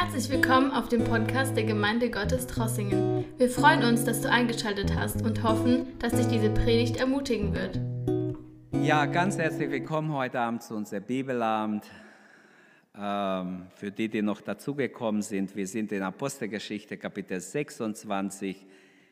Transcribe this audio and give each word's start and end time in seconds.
Herzlich 0.00 0.30
willkommen 0.30 0.70
auf 0.70 0.88
dem 0.88 1.02
Podcast 1.02 1.56
der 1.56 1.64
Gemeinde 1.64 2.08
Gottes 2.08 2.46
Trossingen. 2.46 3.24
Wir 3.36 3.50
freuen 3.50 3.82
uns, 3.82 4.04
dass 4.04 4.20
du 4.20 4.30
eingeschaltet 4.30 4.94
hast 4.94 5.22
und 5.22 5.42
hoffen, 5.42 5.98
dass 5.98 6.12
dich 6.12 6.28
diese 6.28 6.50
Predigt 6.50 6.98
ermutigen 6.98 7.52
wird. 7.52 7.80
Ja, 8.80 9.06
ganz 9.06 9.38
herzlich 9.38 9.68
willkommen 9.68 10.12
heute 10.12 10.38
Abend 10.38 10.62
zu 10.62 10.76
unserem 10.76 11.02
Bibelabend. 11.02 11.84
Ähm, 12.96 13.66
für 13.74 13.90
die, 13.90 14.08
die 14.08 14.22
noch 14.22 14.40
dazugekommen 14.40 15.20
sind, 15.20 15.56
wir 15.56 15.66
sind 15.66 15.90
in 15.90 16.02
Apostelgeschichte 16.02 16.96
Kapitel 16.96 17.40
26, 17.40 18.66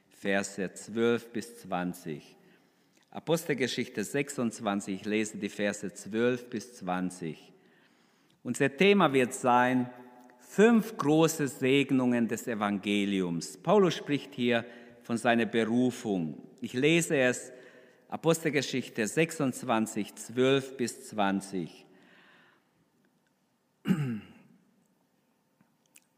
Verse 0.09 0.73
12 0.73 1.33
bis 1.33 1.63
20. 1.63 2.37
Apostelgeschichte 3.11 4.05
26, 4.05 4.95
ich 4.95 5.05
lese 5.05 5.37
die 5.37 5.49
Verse 5.49 5.93
12 5.93 6.49
bis 6.49 6.75
20. 6.75 7.53
Unser 8.45 8.77
Thema 8.77 9.13
wird 9.13 9.35
sein, 9.35 9.91
fünf 10.49 10.97
große 10.97 11.49
Segnungen 11.49 12.29
des 12.29 12.47
Evangeliums. 12.47 13.57
Paulus 13.57 13.95
spricht 13.95 14.35
hier 14.35 14.65
von 15.03 15.17
seiner 15.17 15.47
Berufung. 15.47 16.41
Ich 16.61 16.73
lese 16.73 17.17
es, 17.17 17.53
Apostelgeschichte 18.09 19.07
26, 19.07 20.15
12 20.15 20.77
bis 20.77 21.09
20. 21.09 21.85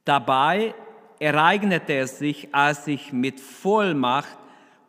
Dabei 0.04 0.74
ereignete 1.18 1.95
es 1.95 2.18
sich, 2.18 2.54
als 2.54 2.87
ich 2.87 3.12
mit 3.12 3.40
Vollmacht 3.40 4.38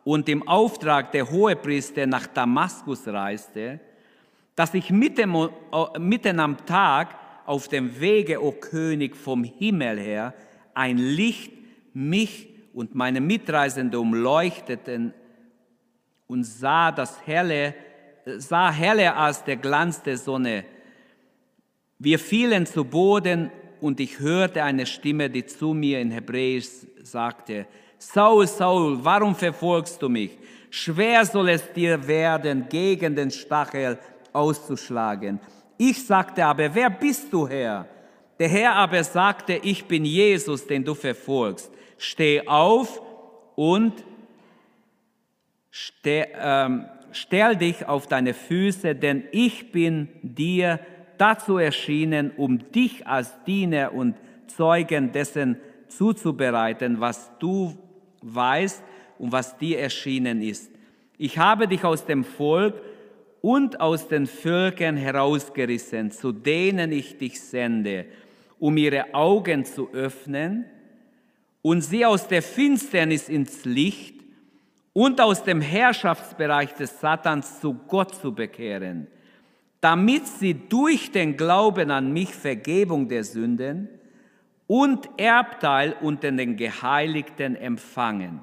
und 0.04 0.28
im 0.28 0.46
Auftrag 0.46 1.12
der 1.12 1.30
Hohepriester 1.30 2.06
nach 2.06 2.26
Damaskus 2.26 3.06
reiste, 3.08 3.80
dass 4.54 4.74
ich 4.74 4.90
mitten, 4.90 5.34
äh, 5.34 5.98
mitten 5.98 6.40
am 6.40 6.64
Tag 6.66 7.19
auf 7.50 7.66
dem 7.66 7.98
Wege, 7.98 8.40
o 8.40 8.52
König, 8.52 9.16
vom 9.16 9.42
Himmel 9.42 9.98
her, 9.98 10.34
ein 10.72 10.98
Licht 10.98 11.50
mich 11.92 12.48
und 12.72 12.94
meine 12.94 13.20
Mitreisende 13.20 13.98
umleuchteten 13.98 15.12
und 16.28 16.44
sah 16.44 16.92
das 16.92 17.26
helle, 17.26 17.74
sah 18.24 18.70
heller 18.70 19.16
als 19.16 19.42
der 19.42 19.56
Glanz 19.56 20.00
der 20.00 20.16
Sonne. 20.16 20.64
Wir 21.98 22.20
fielen 22.20 22.66
zu 22.66 22.84
Boden 22.84 23.50
und 23.80 23.98
ich 23.98 24.20
hörte 24.20 24.62
eine 24.62 24.86
Stimme, 24.86 25.28
die 25.28 25.44
zu 25.44 25.74
mir 25.74 26.00
in 26.00 26.12
Hebräisch 26.12 26.68
sagte, 27.02 27.66
Saul, 27.98 28.46
Saul, 28.46 29.00
warum 29.02 29.34
verfolgst 29.34 30.00
du 30.00 30.08
mich? 30.08 30.38
Schwer 30.70 31.26
soll 31.26 31.48
es 31.48 31.72
dir 31.72 32.06
werden, 32.06 32.68
gegen 32.68 33.16
den 33.16 33.32
Stachel 33.32 33.98
auszuschlagen. 34.32 35.40
Ich 35.82 36.04
sagte 36.04 36.44
aber, 36.44 36.74
wer 36.74 36.90
bist 36.90 37.32
du, 37.32 37.48
Herr? 37.48 37.88
Der 38.38 38.50
Herr 38.50 38.74
aber 38.74 39.02
sagte, 39.02 39.54
ich 39.62 39.86
bin 39.86 40.04
Jesus, 40.04 40.66
den 40.66 40.84
du 40.84 40.92
verfolgst. 40.94 41.72
Steh 41.96 42.46
auf 42.46 43.00
und 43.56 44.04
stell, 45.70 46.26
ähm, 46.38 46.84
stell 47.12 47.56
dich 47.56 47.88
auf 47.88 48.06
deine 48.06 48.34
Füße, 48.34 48.94
denn 48.94 49.24
ich 49.32 49.72
bin 49.72 50.08
dir 50.20 50.80
dazu 51.16 51.56
erschienen, 51.56 52.30
um 52.36 52.70
dich 52.72 53.06
als 53.06 53.42
Diener 53.44 53.94
und 53.94 54.16
Zeugen 54.48 55.12
dessen 55.12 55.56
zuzubereiten, 55.88 57.00
was 57.00 57.30
du 57.38 57.74
weißt 58.20 58.82
und 59.18 59.32
was 59.32 59.56
dir 59.56 59.78
erschienen 59.78 60.42
ist. 60.42 60.70
Ich 61.16 61.38
habe 61.38 61.66
dich 61.66 61.84
aus 61.84 62.04
dem 62.04 62.22
Volk 62.22 62.74
und 63.42 63.80
aus 63.80 64.08
den 64.08 64.26
Völkern 64.26 64.96
herausgerissen, 64.96 66.10
zu 66.10 66.32
denen 66.32 66.92
ich 66.92 67.18
dich 67.18 67.40
sende, 67.40 68.06
um 68.58 68.76
ihre 68.76 69.14
Augen 69.14 69.64
zu 69.64 69.90
öffnen 69.92 70.66
und 71.62 71.82
sie 71.82 72.04
aus 72.04 72.28
der 72.28 72.42
Finsternis 72.42 73.28
ins 73.28 73.64
Licht 73.64 74.20
und 74.92 75.20
aus 75.20 75.44
dem 75.44 75.60
Herrschaftsbereich 75.60 76.74
des 76.74 77.00
Satans 77.00 77.60
zu 77.60 77.74
Gott 77.74 78.14
zu 78.14 78.34
bekehren, 78.34 79.06
damit 79.80 80.26
sie 80.26 80.54
durch 80.54 81.10
den 81.10 81.36
Glauben 81.36 81.90
an 81.90 82.12
mich 82.12 82.34
Vergebung 82.34 83.08
der 83.08 83.24
Sünden 83.24 83.88
und 84.66 85.08
Erbteil 85.16 85.96
unter 86.00 86.30
den 86.30 86.56
Geheiligten 86.56 87.56
empfangen. 87.56 88.40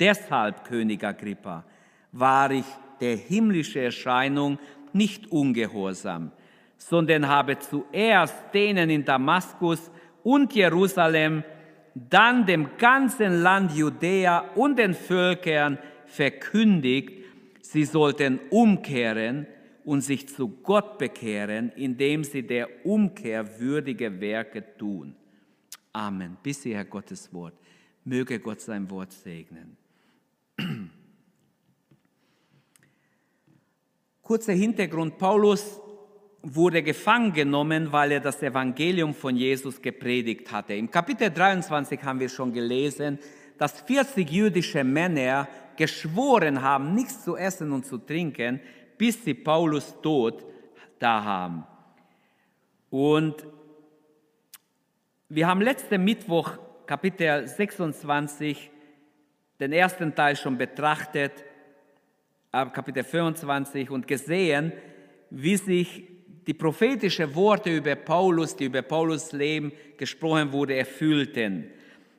Deshalb, 0.00 0.64
König 0.64 1.04
Agrippa, 1.04 1.64
war 2.12 2.50
ich 2.50 2.64
der 3.00 3.16
himmlische 3.16 3.80
Erscheinung 3.80 4.58
nicht 4.92 5.30
ungehorsam, 5.30 6.32
sondern 6.76 7.28
habe 7.28 7.58
zuerst 7.58 8.34
denen 8.52 8.90
in 8.90 9.04
Damaskus 9.04 9.90
und 10.22 10.54
Jerusalem, 10.54 11.44
dann 11.94 12.46
dem 12.46 12.76
ganzen 12.78 13.42
Land 13.42 13.72
Judäa 13.72 14.38
und 14.54 14.78
den 14.78 14.94
Völkern 14.94 15.78
verkündigt, 16.06 17.24
sie 17.60 17.84
sollten 17.84 18.40
umkehren 18.50 19.46
und 19.84 20.00
sich 20.00 20.28
zu 20.28 20.48
Gott 20.48 20.98
bekehren, 20.98 21.70
indem 21.76 22.24
sie 22.24 22.42
der 22.42 22.68
Umkehr 22.84 23.60
würdige 23.60 24.20
Werke 24.20 24.64
tun. 24.76 25.14
Amen. 25.92 26.36
Bis 26.42 26.62
hierher 26.62 26.84
Gottes 26.84 27.32
Wort. 27.32 27.54
Möge 28.04 28.40
Gott 28.40 28.60
sein 28.60 28.90
Wort 28.90 29.12
segnen. 29.12 29.76
Kurzer 34.24 34.54
Hintergrund, 34.54 35.18
Paulus 35.18 35.82
wurde 36.40 36.82
gefangen 36.82 37.34
genommen, 37.34 37.92
weil 37.92 38.12
er 38.12 38.20
das 38.20 38.42
Evangelium 38.42 39.12
von 39.12 39.36
Jesus 39.36 39.82
gepredigt 39.82 40.50
hatte. 40.50 40.72
Im 40.72 40.90
Kapitel 40.90 41.30
23 41.30 42.02
haben 42.02 42.20
wir 42.20 42.30
schon 42.30 42.50
gelesen, 42.50 43.18
dass 43.58 43.82
40 43.82 44.30
jüdische 44.30 44.82
Männer 44.82 45.46
geschworen 45.76 46.62
haben, 46.62 46.94
nichts 46.94 47.22
zu 47.22 47.36
essen 47.36 47.70
und 47.70 47.84
zu 47.84 47.98
trinken, 47.98 48.60
bis 48.96 49.22
sie 49.22 49.34
Paulus 49.34 49.94
Tod 50.00 50.42
da 50.98 51.22
haben. 51.22 51.66
Und 52.88 53.46
wir 55.28 55.46
haben 55.46 55.60
letzten 55.60 56.02
Mittwoch 56.02 56.52
Kapitel 56.86 57.46
26 57.46 58.70
den 59.60 59.72
ersten 59.74 60.14
Teil 60.14 60.34
schon 60.34 60.56
betrachtet 60.56 61.44
Kapitel 62.54 63.02
25 63.02 63.90
und 63.90 64.06
gesehen, 64.06 64.72
wie 65.30 65.56
sich 65.56 66.04
die 66.46 66.54
prophetischen 66.54 67.34
Worte 67.34 67.74
über 67.76 67.96
Paulus, 67.96 68.54
die 68.54 68.66
über 68.66 68.82
Paulus 68.82 69.32
Leben 69.32 69.72
gesprochen 69.96 70.52
wurde, 70.52 70.76
erfüllten. 70.76 71.70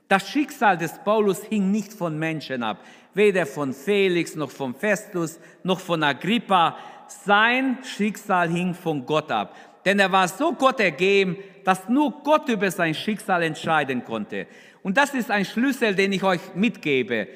Das 0.07 0.29
Schicksal 0.29 0.77
des 0.77 0.99
Paulus 1.03 1.43
hing 1.45 1.71
nicht 1.71 1.93
von 1.93 2.19
Menschen 2.19 2.63
ab, 2.63 2.83
weder 3.13 3.45
von 3.45 3.73
Felix 3.73 4.35
noch 4.35 4.51
von 4.51 4.75
Festus 4.75 5.39
noch 5.63 5.79
von 5.79 6.03
Agrippa. 6.03 6.77
Sein 7.07 7.77
Schicksal 7.83 8.49
hing 8.49 8.73
von 8.73 9.05
Gott 9.05 9.31
ab. 9.31 9.55
Denn 9.85 9.99
er 9.99 10.11
war 10.11 10.27
so 10.27 10.53
Gott 10.53 10.79
ergeben, 10.79 11.37
dass 11.63 11.87
nur 11.87 12.11
Gott 12.23 12.49
über 12.49 12.69
sein 12.71 12.93
Schicksal 12.93 13.43
entscheiden 13.43 14.03
konnte. 14.03 14.47
Und 14.83 14.97
das 14.97 15.13
ist 15.13 15.31
ein 15.31 15.45
Schlüssel, 15.45 15.95
den 15.95 16.11
ich 16.11 16.23
euch 16.23 16.41
mitgebe. 16.55 17.27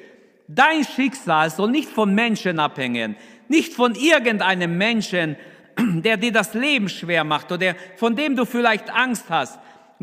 Dein 0.52 0.84
Schicksal 0.84 1.48
soll 1.48 1.70
nicht 1.70 1.88
von 1.88 2.12
Menschen 2.12 2.58
abhängen, 2.58 3.14
nicht 3.46 3.72
von 3.72 3.94
irgendeinem 3.94 4.76
Menschen, 4.76 5.36
der 5.78 6.16
dir 6.16 6.32
das 6.32 6.54
Leben 6.54 6.88
schwer 6.88 7.22
macht 7.22 7.52
oder 7.52 7.76
von 7.94 8.16
dem 8.16 8.34
du 8.34 8.44
vielleicht 8.44 8.90
Angst 8.90 9.26
hast. 9.28 9.60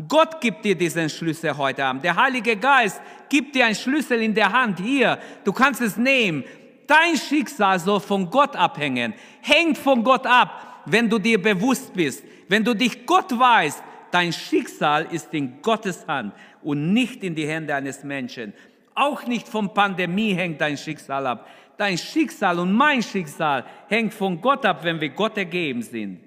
Gott 0.08 0.40
gibt 0.40 0.64
dir 0.64 0.74
diesen 0.74 1.10
Schlüssel 1.10 1.54
heute 1.54 1.84
Abend. 1.84 2.02
Der 2.02 2.16
Heilige 2.16 2.56
Geist 2.56 2.98
gibt 3.28 3.54
dir 3.54 3.66
einen 3.66 3.74
Schlüssel 3.74 4.22
in 4.22 4.32
der 4.32 4.50
Hand. 4.50 4.80
Hier, 4.80 5.18
du 5.44 5.52
kannst 5.52 5.82
es 5.82 5.98
nehmen. 5.98 6.44
Dein 6.86 7.16
Schicksal 7.16 7.78
soll 7.78 8.00
von 8.00 8.30
Gott 8.30 8.56
abhängen. 8.56 9.12
Hängt 9.42 9.76
von 9.76 10.02
Gott 10.02 10.26
ab, 10.26 10.82
wenn 10.86 11.10
du 11.10 11.18
dir 11.18 11.42
bewusst 11.42 11.92
bist. 11.92 12.24
Wenn 12.48 12.64
du 12.64 12.72
dich 12.72 13.04
Gott 13.04 13.38
weißt, 13.38 13.82
dein 14.10 14.32
Schicksal 14.32 15.08
ist 15.10 15.34
in 15.34 15.60
Gottes 15.60 16.06
Hand 16.06 16.32
und 16.62 16.94
nicht 16.94 17.22
in 17.22 17.34
die 17.34 17.46
Hände 17.46 17.74
eines 17.74 18.02
Menschen. 18.02 18.54
Auch 18.98 19.24
nicht 19.26 19.46
von 19.46 19.72
Pandemie 19.72 20.34
hängt 20.34 20.60
dein 20.60 20.76
Schicksal 20.76 21.24
ab. 21.28 21.48
Dein 21.76 21.96
Schicksal 21.96 22.58
und 22.58 22.72
mein 22.72 23.00
Schicksal 23.00 23.64
hängt 23.86 24.12
von 24.12 24.40
Gott 24.40 24.66
ab, 24.66 24.82
wenn 24.82 25.00
wir 25.00 25.10
Gott 25.10 25.38
ergeben 25.38 25.82
sind. 25.82 26.18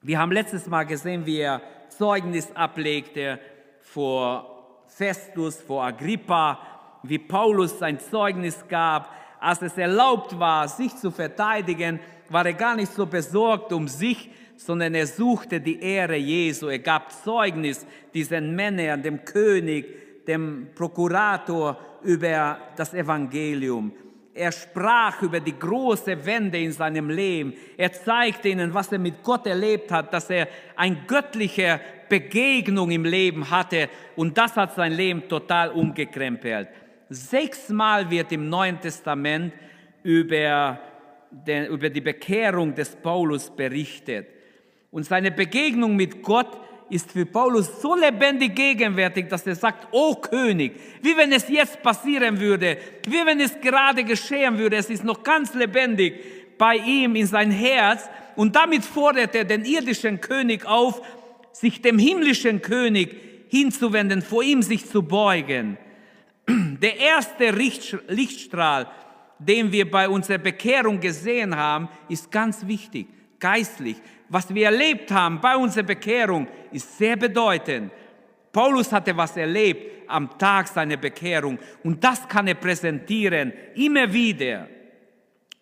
Wir 0.00 0.20
haben 0.20 0.30
letztes 0.30 0.68
Mal 0.68 0.84
gesehen, 0.84 1.26
wie 1.26 1.38
er 1.38 1.60
Zeugnis 1.88 2.54
ablegte 2.54 3.40
vor 3.80 4.84
Festus, 4.86 5.60
vor 5.60 5.82
Agrippa, 5.86 6.60
wie 7.02 7.18
Paulus 7.18 7.80
sein 7.80 7.98
Zeugnis 7.98 8.64
gab. 8.68 9.12
Als 9.40 9.60
es 9.62 9.76
erlaubt 9.76 10.38
war, 10.38 10.68
sich 10.68 10.94
zu 10.94 11.10
verteidigen, 11.10 11.98
war 12.28 12.46
er 12.46 12.54
gar 12.54 12.76
nicht 12.76 12.92
so 12.92 13.06
besorgt 13.06 13.72
um 13.72 13.88
sich, 13.88 14.30
sondern 14.56 14.94
er 14.94 15.08
suchte 15.08 15.60
die 15.60 15.80
Ehre 15.80 16.16
Jesu. 16.16 16.68
Er 16.68 16.78
gab 16.78 17.10
Zeugnis 17.10 17.84
diesen 18.14 18.54
Männern, 18.54 19.02
dem 19.02 19.24
König, 19.24 20.07
dem 20.28 20.68
Prokurator 20.74 21.78
über 22.02 22.58
das 22.76 22.94
Evangelium. 22.94 23.92
er 24.34 24.52
sprach 24.52 25.20
über 25.22 25.40
die 25.40 25.58
große 25.58 26.24
Wende 26.24 26.58
in 26.58 26.70
seinem 26.70 27.10
Leben. 27.10 27.54
Er 27.76 27.92
zeigte 27.92 28.50
ihnen, 28.50 28.72
was 28.72 28.92
er 28.92 29.00
mit 29.00 29.20
Gott 29.24 29.46
erlebt 29.46 29.90
hat, 29.90 30.12
dass 30.12 30.30
er 30.30 30.46
eine 30.76 30.98
göttliche 31.08 31.80
Begegnung 32.08 32.90
im 32.92 33.04
Leben 33.04 33.50
hatte 33.50 33.88
und 34.14 34.38
das 34.38 34.56
hat 34.56 34.74
sein 34.76 34.92
Leben 34.92 35.28
total 35.28 35.70
umgekrempelt. 35.70 36.68
Sechsmal 37.08 38.08
wird 38.10 38.30
im 38.32 38.48
Neuen 38.48 38.80
Testament 38.80 39.52
über, 40.02 40.78
den, 41.30 41.66
über 41.66 41.90
die 41.90 42.00
Bekehrung 42.00 42.74
des 42.74 42.94
Paulus 42.94 43.50
berichtet. 43.50 44.28
Und 44.90 45.04
seine 45.04 45.30
Begegnung 45.30 45.96
mit 45.96 46.22
Gott 46.22 46.58
ist 46.90 47.12
für 47.12 47.26
Paulus 47.26 47.80
so 47.80 47.94
lebendig 47.94 48.54
gegenwärtig, 48.54 49.28
dass 49.28 49.46
er 49.46 49.54
sagt, 49.54 49.88
oh 49.90 50.14
König, 50.16 50.72
wie 51.02 51.16
wenn 51.16 51.32
es 51.32 51.48
jetzt 51.48 51.82
passieren 51.82 52.40
würde, 52.40 52.78
wie 53.06 53.24
wenn 53.26 53.40
es 53.40 53.60
gerade 53.60 54.04
geschehen 54.04 54.58
würde, 54.58 54.76
es 54.76 54.90
ist 54.90 55.04
noch 55.04 55.22
ganz 55.22 55.54
lebendig 55.54 56.14
bei 56.56 56.76
ihm 56.76 57.14
in 57.16 57.26
sein 57.26 57.50
Herz 57.50 58.08
und 58.36 58.56
damit 58.56 58.84
fordert 58.84 59.34
er 59.34 59.44
den 59.44 59.64
irdischen 59.64 60.20
König 60.20 60.66
auf, 60.66 61.02
sich 61.52 61.82
dem 61.82 61.98
himmlischen 61.98 62.62
König 62.62 63.16
hinzuwenden, 63.48 64.22
vor 64.22 64.42
ihm 64.42 64.62
sich 64.62 64.86
zu 64.86 65.02
beugen. 65.02 65.76
Der 66.46 66.98
erste 66.98 67.50
Lichtstrahl, 67.50 68.88
den 69.38 69.72
wir 69.72 69.90
bei 69.90 70.08
unserer 70.08 70.38
Bekehrung 70.38 71.00
gesehen 71.00 71.56
haben, 71.56 71.88
ist 72.08 72.30
ganz 72.30 72.66
wichtig, 72.66 73.08
geistlich 73.38 73.96
was 74.28 74.52
wir 74.54 74.66
erlebt 74.66 75.10
haben 75.10 75.40
bei 75.40 75.56
unserer 75.56 75.84
Bekehrung, 75.84 76.46
ist 76.72 76.98
sehr 76.98 77.16
bedeutend. 77.16 77.92
Paulus 78.52 78.92
hatte 78.92 79.16
was 79.16 79.36
erlebt 79.36 80.08
am 80.08 80.38
Tag 80.38 80.68
seiner 80.68 80.96
Bekehrung 80.96 81.58
und 81.84 82.02
das 82.02 82.26
kann 82.28 82.46
er 82.46 82.54
präsentieren, 82.54 83.52
immer 83.74 84.12
wieder. 84.12 84.68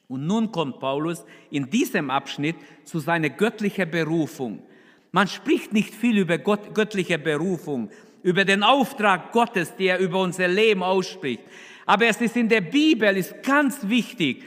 Und 0.08 0.26
nun 0.26 0.52
kommt 0.52 0.78
Paulus 0.78 1.24
in 1.50 1.68
diesem 1.68 2.10
Abschnitt 2.10 2.56
zu 2.84 3.00
seiner 3.00 3.30
göttlichen 3.30 3.90
Berufung. 3.90 4.62
Man 5.10 5.26
spricht 5.26 5.72
nicht 5.72 5.94
viel 5.94 6.18
über 6.18 6.38
Gott, 6.38 6.74
göttliche 6.74 7.18
Berufung, 7.18 7.90
über 8.22 8.44
den 8.44 8.62
Auftrag 8.62 9.32
Gottes, 9.32 9.74
der 9.76 9.98
über 9.98 10.20
unser 10.20 10.48
Leben 10.48 10.82
ausspricht. 10.82 11.42
Aber 11.86 12.06
es 12.06 12.20
ist 12.20 12.36
in 12.36 12.48
der 12.48 12.60
Bibel 12.60 13.16
ist 13.16 13.42
ganz 13.42 13.88
wichtig, 13.88 14.42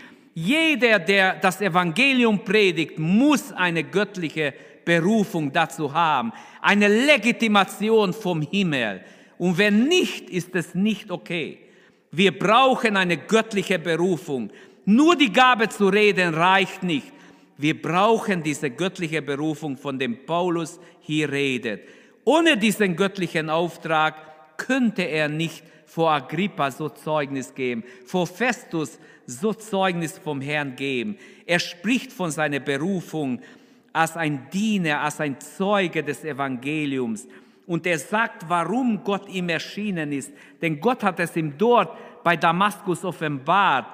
jeder, 0.45 0.99
der 0.99 1.35
das 1.35 1.61
Evangelium 1.61 2.43
predigt, 2.43 2.97
muss 2.97 3.51
eine 3.51 3.83
göttliche 3.83 4.53
Berufung 4.85 5.51
dazu 5.51 5.93
haben, 5.93 6.31
eine 6.61 6.87
Legitimation 6.87 8.13
vom 8.13 8.41
Himmel. 8.41 9.01
Und 9.37 9.57
wenn 9.57 9.87
nicht, 9.87 10.29
ist 10.29 10.55
es 10.55 10.73
nicht 10.75 11.11
okay. 11.11 11.59
Wir 12.11 12.37
brauchen 12.37 12.97
eine 12.97 13.17
göttliche 13.17 13.79
Berufung. 13.79 14.49
Nur 14.85 15.15
die 15.15 15.31
Gabe 15.31 15.69
zu 15.69 15.89
reden 15.89 16.33
reicht 16.33 16.83
nicht. 16.83 17.11
Wir 17.57 17.79
brauchen 17.79 18.41
diese 18.41 18.69
göttliche 18.69 19.21
Berufung, 19.21 19.77
von 19.77 19.99
dem 19.99 20.25
Paulus 20.25 20.79
hier 21.01 21.29
redet. 21.31 21.81
Ohne 22.23 22.57
diesen 22.57 22.95
göttlichen 22.95 23.49
Auftrag 23.49 24.57
könnte 24.57 25.03
er 25.03 25.27
nicht 25.27 25.63
vor 25.89 26.11
Agrippa 26.11 26.69
so 26.69 26.87
Zeugnis 26.87 27.53
geben, 27.55 27.83
vor 28.05 28.27
Festus 28.27 28.99
so 29.25 29.53
Zeugnis 29.53 30.19
vom 30.19 30.39
Herrn 30.39 30.75
geben. 30.75 31.17
Er 31.47 31.59
spricht 31.59 32.11
von 32.11 32.29
seiner 32.29 32.59
Berufung 32.59 33.41
als 33.91 34.15
ein 34.15 34.47
Diener, 34.53 35.01
als 35.01 35.19
ein 35.19 35.39
Zeuge 35.39 36.03
des 36.03 36.23
Evangeliums. 36.23 37.27
Und 37.65 37.87
er 37.87 37.97
sagt, 37.97 38.47
warum 38.47 39.03
Gott 39.03 39.27
ihm 39.29 39.49
erschienen 39.49 40.11
ist. 40.11 40.31
Denn 40.61 40.79
Gott 40.79 41.03
hat 41.03 41.19
es 41.19 41.35
ihm 41.35 41.57
dort 41.57 41.97
bei 42.23 42.37
Damaskus 42.37 43.03
offenbart, 43.03 43.87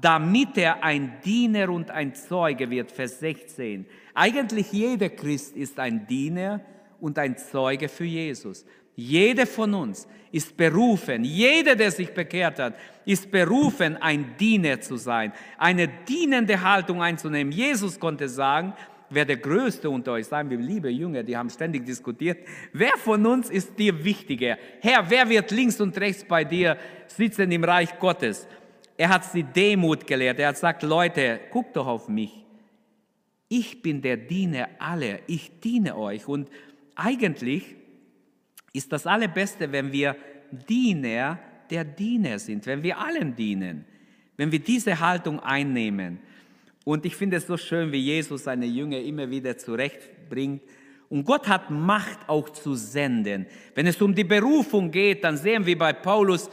damit 0.00 0.58
er 0.58 0.82
ein 0.82 1.20
Diener 1.24 1.70
und 1.70 1.90
ein 1.90 2.14
Zeuge 2.16 2.68
wird. 2.68 2.90
Vers 2.90 3.20
16. 3.20 3.86
Eigentlich 4.12 4.72
jeder 4.72 5.08
Christ 5.08 5.56
ist 5.56 5.78
ein 5.78 6.04
Diener 6.06 6.60
und 7.00 7.16
ein 7.18 7.36
Zeuge 7.36 7.88
für 7.88 8.04
Jesus. 8.04 8.64
Jeder 9.00 9.46
von 9.46 9.74
uns 9.74 10.08
ist 10.32 10.56
berufen, 10.56 11.22
jeder, 11.22 11.76
der 11.76 11.92
sich 11.92 12.12
bekehrt 12.12 12.58
hat, 12.58 12.74
ist 13.04 13.30
berufen, 13.30 13.96
ein 13.96 14.34
Diener 14.40 14.80
zu 14.80 14.96
sein, 14.96 15.32
eine 15.56 15.86
dienende 15.86 16.60
Haltung 16.60 17.00
einzunehmen. 17.00 17.52
Jesus 17.52 18.00
konnte 18.00 18.28
sagen, 18.28 18.72
wer 19.08 19.24
der 19.24 19.36
Größte 19.36 19.88
unter 19.88 20.14
euch 20.14 20.26
sein 20.26 20.50
will, 20.50 20.58
liebe 20.58 20.90
Jünger, 20.90 21.22
die 21.22 21.36
haben 21.36 21.48
ständig 21.48 21.86
diskutiert, 21.86 22.44
wer 22.72 22.96
von 22.96 23.24
uns 23.24 23.50
ist 23.50 23.78
dir 23.78 24.02
wichtiger? 24.02 24.58
Herr, 24.80 25.08
wer 25.08 25.28
wird 25.28 25.52
links 25.52 25.80
und 25.80 25.96
rechts 25.96 26.24
bei 26.24 26.42
dir 26.42 26.76
sitzen 27.06 27.52
im 27.52 27.62
Reich 27.62 28.00
Gottes? 28.00 28.48
Er 28.96 29.10
hat 29.10 29.26
sie 29.26 29.44
Demut 29.44 30.08
gelehrt. 30.08 30.40
Er 30.40 30.48
hat 30.48 30.56
gesagt, 30.56 30.82
Leute, 30.82 31.38
guckt 31.52 31.76
doch 31.76 31.86
auf 31.86 32.08
mich. 32.08 32.44
Ich 33.48 33.80
bin 33.80 34.02
der 34.02 34.16
Diener 34.16 34.70
aller. 34.80 35.20
Ich 35.28 35.60
diene 35.60 35.96
euch. 35.96 36.26
Und 36.26 36.50
eigentlich 36.96 37.77
ist 38.78 38.92
das 38.92 39.06
Allerbeste, 39.06 39.70
wenn 39.70 39.92
wir 39.92 40.16
Diener 40.50 41.38
der 41.68 41.84
Diener 41.84 42.38
sind, 42.38 42.64
wenn 42.66 42.82
wir 42.82 42.98
allen 42.98 43.34
dienen, 43.34 43.84
wenn 44.36 44.50
wir 44.50 44.60
diese 44.60 44.98
Haltung 44.98 45.40
einnehmen. 45.40 46.20
Und 46.84 47.04
ich 47.04 47.14
finde 47.14 47.36
es 47.36 47.46
so 47.46 47.56
schön, 47.56 47.92
wie 47.92 47.98
Jesus 47.98 48.44
seine 48.44 48.66
Jünger 48.66 48.98
immer 48.98 49.28
wieder 49.28 49.58
zurechtbringt. 49.58 50.62
Und 51.10 51.24
Gott 51.24 51.48
hat 51.48 51.70
Macht 51.70 52.20
auch 52.28 52.48
zu 52.50 52.74
senden. 52.74 53.46
Wenn 53.74 53.86
es 53.86 54.00
um 54.00 54.14
die 54.14 54.24
Berufung 54.24 54.90
geht, 54.90 55.24
dann 55.24 55.36
sehen 55.36 55.66
wir 55.66 55.76
bei 55.76 55.92
Paulus, 55.92 56.48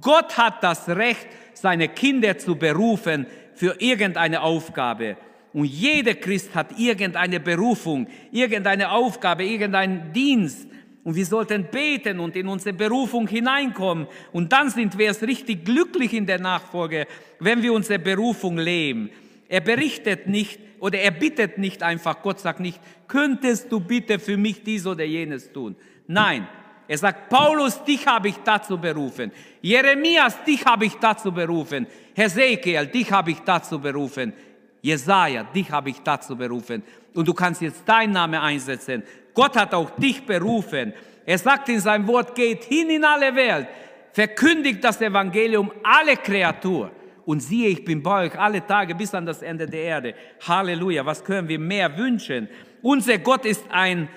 Gott 0.00 0.36
hat 0.36 0.62
das 0.62 0.88
Recht, 0.88 1.28
seine 1.54 1.88
Kinder 1.88 2.36
zu 2.36 2.56
berufen 2.56 3.26
für 3.54 3.76
irgendeine 3.80 4.42
Aufgabe. 4.42 5.16
Und 5.52 5.64
jeder 5.64 6.14
Christ 6.14 6.54
hat 6.54 6.78
irgendeine 6.78 7.40
Berufung, 7.40 8.06
irgendeine 8.30 8.90
Aufgabe, 8.90 9.44
irgendeinen 9.44 10.12
Dienst. 10.12 10.68
Und 11.08 11.14
wir 11.14 11.24
sollten 11.24 11.64
beten 11.64 12.20
und 12.20 12.36
in 12.36 12.46
unsere 12.48 12.74
Berufung 12.74 13.26
hineinkommen. 13.26 14.06
Und 14.30 14.52
dann 14.52 14.68
sind 14.68 14.98
wir 14.98 15.10
es 15.10 15.22
richtig 15.22 15.64
glücklich 15.64 16.12
in 16.12 16.26
der 16.26 16.38
Nachfolge, 16.38 17.06
wenn 17.40 17.62
wir 17.62 17.72
unsere 17.72 17.98
Berufung 17.98 18.58
leben. 18.58 19.08
Er 19.48 19.62
berichtet 19.62 20.26
nicht 20.26 20.60
oder 20.80 20.98
er 20.98 21.12
bittet 21.12 21.56
nicht 21.56 21.82
einfach, 21.82 22.20
Gott 22.20 22.40
sagt 22.40 22.60
nicht, 22.60 22.78
könntest 23.06 23.72
du 23.72 23.80
bitte 23.80 24.18
für 24.18 24.36
mich 24.36 24.62
dies 24.62 24.86
oder 24.86 25.02
jenes 25.02 25.50
tun. 25.50 25.76
Nein, 26.06 26.46
er 26.86 26.98
sagt, 26.98 27.30
Paulus, 27.30 27.82
dich 27.84 28.06
habe 28.06 28.28
ich 28.28 28.36
dazu 28.44 28.76
berufen. 28.76 29.32
Jeremias, 29.62 30.44
dich 30.44 30.62
habe 30.66 30.84
ich 30.84 30.96
dazu 30.96 31.32
berufen. 31.32 31.86
Hesekiel, 32.14 32.86
dich 32.86 33.10
habe 33.10 33.30
ich 33.30 33.38
dazu 33.38 33.78
berufen. 33.80 34.34
Jesaja, 34.82 35.44
dich 35.44 35.70
habe 35.70 35.88
ich 35.88 36.00
dazu 36.02 36.36
berufen. 36.36 36.82
Und 37.14 37.26
du 37.26 37.34
kannst 37.34 37.62
jetzt 37.62 37.88
deinen 37.88 38.12
Namen 38.12 38.40
einsetzen. 38.40 39.02
Gott 39.38 39.56
hat 39.56 39.72
auch 39.72 39.90
dich 39.90 40.26
berufen. 40.26 40.92
Er 41.24 41.38
sagt 41.38 41.68
in 41.68 41.78
seinem 41.78 42.08
Wort, 42.08 42.34
geht 42.34 42.64
hin 42.64 42.90
in 42.90 43.04
alle 43.04 43.32
Welt, 43.36 43.68
verkündigt 44.10 44.82
das 44.82 45.00
Evangelium 45.00 45.70
alle 45.84 46.16
Kreatur. 46.16 46.90
Und 47.24 47.38
siehe, 47.38 47.68
ich 47.68 47.84
bin 47.84 48.02
bei 48.02 48.26
euch 48.26 48.36
alle 48.36 48.66
Tage 48.66 48.96
bis 48.96 49.14
an 49.14 49.26
das 49.26 49.42
Ende 49.42 49.68
der 49.68 49.82
Erde. 49.82 50.14
Halleluja, 50.44 51.06
was 51.06 51.22
können 51.22 51.46
wir 51.46 51.60
mehr 51.60 51.96
wünschen? 51.96 52.48
Unser 52.82 53.18
Gott 53.18 53.44
ist 53.44 53.64
ein 53.70 54.08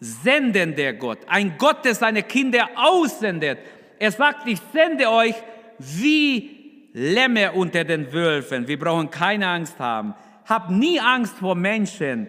sendender 0.00 0.94
Gott, 0.94 1.18
ein 1.28 1.54
Gott, 1.58 1.84
der 1.84 1.94
seine 1.94 2.24
Kinder 2.24 2.68
aussendet. 2.74 3.60
Er 4.00 4.10
sagt, 4.10 4.48
ich 4.48 4.58
sende 4.72 5.08
euch 5.08 5.36
wie 5.78 6.90
Lämmer 6.92 7.54
unter 7.54 7.84
den 7.84 8.12
Wölfen. 8.12 8.66
Wir 8.66 8.80
brauchen 8.80 9.10
keine 9.10 9.46
Angst 9.46 9.78
haben. 9.78 10.14
Hab 10.44 10.70
nie 10.70 10.98
Angst 10.98 11.34
vor 11.38 11.54
Menschen. 11.54 12.26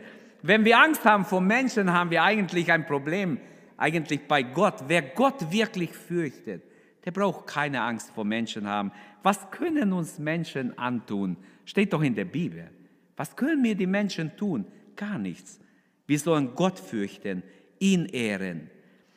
Wenn 0.47 0.63
wir 0.63 0.79
Angst 0.79 1.03
haben 1.03 1.25
vor 1.25 1.41
Menschen, 1.41 1.91
haben 1.91 2.09
wir 2.09 2.23
eigentlich 2.23 2.71
ein 2.71 2.85
Problem, 2.85 3.37
eigentlich 3.75 4.21
bei 4.29 4.43
Gott. 4.43 4.75
Wer 4.87 5.01
Gott 5.01 5.51
wirklich 5.51 5.91
fürchtet, 5.91 6.63
der 7.03 7.11
braucht 7.11 7.47
keine 7.47 7.81
Angst 7.81 8.11
vor 8.15 8.23
Menschen 8.23 8.65
haben. 8.65 8.93
Was 9.23 9.51
können 9.51 9.91
uns 9.91 10.19
Menschen 10.19 10.77
antun? 10.77 11.35
Steht 11.65 11.91
doch 11.91 12.01
in 12.01 12.15
der 12.15 12.23
Bibel. 12.23 12.69
Was 13.17 13.35
können 13.35 13.61
mir 13.61 13.75
die 13.75 13.87
Menschen 13.87 14.37
tun? 14.37 14.65
Gar 14.95 15.17
nichts. 15.17 15.59
Wir 16.05 16.17
sollen 16.17 16.55
Gott 16.55 16.79
fürchten, 16.79 17.43
ihn 17.79 18.05
ehren. 18.05 18.69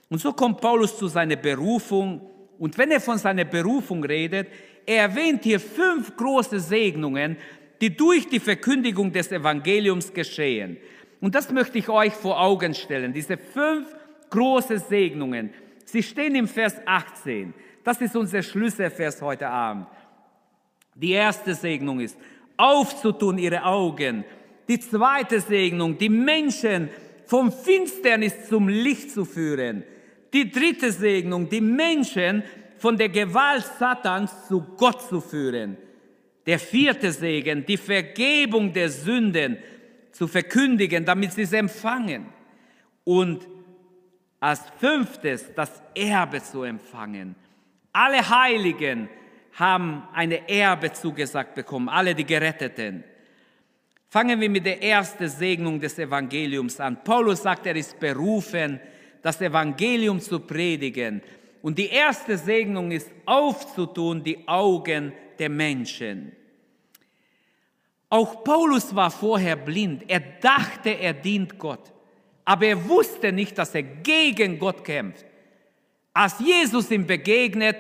Und 0.09 0.21
so 0.21 0.33
kommt 0.33 0.61
Paulus 0.61 0.99
zu 0.99 1.07
seiner 1.07 1.37
Berufung. 1.37 2.23
Und 2.59 2.77
wenn 2.77 2.91
er 2.91 3.01
von 3.01 3.19
seiner 3.19 3.45
Berufung 3.45 4.03
redet, 4.03 4.49
er 4.85 5.03
erwähnt 5.03 5.45
hier 5.45 5.61
fünf 5.61 6.17
große 6.17 6.59
Segnungen, 6.59 7.37
die 7.81 7.97
durch 7.97 8.29
die 8.29 8.41
Verkündigung 8.41 9.13
des 9.13 9.31
Evangeliums 9.31 10.13
geschehen. 10.13 10.77
Und 11.21 11.35
das 11.35 11.50
möchte 11.50 11.79
ich 11.79 11.89
euch 11.89 12.12
vor 12.12 12.41
Augen 12.41 12.75
stellen. 12.75 13.12
Diese 13.12 13.37
fünf 13.37 13.87
große 14.31 14.79
Segnungen. 14.79 15.50
Sie 15.85 16.03
stehen 16.03 16.35
im 16.35 16.49
Vers 16.49 16.77
18. 16.87 17.53
Das 17.85 18.00
ist 18.00 18.17
unser 18.17 18.43
Schlüsselvers 18.43 19.21
heute 19.21 19.49
Abend. 19.49 19.87
Die 20.95 21.12
erste 21.12 21.55
Segnung 21.55 22.00
ist, 22.00 22.17
aufzutun 22.57 23.39
ihre 23.39 23.65
Augen. 23.65 24.25
Die 24.69 24.79
zweite 24.79 25.41
Segnung, 25.41 25.99
die 25.99 26.09
Menschen 26.09 26.89
vom 27.27 27.53
Finsternis 27.53 28.49
zum 28.49 28.69
Licht 28.69 29.11
zu 29.11 29.25
führen. 29.25 29.83
Die 30.33 30.50
dritte 30.50 30.93
Segnung, 30.93 31.49
die 31.49 31.61
Menschen 31.61 32.45
von 32.79 32.97
der 32.97 33.09
Gewalt 33.09 33.65
Satans 33.79 34.49
zu 34.49 34.62
Gott 34.77 35.03
zu 35.03 35.21
führen. 35.21 35.77
Der 36.47 36.59
vierte 36.59 37.12
Segen, 37.12 37.67
die 37.67 37.77
Vergebung 37.77 38.73
der 38.73 38.89
Sünden 38.89 39.59
zu 40.12 40.26
verkündigen, 40.26 41.05
damit 41.05 41.33
sie 41.33 41.43
es 41.43 41.52
empfangen. 41.52 42.26
Und 43.05 43.47
als 44.40 44.62
fünftes 44.79 45.55
das 45.55 45.83
Erbe 45.95 46.43
zu 46.43 46.62
empfangen. 46.62 47.35
Alle 47.93 48.29
Heiligen 48.29 49.09
haben 49.52 50.02
eine 50.12 50.49
Erbe 50.49 50.93
zugesagt 50.93 51.55
bekommen, 51.55 51.88
alle 51.88 52.14
die 52.14 52.25
Geretteten. 52.25 53.05
Fangen 54.09 54.40
wir 54.40 54.50
mit 54.50 54.64
der 54.64 54.83
ersten 54.83 55.29
Segnung 55.29 55.79
des 55.79 55.99
Evangeliums 55.99 56.81
an. 56.81 57.05
Paulus 57.05 57.43
sagt, 57.43 57.67
er 57.67 57.76
ist 57.76 58.00
berufen, 58.00 58.81
das 59.23 59.40
Evangelium 59.40 60.21
zu 60.21 60.40
predigen. 60.40 61.23
Und 61.62 61.79
die 61.79 61.88
erste 61.88 62.38
Segnung 62.38 62.90
ist 62.90 63.11
aufzutun 63.26 64.25
die 64.25 64.49
Augen 64.49 65.12
der 65.38 65.50
Menschen. 65.50 66.33
Auch 68.11 68.43
Paulus 68.43 68.95
war 68.95 69.11
vorher 69.11 69.57
blind. 69.57 70.05
Er 70.09 70.21
dachte, 70.21 70.90
er 70.90 71.14
dient 71.14 71.59
Gott. 71.59 71.93
Aber 72.45 72.67
er 72.67 72.88
wusste 72.88 73.31
nicht, 73.31 73.57
dass 73.57 73.75
er 73.75 73.85
gegen 73.85 74.59
Gott 74.59 74.85
kämpft. 74.85 75.25
Als 76.12 76.40
Jesus 76.40 76.90
ihm 76.90 77.07
begegnet, 77.07 77.76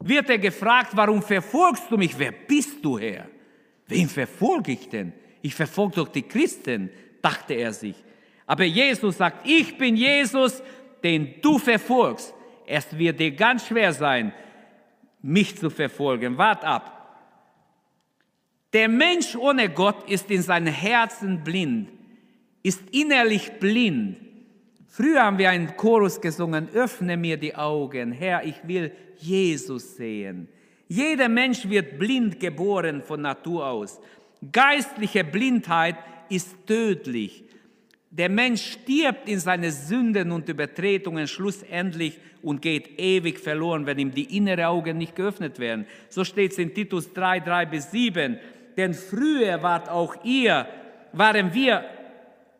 wird 0.00 0.30
er 0.30 0.38
gefragt, 0.38 0.92
warum 0.94 1.22
verfolgst 1.22 1.84
du 1.90 1.98
mich? 1.98 2.18
Wer 2.18 2.32
bist 2.32 2.82
du, 2.82 2.98
Herr? 2.98 3.28
Wen 3.86 4.08
verfolge 4.08 4.72
ich 4.72 4.88
denn? 4.88 5.12
Ich 5.42 5.54
verfolge 5.54 5.96
doch 5.96 6.08
die 6.08 6.22
Christen, 6.22 6.90
dachte 7.20 7.54
er 7.54 7.72
sich. 7.72 7.96
Aber 8.46 8.64
Jesus 8.64 9.18
sagt, 9.18 9.46
ich 9.46 9.76
bin 9.76 9.96
Jesus, 9.96 10.62
den 11.04 11.34
du 11.42 11.58
verfolgst. 11.58 12.32
Es 12.66 12.96
wird 12.96 13.20
dir 13.20 13.32
ganz 13.32 13.66
schwer 13.66 13.92
sein, 13.92 14.32
mich 15.20 15.58
zu 15.58 15.68
verfolgen. 15.68 16.38
Wart 16.38 16.64
ab. 16.64 16.97
Der 18.72 18.88
Mensch 18.88 19.34
ohne 19.34 19.70
Gott 19.70 20.08
ist 20.10 20.30
in 20.30 20.42
seinem 20.42 20.72
Herzen 20.72 21.42
blind, 21.42 21.88
ist 22.62 22.82
innerlich 22.90 23.52
blind. 23.58 24.18
Früher 24.86 25.22
haben 25.22 25.38
wir 25.38 25.50
einen 25.50 25.76
Chorus 25.76 26.20
gesungen, 26.20 26.68
öffne 26.74 27.16
mir 27.16 27.36
die 27.38 27.54
Augen, 27.54 28.12
Herr, 28.12 28.44
ich 28.44 28.56
will 28.66 28.92
Jesus 29.16 29.96
sehen. 29.96 30.48
Jeder 30.88 31.28
Mensch 31.28 31.68
wird 31.68 31.98
blind 31.98 32.40
geboren 32.40 33.02
von 33.02 33.22
Natur 33.22 33.66
aus. 33.66 34.00
Geistliche 34.52 35.24
Blindheit 35.24 35.96
ist 36.28 36.66
tödlich. 36.66 37.44
Der 38.10 38.28
Mensch 38.28 38.72
stirbt 38.72 39.28
in 39.28 39.38
seine 39.38 39.70
Sünden 39.70 40.32
und 40.32 40.48
Übertretungen 40.48 41.26
schlussendlich 41.26 42.18
und 42.42 42.62
geht 42.62 42.98
ewig 42.98 43.38
verloren, 43.38 43.84
wenn 43.84 43.98
ihm 43.98 44.12
die 44.12 44.36
inneren 44.36 44.64
Augen 44.64 44.96
nicht 44.96 45.14
geöffnet 45.14 45.58
werden. 45.58 45.86
So 46.08 46.24
steht 46.24 46.52
es 46.52 46.58
in 46.58 46.72
Titus 46.72 47.12
3, 47.12 47.40
3 47.40 47.66
bis 47.66 47.90
7. 47.90 48.38
Denn 48.78 48.94
früher 48.94 49.60
wart 49.60 49.88
auch 49.88 50.14
ihr, 50.22 50.64
waren 51.12 51.52
wir 51.52 51.84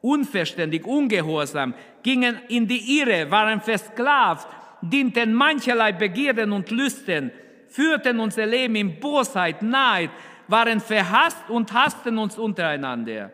unverständig, 0.01 0.85
ungehorsam, 0.85 1.75
gingen 2.03 2.41
in 2.49 2.67
die 2.67 2.99
Irre, 2.99 3.31
waren 3.31 3.61
versklavt, 3.61 4.49
dienten 4.83 5.33
mancherlei 5.33 5.93
Begierden 5.93 6.51
und 6.51 6.73
Lüsten, 6.73 7.31
führten 7.69 8.19
unser 8.19 8.47
Leben 8.47 8.75
in 8.75 8.99
Bosheit, 8.99 9.63
Neid, 9.63 10.11
waren 10.49 10.81
verhasst 10.81 11.49
und 11.49 11.73
hassten 11.73 12.19
uns 12.19 12.37
untereinander. 12.37 13.31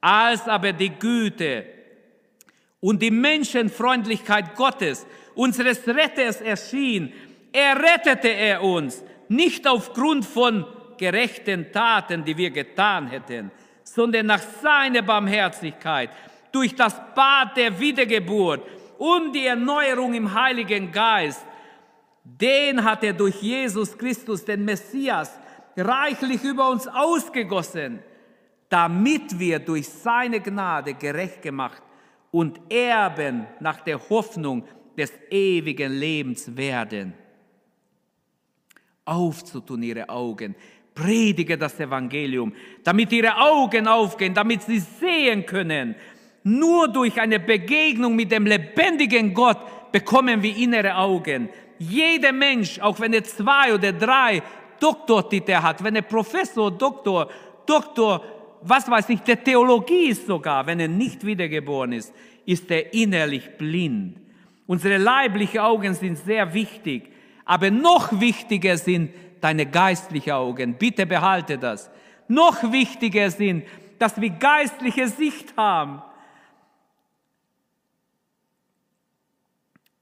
Als 0.00 0.46
aber 0.46 0.72
die 0.72 0.90
Güte 0.90 1.64
und 2.78 3.02
die 3.02 3.10
Menschenfreundlichkeit 3.10 4.54
Gottes, 4.54 5.06
unseres 5.34 5.88
Retters 5.88 6.40
erschien, 6.40 7.12
errettete 7.52 8.28
er 8.28 8.62
uns, 8.62 9.02
nicht 9.28 9.66
aufgrund 9.66 10.24
von 10.24 10.66
gerechten 11.02 11.72
Taten, 11.72 12.24
die 12.24 12.36
wir 12.36 12.50
getan 12.50 13.08
hätten, 13.08 13.50
sondern 13.82 14.26
nach 14.26 14.42
seiner 14.62 15.02
Barmherzigkeit, 15.02 16.10
durch 16.52 16.76
das 16.76 16.94
Bad 17.16 17.56
der 17.56 17.80
Wiedergeburt 17.80 18.62
und 18.98 19.32
die 19.32 19.46
Erneuerung 19.46 20.14
im 20.14 20.32
Heiligen 20.32 20.92
Geist, 20.92 21.44
den 22.22 22.84
hat 22.84 23.02
er 23.02 23.14
durch 23.14 23.42
Jesus 23.42 23.98
Christus, 23.98 24.44
den 24.44 24.64
Messias, 24.64 25.40
reichlich 25.76 26.44
über 26.44 26.70
uns 26.70 26.86
ausgegossen, 26.86 27.98
damit 28.68 29.36
wir 29.40 29.58
durch 29.58 29.88
seine 29.88 30.40
Gnade 30.40 30.94
gerecht 30.94 31.42
gemacht 31.42 31.82
und 32.30 32.60
Erben 32.70 33.48
nach 33.58 33.80
der 33.80 33.98
Hoffnung 34.08 34.68
des 34.96 35.12
ewigen 35.30 35.92
Lebens 35.92 36.56
werden. 36.56 37.14
Aufzutun 39.04 39.82
ihre 39.82 40.08
Augen, 40.08 40.54
predige 40.94 41.56
das 41.56 41.78
Evangelium, 41.80 42.52
damit 42.84 43.12
ihre 43.12 43.36
Augen 43.36 43.86
aufgehen, 43.86 44.34
damit 44.34 44.62
sie 44.62 44.78
sehen 44.78 45.46
können. 45.46 45.94
Nur 46.44 46.88
durch 46.88 47.20
eine 47.20 47.38
Begegnung 47.38 48.16
mit 48.16 48.32
dem 48.32 48.46
lebendigen 48.46 49.32
Gott 49.32 49.92
bekommen 49.92 50.42
wir 50.42 50.56
innere 50.56 50.96
Augen. 50.96 51.48
Jeder 51.78 52.32
Mensch, 52.32 52.78
auch 52.80 52.98
wenn 53.00 53.12
er 53.12 53.24
zwei 53.24 53.74
oder 53.74 53.92
drei 53.92 54.42
Doktortitel 54.80 55.54
hat, 55.54 55.82
wenn 55.84 55.96
er 55.96 56.02
Professor, 56.02 56.70
Doktor, 56.70 57.28
Doktor, 57.66 58.24
was 58.62 58.90
weiß 58.90 59.08
ich, 59.10 59.20
der 59.20 59.42
Theologie 59.42 60.08
ist 60.08 60.26
sogar, 60.26 60.66
wenn 60.66 60.80
er 60.80 60.88
nicht 60.88 61.24
wiedergeboren 61.24 61.92
ist, 61.92 62.12
ist 62.44 62.70
er 62.70 62.92
innerlich 62.92 63.48
blind. 63.56 64.16
Unsere 64.66 64.98
leiblichen 64.98 65.60
Augen 65.60 65.94
sind 65.94 66.16
sehr 66.16 66.52
wichtig, 66.54 67.10
aber 67.44 67.70
noch 67.70 68.20
wichtiger 68.20 68.76
sind 68.76 69.10
deine 69.42 69.66
geistlichen 69.66 70.32
Augen. 70.32 70.78
Bitte 70.78 71.04
behalte 71.04 71.58
das. 71.58 71.90
Noch 72.28 72.72
wichtiger 72.72 73.30
sind, 73.30 73.64
dass 73.98 74.18
wir 74.20 74.30
geistliche 74.30 75.08
Sicht 75.08 75.54
haben. 75.56 76.00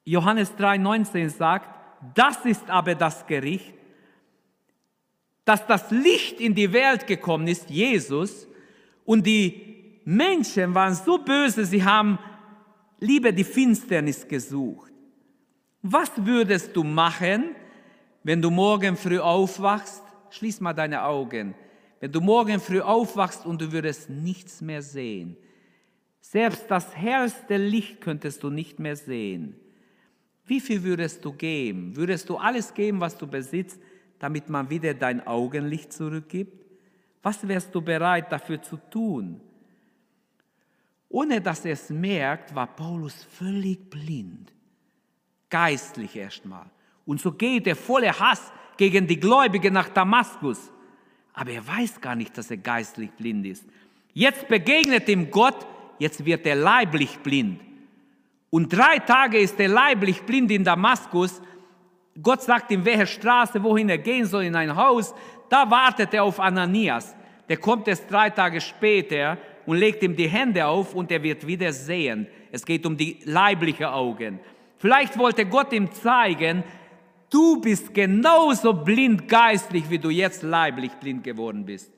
Johannes 0.04 0.52
3,19 0.56 1.28
sagt, 1.30 1.68
das 2.14 2.44
ist 2.44 2.68
aber 2.68 2.94
das 2.94 3.26
Gericht, 3.26 3.74
dass 5.44 5.66
das 5.66 5.90
Licht 5.90 6.40
in 6.40 6.54
die 6.54 6.72
Welt 6.72 7.06
gekommen 7.06 7.48
ist, 7.48 7.70
Jesus, 7.70 8.46
und 9.04 9.26
die 9.26 10.00
Menschen 10.04 10.74
waren 10.74 10.94
so 10.94 11.18
böse, 11.18 11.64
sie 11.64 11.84
haben 11.84 12.18
lieber 12.98 13.32
die 13.32 13.44
Finsternis 13.44 14.26
gesucht. 14.28 14.92
Was 15.82 16.10
würdest 16.16 16.76
du 16.76 16.84
machen, 16.84 17.54
wenn 18.22 18.42
du 18.42 18.50
morgen 18.50 18.96
früh 18.96 19.18
aufwachst? 19.18 20.02
Schließ 20.30 20.60
mal 20.60 20.74
deine 20.74 21.04
Augen. 21.04 21.54
Wenn 22.00 22.12
du 22.12 22.20
morgen 22.20 22.60
früh 22.60 22.80
aufwachst 22.80 23.44
und 23.44 23.60
du 23.60 23.72
würdest 23.72 24.08
nichts 24.08 24.60
mehr 24.60 24.82
sehen, 24.82 25.36
selbst 26.20 26.70
das 26.70 26.94
hellste 26.94 27.56
Licht 27.56 28.00
könntest 28.00 28.42
du 28.42 28.50
nicht 28.50 28.78
mehr 28.78 28.96
sehen. 28.96 29.56
Wie 30.44 30.60
viel 30.60 30.82
würdest 30.82 31.24
du 31.24 31.32
geben? 31.32 31.96
Würdest 31.96 32.28
du 32.28 32.36
alles 32.36 32.72
geben, 32.74 33.00
was 33.00 33.16
du 33.16 33.26
besitzt, 33.26 33.80
damit 34.18 34.48
man 34.48 34.68
wieder 34.68 34.94
dein 34.94 35.26
Augenlicht 35.26 35.92
zurückgibt? 35.92 36.66
Was 37.22 37.46
wärst 37.46 37.74
du 37.74 37.80
bereit 37.80 38.32
dafür 38.32 38.62
zu 38.62 38.76
tun? 38.76 39.40
Ohne 41.08 41.40
dass 41.40 41.64
er 41.64 41.72
es 41.72 41.90
merkt, 41.90 42.54
war 42.54 42.68
Paulus 42.68 43.24
völlig 43.24 43.90
blind. 43.90 44.52
Geistlich 45.48 46.16
erstmal. 46.16 46.70
Und 47.10 47.20
so 47.20 47.32
geht 47.32 47.66
er 47.66 47.74
voller 47.74 48.16
Hass 48.20 48.52
gegen 48.76 49.04
die 49.04 49.18
Gläubigen 49.18 49.74
nach 49.74 49.88
Damaskus. 49.88 50.70
Aber 51.34 51.50
er 51.50 51.66
weiß 51.66 52.00
gar 52.00 52.14
nicht, 52.14 52.38
dass 52.38 52.52
er 52.52 52.58
geistlich 52.58 53.10
blind 53.10 53.44
ist. 53.46 53.64
Jetzt 54.14 54.46
begegnet 54.46 55.08
ihm 55.08 55.28
Gott, 55.28 55.66
jetzt 55.98 56.24
wird 56.24 56.46
er 56.46 56.54
leiblich 56.54 57.18
blind. 57.18 57.60
Und 58.50 58.72
drei 58.72 59.00
Tage 59.00 59.38
ist 59.38 59.58
er 59.58 59.66
leiblich 59.66 60.22
blind 60.22 60.52
in 60.52 60.62
Damaskus 60.62 61.42
Gott 62.22 62.42
sagt 62.42 62.70
ihm, 62.70 62.84
welche 62.84 63.06
Straße, 63.06 63.60
wohin 63.62 63.88
er 63.88 63.98
gehen 63.98 64.26
soll, 64.26 64.44
in 64.44 64.54
ein 64.54 64.74
Haus. 64.74 65.12
Da 65.48 65.68
wartet 65.68 66.14
er 66.14 66.22
auf 66.22 66.38
Ananias. 66.38 67.16
Der 67.48 67.56
kommt 67.56 67.88
erst 67.88 68.08
drei 68.10 68.30
Tage 68.30 68.60
später 68.60 69.36
und 69.66 69.78
legt 69.78 70.02
ihm 70.02 70.14
die 70.14 70.28
Hände 70.28 70.64
auf 70.64 70.94
und 70.94 71.10
er 71.10 71.22
wird 71.22 71.44
wieder 71.46 71.72
sehen. 71.72 72.26
Es 72.52 72.64
geht 72.64 72.86
um 72.86 72.96
die 72.96 73.18
leiblichen 73.24 73.86
Augen. 73.86 74.38
Vielleicht 74.76 75.18
wollte 75.18 75.46
Gott 75.46 75.72
ihm 75.72 75.90
zeigen, 75.92 76.64
du 77.30 77.60
bist 77.60 77.94
genauso 77.94 78.72
blind 78.72 79.28
geistlich, 79.28 79.88
wie 79.88 79.98
du 79.98 80.10
jetzt 80.10 80.42
leiblich 80.42 80.92
blind 80.94 81.24
geworden 81.24 81.64
bist. 81.64 81.90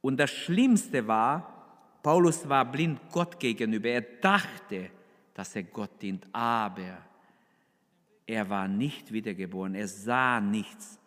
Und 0.00 0.16
das 0.16 0.30
Schlimmste 0.30 1.06
war, 1.06 1.98
Paulus 2.02 2.48
war 2.48 2.64
blind 2.64 3.00
Gott 3.12 3.38
gegenüber. 3.38 3.88
Er 3.88 4.00
dachte, 4.00 4.90
dass 5.34 5.54
er 5.54 5.64
Gott 5.64 6.00
dient, 6.00 6.26
aber 6.32 6.98
er 8.26 8.48
war 8.48 8.68
nicht 8.68 9.12
wiedergeboren, 9.12 9.74
er 9.74 9.88
sah 9.88 10.40
nichts. 10.40 10.98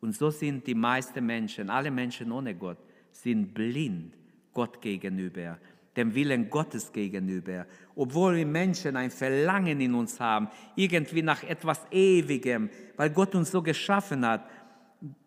Und 0.00 0.14
so 0.14 0.30
sind 0.30 0.66
die 0.66 0.74
meisten 0.74 1.24
Menschen, 1.24 1.70
alle 1.70 1.90
Menschen 1.90 2.30
ohne 2.30 2.54
Gott, 2.54 2.78
sind 3.10 3.54
blind 3.54 4.14
Gott 4.52 4.82
gegenüber, 4.82 5.58
dem 5.96 6.14
Willen 6.14 6.50
Gottes 6.50 6.92
gegenüber. 6.92 7.66
Obwohl 7.94 8.36
wir 8.36 8.46
Menschen 8.46 8.96
ein 8.96 9.10
Verlangen 9.10 9.80
in 9.80 9.94
uns 9.94 10.18
haben, 10.18 10.48
irgendwie 10.76 11.22
nach 11.22 11.42
etwas 11.42 11.80
Ewigem, 11.90 12.70
weil 12.96 13.10
Gott 13.10 13.34
uns 13.34 13.50
so 13.50 13.62
geschaffen 13.62 14.26
hat. 14.26 14.48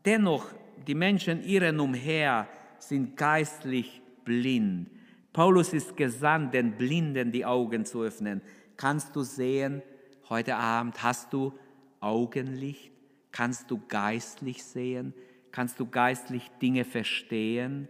dennoch, 0.05 0.45
die 0.87 0.95
Menschen 0.95 1.43
irren 1.43 1.79
umher, 1.79 2.47
sind 2.79 3.15
geistlich 3.17 4.01
blind. 4.23 4.89
Paulus 5.33 5.73
ist 5.73 5.95
gesandt, 5.95 6.53
den 6.53 6.77
Blinden 6.77 7.31
die 7.31 7.45
Augen 7.45 7.85
zu 7.85 8.01
öffnen. 8.01 8.41
Kannst 8.75 9.15
du 9.15 9.21
sehen, 9.21 9.81
heute 10.29 10.55
Abend 10.55 11.03
hast 11.03 11.31
du 11.33 11.53
Augenlicht? 11.99 12.91
Kannst 13.31 13.69
du 13.69 13.79
geistlich 13.87 14.63
sehen? 14.63 15.13
Kannst 15.51 15.79
du 15.79 15.85
geistlich 15.85 16.49
Dinge 16.61 16.85
verstehen? 16.85 17.87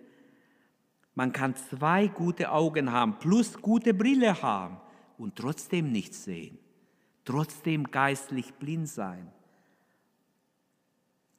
Man 1.17 1.33
kann 1.33 1.55
zwei 1.55 2.05
gute 2.05 2.51
Augen 2.51 2.91
haben, 2.91 3.17
plus 3.17 3.59
gute 3.59 3.91
Brille 3.91 4.39
haben 4.39 4.77
und 5.17 5.35
trotzdem 5.35 5.91
nichts 5.91 6.25
sehen, 6.25 6.59
trotzdem 7.25 7.85
geistlich 7.85 8.53
blind 8.53 8.87
sein. 8.87 9.27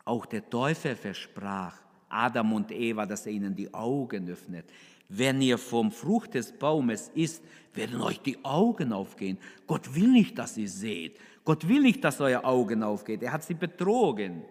Auch 0.04 0.26
der 0.26 0.50
Teufel 0.50 0.96
versprach 0.96 1.80
Adam 2.08 2.54
und 2.54 2.72
Eva, 2.72 3.06
dass 3.06 3.24
er 3.26 3.30
ihnen 3.30 3.54
die 3.54 3.72
Augen 3.72 4.28
öffnet. 4.28 4.64
Wenn 5.08 5.40
ihr 5.40 5.58
vom 5.58 5.92
Frucht 5.92 6.34
des 6.34 6.50
Baumes 6.50 7.12
isst, 7.14 7.44
werden 7.72 8.00
euch 8.00 8.20
die 8.20 8.44
Augen 8.44 8.92
aufgehen. 8.92 9.38
Gott 9.68 9.94
will 9.94 10.08
nicht, 10.08 10.36
dass 10.36 10.56
ihr 10.56 10.68
seht. 10.68 11.20
Gott 11.44 11.68
will 11.68 11.82
nicht, 11.82 12.02
dass 12.02 12.20
eure 12.20 12.42
Augen 12.42 12.82
aufgehen. 12.82 13.22
Er 13.22 13.30
hat 13.30 13.44
sie 13.44 13.54
betrogen. 13.54 14.42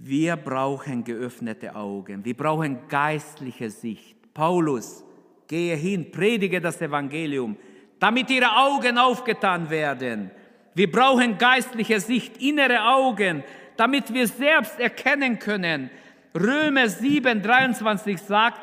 Wir 0.00 0.36
brauchen 0.36 1.02
geöffnete 1.02 1.74
Augen. 1.74 2.24
Wir 2.24 2.36
brauchen 2.36 2.86
geistliche 2.88 3.68
Sicht. 3.68 4.16
Paulus, 4.32 5.04
gehe 5.48 5.74
hin, 5.74 6.10
predige 6.10 6.60
das 6.60 6.80
Evangelium, 6.80 7.56
damit 7.98 8.30
ihre 8.30 8.56
Augen 8.56 8.96
aufgetan 8.96 9.68
werden. 9.68 10.30
Wir 10.74 10.90
brauchen 10.90 11.36
geistliche 11.36 11.98
Sicht, 11.98 12.40
innere 12.40 12.80
Augen, 12.80 13.42
damit 13.76 14.14
wir 14.14 14.28
selbst 14.28 14.78
erkennen 14.78 15.38
können. 15.38 15.90
Römer 16.32 16.88
7, 16.88 17.42
23 17.42 18.20
sagt, 18.20 18.60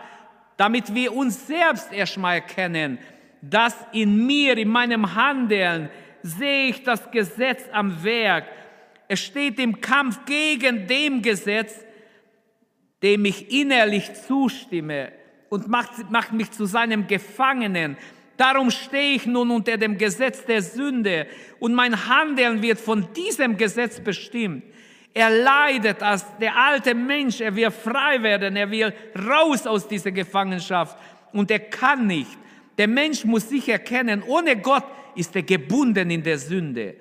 damit 0.55 0.93
wir 0.93 1.13
uns 1.13 1.47
selbst 1.47 1.91
erstmal 1.91 2.35
erkennen, 2.35 2.97
dass 3.41 3.75
in 3.91 4.25
mir, 4.25 4.57
in 4.57 4.69
meinem 4.69 5.15
Handeln, 5.15 5.89
sehe 6.23 6.69
ich 6.69 6.83
das 6.83 7.11
Gesetz 7.11 7.63
am 7.71 8.03
Werk. 8.03 8.45
Es 9.07 9.19
steht 9.19 9.59
im 9.59 9.81
Kampf 9.81 10.25
gegen 10.25 10.87
dem 10.87 11.21
Gesetz, 11.21 11.85
dem 13.03 13.25
ich 13.25 13.51
innerlich 13.51 14.13
zustimme 14.27 15.11
und 15.49 15.67
macht, 15.67 16.09
macht 16.09 16.33
mich 16.33 16.51
zu 16.51 16.65
seinem 16.65 17.07
Gefangenen. 17.07 17.97
Darum 18.37 18.71
stehe 18.71 19.15
ich 19.15 19.25
nun 19.25 19.51
unter 19.51 19.77
dem 19.77 19.97
Gesetz 19.97 20.43
der 20.45 20.61
Sünde 20.61 21.27
und 21.59 21.73
mein 21.73 22.07
Handeln 22.07 22.61
wird 22.61 22.79
von 22.79 23.07
diesem 23.13 23.57
Gesetz 23.57 23.99
bestimmt. 23.99 24.63
Er 25.13 25.29
leidet 25.29 26.03
als 26.03 26.25
der 26.39 26.57
alte 26.57 26.93
Mensch, 26.93 27.39
er 27.39 27.55
will 27.55 27.71
frei 27.71 28.21
werden, 28.21 28.57
er 28.57 28.69
will 28.69 28.93
raus 29.17 29.65
aus 29.65 29.87
dieser 29.87 30.11
Gefangenschaft 30.11 30.97
und 31.31 31.49
er 31.51 31.59
kann 31.59 32.07
nicht. 32.07 32.37
Der 32.77 32.89
Mensch 32.89 33.23
muss 33.23 33.47
sich 33.47 33.69
erkennen, 33.69 34.21
ohne 34.27 34.57
Gott 34.57 34.83
ist 35.15 35.33
er 35.35 35.43
gebunden 35.43 36.09
in 36.09 36.21
der 36.21 36.37
Sünde. 36.37 36.95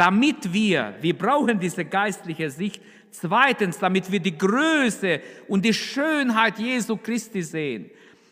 Damit 0.00 0.50
wir, 0.50 0.94
wir 1.02 1.12
brauchen 1.12 1.60
diese 1.60 1.84
geistliche 1.84 2.48
Sicht, 2.48 2.80
zweitens, 3.10 3.78
damit 3.78 4.10
wir 4.10 4.18
die 4.18 4.38
Größe 4.38 5.20
und 5.46 5.62
die 5.62 5.74
Schönheit 5.74 6.58
Jesu 6.58 6.96
Christi 6.96 7.42
sehen. 7.42 7.90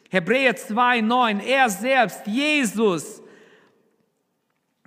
Hebräer 0.08 0.56
2,9, 0.56 1.42
er 1.42 1.68
selbst, 1.68 2.26
Jesus, 2.26 3.20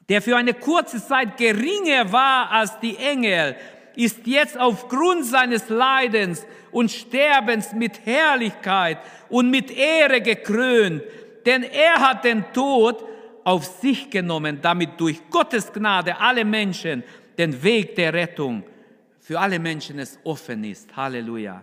der 0.10 0.24
für 0.24 0.36
eine 0.36 0.56
kurze 0.56 1.06
Zeit 1.06 1.38
geringer 1.38 2.12
war 2.12 2.50
als 2.50 2.80
die 2.80 2.98
Engel, 2.98 3.56
ist 3.96 4.26
jetzt 4.26 4.58
aufgrund 4.58 5.26
seines 5.26 5.70
Leidens 5.70 6.48
und 6.72 6.90
Sterbens 6.90 7.74
mit 7.74 8.08
Herrlichkeit 8.08 8.98
und 9.30 9.52
mit 9.52 9.70
Ehre 9.70 10.20
gekrönt, 10.20 11.04
denn 11.46 11.62
er 11.62 12.00
hat 12.00 12.24
den 12.24 12.44
Tod 12.54 13.06
auf 13.44 13.66
sich 13.66 14.10
genommen, 14.10 14.60
damit 14.62 15.00
durch 15.00 15.22
Gottes 15.30 15.72
Gnade 15.72 16.20
alle 16.20 16.46
Menschen 16.46 17.04
den 17.38 17.62
Weg 17.64 17.96
der 17.96 18.14
Rettung 18.14 18.64
für 19.20 19.40
alle 19.40 19.60
Menschen 19.60 20.00
es 20.00 20.20
offen 20.24 20.64
ist. 20.64 20.96
Halleluja. 20.96 21.62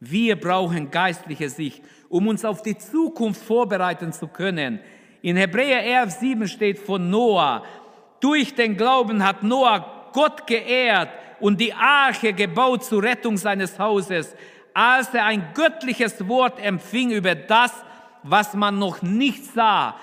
Wir 0.00 0.36
brauchen 0.36 0.90
geistliche 0.90 1.48
Sicht 1.48 1.82
um 2.10 2.26
uns 2.26 2.44
auf 2.44 2.60
die 2.62 2.76
Zukunft 2.76 3.42
vorbereiten 3.42 4.12
zu 4.12 4.28
können. 4.28 4.80
In 5.22 5.36
Hebräer 5.36 6.02
11, 6.02 6.12
7 6.18 6.48
steht 6.48 6.78
von 6.78 7.08
Noah. 7.08 7.62
Durch 8.18 8.54
den 8.54 8.76
Glauben 8.76 9.24
hat 9.24 9.42
Noah 9.42 10.10
Gott 10.12 10.46
geehrt 10.46 11.08
und 11.38 11.60
die 11.60 11.72
Arche 11.72 12.32
gebaut 12.32 12.84
zur 12.84 13.02
Rettung 13.02 13.36
seines 13.36 13.78
Hauses, 13.78 14.34
als 14.74 15.14
er 15.14 15.24
ein 15.24 15.54
göttliches 15.54 16.26
Wort 16.28 16.60
empfing 16.60 17.12
über 17.12 17.34
das, 17.36 17.72
was 18.24 18.54
man 18.54 18.78
noch 18.78 19.02
nicht 19.02 19.44
sah. 19.44 19.94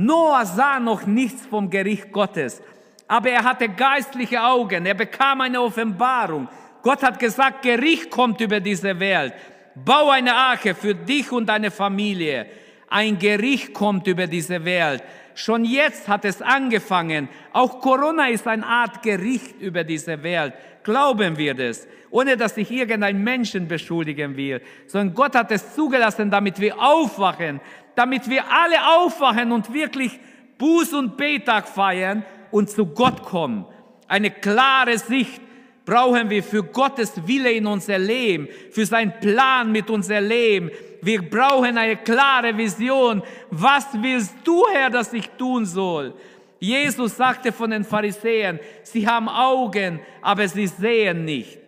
Noah 0.00 0.46
sah 0.46 0.78
noch 0.78 1.06
nichts 1.06 1.44
vom 1.44 1.68
Gericht 1.68 2.12
Gottes, 2.12 2.62
aber 3.08 3.30
er 3.30 3.42
hatte 3.42 3.68
geistliche 3.68 4.40
Augen, 4.40 4.86
er 4.86 4.94
bekam 4.94 5.40
eine 5.40 5.60
Offenbarung. 5.60 6.46
Gott 6.82 7.02
hat 7.02 7.18
gesagt, 7.18 7.62
Gericht 7.62 8.08
kommt 8.08 8.40
über 8.40 8.60
diese 8.60 9.00
Welt. 9.00 9.34
Bau 9.74 10.10
eine 10.10 10.32
Arche 10.32 10.76
für 10.76 10.94
dich 10.94 11.32
und 11.32 11.46
deine 11.46 11.72
Familie. 11.72 12.46
Ein 12.88 13.18
Gericht 13.18 13.74
kommt 13.74 14.06
über 14.06 14.28
diese 14.28 14.64
Welt. 14.64 15.02
Schon 15.34 15.64
jetzt 15.64 16.06
hat 16.06 16.24
es 16.24 16.42
angefangen. 16.42 17.28
Auch 17.52 17.80
Corona 17.80 18.28
ist 18.28 18.46
eine 18.46 18.64
Art 18.64 19.02
Gericht 19.02 19.60
über 19.60 19.82
diese 19.82 20.22
Welt. 20.22 20.54
Glauben 20.82 21.36
wir 21.36 21.54
das, 21.54 21.86
ohne 22.10 22.36
dass 22.36 22.56
ich 22.56 22.70
irgendeinen 22.70 23.22
Menschen 23.22 23.68
beschuldigen 23.68 24.36
will, 24.36 24.60
sondern 24.86 25.14
Gott 25.14 25.34
hat 25.34 25.50
es 25.50 25.74
zugelassen, 25.74 26.30
damit 26.30 26.60
wir 26.60 26.80
aufwachen, 26.80 27.60
damit 27.94 28.28
wir 28.28 28.44
alle 28.50 28.76
aufwachen 28.96 29.52
und 29.52 29.72
wirklich 29.72 30.18
Buß- 30.58 30.96
und 30.96 31.16
Betag 31.16 31.68
feiern 31.68 32.24
und 32.50 32.70
zu 32.70 32.86
Gott 32.86 33.22
kommen. 33.22 33.66
Eine 34.06 34.30
klare 34.30 34.98
Sicht 34.98 35.40
brauchen 35.84 36.28
wir 36.28 36.42
für 36.42 36.62
Gottes 36.62 37.26
Wille 37.26 37.50
in 37.50 37.66
unser 37.66 37.98
Leben, 37.98 38.48
für 38.70 38.84
seinen 38.84 39.18
Plan 39.20 39.72
mit 39.72 39.88
unser 39.88 40.20
Leben. 40.20 40.70
Wir 41.00 41.22
brauchen 41.22 41.78
eine 41.78 41.96
klare 41.96 42.56
Vision. 42.56 43.22
Was 43.50 43.86
willst 43.94 44.34
du, 44.44 44.64
Herr, 44.72 44.90
dass 44.90 45.12
ich 45.12 45.28
tun 45.30 45.64
soll? 45.64 46.14
Jesus 46.58 47.16
sagte 47.16 47.52
von 47.52 47.70
den 47.70 47.84
Pharisäern, 47.84 48.58
sie 48.82 49.06
haben 49.06 49.28
Augen, 49.28 50.00
aber 50.22 50.48
sie 50.48 50.66
sehen 50.66 51.24
nicht. 51.24 51.58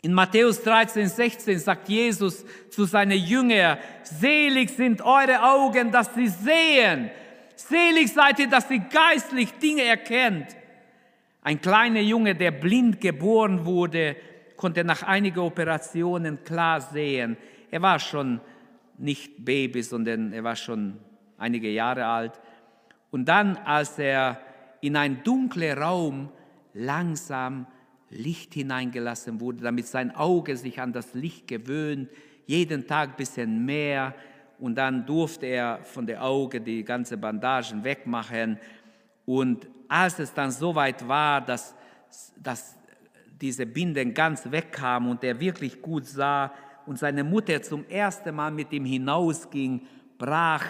In 0.00 0.14
Matthäus 0.14 0.62
13, 0.62 1.06
16 1.06 1.58
sagt 1.60 1.88
Jesus 1.88 2.44
zu 2.70 2.84
seinen 2.84 3.18
Jüngern, 3.18 3.78
selig 4.02 4.70
sind 4.70 5.00
eure 5.02 5.42
Augen, 5.42 5.92
dass 5.92 6.12
sie 6.14 6.28
sehen. 6.28 7.10
Selig 7.54 8.12
seid 8.12 8.40
ihr, 8.40 8.48
dass 8.48 8.70
ihr 8.70 8.80
geistlich 8.80 9.52
Dinge 9.54 9.84
erkennt. 9.84 10.56
Ein 11.42 11.60
kleiner 11.60 12.00
Junge, 12.00 12.34
der 12.34 12.50
blind 12.50 13.00
geboren 13.00 13.64
wurde, 13.64 14.16
konnte 14.56 14.82
nach 14.82 15.02
einigen 15.02 15.40
Operationen 15.40 16.42
klar 16.42 16.80
sehen. 16.80 17.36
Er 17.70 17.82
war 17.82 17.98
schon 17.98 18.40
nicht 18.98 19.44
Baby, 19.44 19.82
sondern 19.82 20.32
er 20.32 20.44
war 20.44 20.56
schon 20.56 20.98
einige 21.38 21.68
Jahre 21.70 22.06
alt. 22.06 22.40
Und 23.12 23.26
dann, 23.26 23.56
als 23.58 23.98
er 23.98 24.40
in 24.80 24.96
einen 24.96 25.22
dunklen 25.22 25.78
Raum 25.78 26.30
langsam 26.74 27.66
Licht 28.08 28.54
hineingelassen 28.54 29.38
wurde, 29.38 29.62
damit 29.62 29.86
sein 29.86 30.16
Auge 30.16 30.56
sich 30.56 30.80
an 30.80 30.92
das 30.92 31.14
Licht 31.14 31.46
gewöhnt, 31.46 32.08
jeden 32.46 32.86
Tag 32.86 33.10
ein 33.10 33.16
bisschen 33.16 33.64
mehr. 33.64 34.14
Und 34.58 34.76
dann 34.76 35.04
durfte 35.04 35.46
er 35.46 35.84
von 35.84 36.06
der 36.06 36.24
Auge 36.24 36.60
die 36.60 36.84
ganze 36.84 37.18
Bandagen 37.18 37.84
wegmachen. 37.84 38.58
Und 39.26 39.68
als 39.88 40.18
es 40.18 40.32
dann 40.32 40.50
soweit 40.50 41.06
war, 41.06 41.42
dass, 41.42 41.74
dass 42.42 42.76
diese 43.40 43.66
Binden 43.66 44.14
ganz 44.14 44.50
wegkamen 44.50 45.10
und 45.10 45.22
er 45.22 45.38
wirklich 45.38 45.82
gut 45.82 46.06
sah 46.06 46.50
und 46.86 46.98
seine 46.98 47.24
Mutter 47.24 47.60
zum 47.60 47.86
ersten 47.88 48.34
Mal 48.34 48.50
mit 48.50 48.72
ihm 48.72 48.86
hinausging, 48.86 49.82
brach 50.16 50.64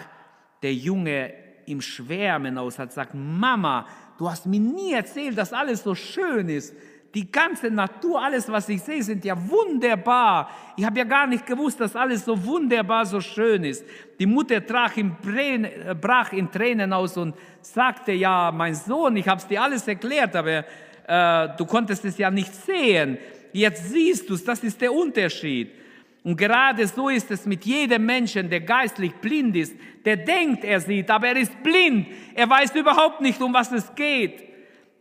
der 0.61 0.73
Junge 0.73 1.42
im 1.65 1.81
Schwärmen 1.81 2.57
aus, 2.57 2.79
hat 2.79 2.89
gesagt, 2.89 3.11
Mama, 3.13 3.87
du 4.17 4.29
hast 4.29 4.45
mir 4.45 4.59
nie 4.59 4.93
erzählt, 4.93 5.37
dass 5.37 5.53
alles 5.53 5.83
so 5.83 5.95
schön 5.95 6.49
ist. 6.49 6.73
Die 7.13 7.31
ganze 7.31 7.69
Natur, 7.69 8.23
alles, 8.23 8.49
was 8.49 8.67
ich 8.69 8.81
sehe, 8.81 9.03
sind 9.03 9.23
ja 9.23 9.35
wunderbar. 9.47 10.49
Ich 10.75 10.83
habe 10.83 10.97
ja 10.97 11.05
gar 11.05 11.27
nicht 11.27 11.45
gewusst, 11.45 11.79
dass 11.79 11.95
alles 11.95 12.25
so 12.25 12.43
wunderbar, 12.43 13.05
so 13.05 13.21
schön 13.21 13.63
ist. 13.63 13.85
Die 14.19 14.25
Mutter 14.25 14.59
brach 14.61 14.97
in, 14.97 15.15
Tränen, 15.21 15.71
brach 16.01 16.33
in 16.33 16.51
Tränen 16.51 16.91
aus 16.91 17.15
und 17.17 17.35
sagte, 17.61 18.13
ja, 18.13 18.51
mein 18.51 18.73
Sohn, 18.73 19.15
ich 19.15 19.27
habe 19.27 19.39
es 19.39 19.47
dir 19.47 19.61
alles 19.61 19.87
erklärt, 19.87 20.35
aber 20.35 20.65
äh, 21.07 21.55
du 21.55 21.65
konntest 21.65 22.03
es 22.05 22.17
ja 22.17 22.31
nicht 22.31 22.53
sehen. 22.55 23.19
Jetzt 23.51 23.91
siehst 23.91 24.27
du 24.27 24.33
es, 24.33 24.43
das 24.43 24.63
ist 24.63 24.81
der 24.81 24.91
Unterschied. 24.91 25.82
Und 26.23 26.37
gerade 26.37 26.87
so 26.87 27.09
ist 27.09 27.29
es 27.31 27.45
mit 27.45 27.65
jedem 27.65 28.05
Menschen, 28.05 28.49
der 28.49 28.61
geistlich 28.61 29.13
blind 29.15 29.55
ist, 29.57 29.75
der 30.05 30.17
denkt, 30.17 30.63
er 30.63 30.79
sieht, 30.79 31.09
aber 31.09 31.27
er 31.27 31.37
ist 31.37 31.61
blind. 31.63 32.07
Er 32.33 32.49
weiß 32.49 32.73
überhaupt 32.75 33.19
nicht, 33.19 33.41
um 33.41 33.53
was 33.53 33.71
es 33.73 33.93
geht. 33.93 34.41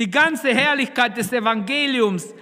Die 0.01 0.11
ganze 0.11 0.53
Herrlichkeit 0.53 1.17
des 1.17 1.33
Evangeliums 1.33 2.35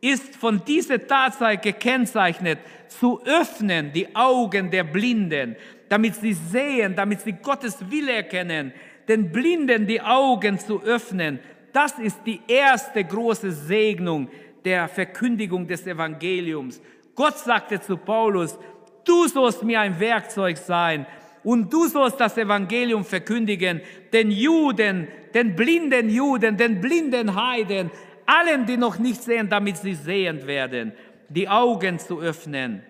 ist 0.00 0.34
von 0.36 0.64
dieser 0.64 1.06
Tatsache 1.06 1.58
gekennzeichnet, 1.58 2.58
zu 2.88 3.22
öffnen 3.24 3.92
die 3.92 4.14
Augen 4.14 4.70
der 4.70 4.84
Blinden, 4.84 5.56
damit 5.88 6.14
sie 6.16 6.32
sehen, 6.32 6.96
damit 6.96 7.20
sie 7.20 7.32
Gottes 7.32 7.90
Wille 7.90 8.12
erkennen, 8.12 8.72
den 9.08 9.30
Blinden 9.30 9.86
die 9.86 10.00
Augen 10.00 10.58
zu 10.58 10.82
öffnen. 10.82 11.38
Das 11.72 11.98
ist 11.98 12.18
die 12.26 12.40
erste 12.48 13.04
große 13.04 13.52
Segnung 13.52 14.28
der 14.64 14.88
Verkündigung 14.88 15.66
des 15.66 15.86
Evangeliums. 15.86 16.80
Gott 17.14 17.38
sagte 17.38 17.80
zu 17.80 17.96
Paulus, 17.96 18.58
du 19.04 19.28
sollst 19.28 19.62
mir 19.62 19.80
ein 19.80 19.98
Werkzeug 20.00 20.56
sein 20.56 21.06
und 21.44 21.72
du 21.72 21.86
sollst 21.86 22.20
das 22.20 22.38
Evangelium 22.38 23.04
verkündigen, 23.04 23.80
den 24.12 24.30
Juden, 24.30 25.08
den 25.34 25.56
blinden 25.56 26.08
Juden, 26.08 26.56
den 26.56 26.80
blinden 26.80 27.34
Heiden, 27.34 27.90
allen, 28.26 28.66
die 28.66 28.76
noch 28.76 28.98
nicht 28.98 29.22
sehen, 29.22 29.48
damit 29.48 29.76
sie 29.76 29.94
sehend 29.94 30.46
werden, 30.46 30.92
die 31.28 31.48
Augen 31.48 31.98
zu 31.98 32.20
öffnen. 32.20 32.82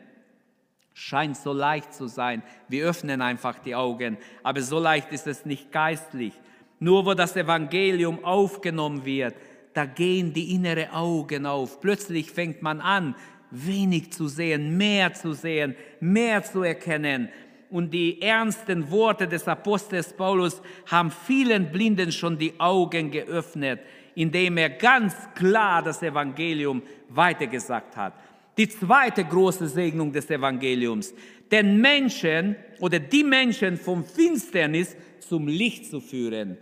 Scheint 0.94 1.36
so 1.38 1.52
leicht 1.52 1.94
zu 1.94 2.06
sein. 2.06 2.42
Wir 2.68 2.84
öffnen 2.84 3.22
einfach 3.22 3.58
die 3.58 3.74
Augen, 3.74 4.18
aber 4.42 4.60
so 4.60 4.78
leicht 4.78 5.10
ist 5.10 5.26
es 5.26 5.46
nicht 5.46 5.72
geistlich. 5.72 6.34
Nur 6.78 7.06
wo 7.06 7.14
das 7.14 7.36
Evangelium 7.36 8.24
aufgenommen 8.24 9.04
wird, 9.04 9.34
da 9.72 9.86
gehen 9.86 10.34
die 10.34 10.54
innere 10.54 10.92
Augen 10.92 11.46
auf. 11.46 11.80
Plötzlich 11.80 12.30
fängt 12.30 12.60
man 12.60 12.80
an, 12.80 13.14
wenig 13.52 14.12
zu 14.12 14.26
sehen, 14.26 14.76
mehr 14.76 15.12
zu 15.12 15.34
sehen, 15.34 15.76
mehr 16.00 16.42
zu 16.42 16.62
erkennen. 16.62 17.28
Und 17.70 17.92
die 17.92 18.20
ernsten 18.20 18.90
Worte 18.90 19.28
des 19.28 19.46
Apostels 19.46 20.12
Paulus 20.12 20.60
haben 20.86 21.10
vielen 21.10 21.70
Blinden 21.70 22.10
schon 22.10 22.36
die 22.36 22.58
Augen 22.58 23.10
geöffnet, 23.10 23.80
indem 24.14 24.56
er 24.56 24.70
ganz 24.70 25.14
klar 25.34 25.82
das 25.82 26.02
Evangelium 26.02 26.82
weitergesagt 27.08 27.96
hat. 27.96 28.14
Die 28.58 28.68
zweite 28.68 29.24
große 29.24 29.68
Segnung 29.68 30.12
des 30.12 30.28
Evangeliums, 30.28 31.14
den 31.50 31.80
Menschen 31.80 32.56
oder 32.80 32.98
die 32.98 33.24
Menschen 33.24 33.76
vom 33.76 34.04
Finsternis 34.04 34.96
zum 35.20 35.46
Licht 35.48 35.86
zu 35.86 36.00
führen. 36.00 36.58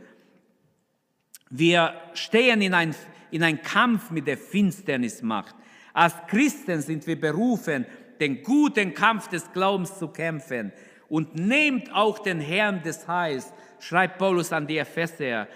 Wir 1.51 1.95
stehen 2.15 2.63
in 2.63 2.75
ein, 2.75 2.95
in 3.33 3.43
ein 3.43 3.61
Kampf 3.63 4.11
mit 4.11 4.29
der 4.29 4.39
Finsternismacht. 4.39 5.57
Als 5.93 6.15
Christen 6.29 6.81
sind 6.81 7.07
wir 7.07 7.21
berufen, 7.21 7.87
den 8.21 8.43
guten 8.43 8.95
Kampf 8.95 9.29
des 9.29 9.51
Glaubens 9.53 9.99
zu 9.99 10.09
kämpfen. 10.09 10.73
Und 11.09 11.35
nehmt 11.35 11.93
auch 11.93 12.21
den 12.21 12.41
Herrn 12.41 12.83
des 12.83 13.09
Heils, 13.09 13.53
schreibt 13.81 14.19
Paulus 14.19 14.53
an 14.53 14.67
die 14.67 14.79
Epheser, 14.79 15.49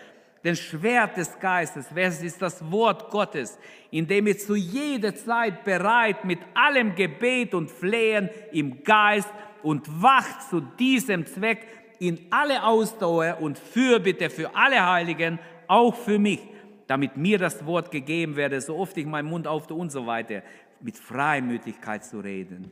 den 0.43 0.57
Schwert 0.57 1.17
des 1.17 1.39
Geistes, 1.39 1.87
es 1.95 2.23
ist 2.23 2.43
das 2.43 2.71
Wort 2.71 3.11
Gottes, 3.11 3.59
indem 3.91 4.27
ihr 4.27 4.37
zu 4.37 4.55
jeder 4.55 5.15
Zeit 5.15 5.65
bereit 5.65 6.25
mit 6.25 6.41
allem 6.53 6.95
Gebet 6.95 7.55
und 7.55 7.71
Flehen 7.71 8.29
im 8.53 8.85
Geist 8.85 9.29
und 9.63 10.03
wacht 10.03 10.43
zu 10.51 10.61
diesem 10.61 11.25
Zweck 11.25 11.67
in 11.99 12.27
alle 12.31 12.63
Ausdauer 12.63 13.39
und 13.41 13.59
Fürbitte 13.59 14.29
für 14.29 14.55
alle 14.55 14.85
Heiligen, 14.87 15.39
auch 15.67 15.95
für 15.95 16.19
mich, 16.19 16.41
damit 16.87 17.17
mir 17.17 17.39
das 17.39 17.65
Wort 17.67 17.91
gegeben 17.91 18.37
werde, 18.37 18.61
so 18.61 18.77
oft 18.77 18.97
ich 18.97 19.07
meinen 19.07 19.29
Mund 19.29 19.47
aufte 19.47 19.75
und 19.75 19.91
so 19.91 20.07
weiter, 20.07 20.43
mit 20.81 20.99
Freimütigkeit 20.99 22.05
zu 22.05 22.21
reden. 22.21 22.71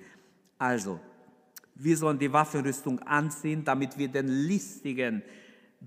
Also, 0.59 1.01
wir 1.75 1.96
sollen 1.96 2.18
die 2.18 2.31
Waffenrüstung 2.33 2.98
anziehen, 3.01 3.64
damit 3.64 3.96
wir 3.96 4.09
den 4.09 4.29
listigen, 4.29 5.22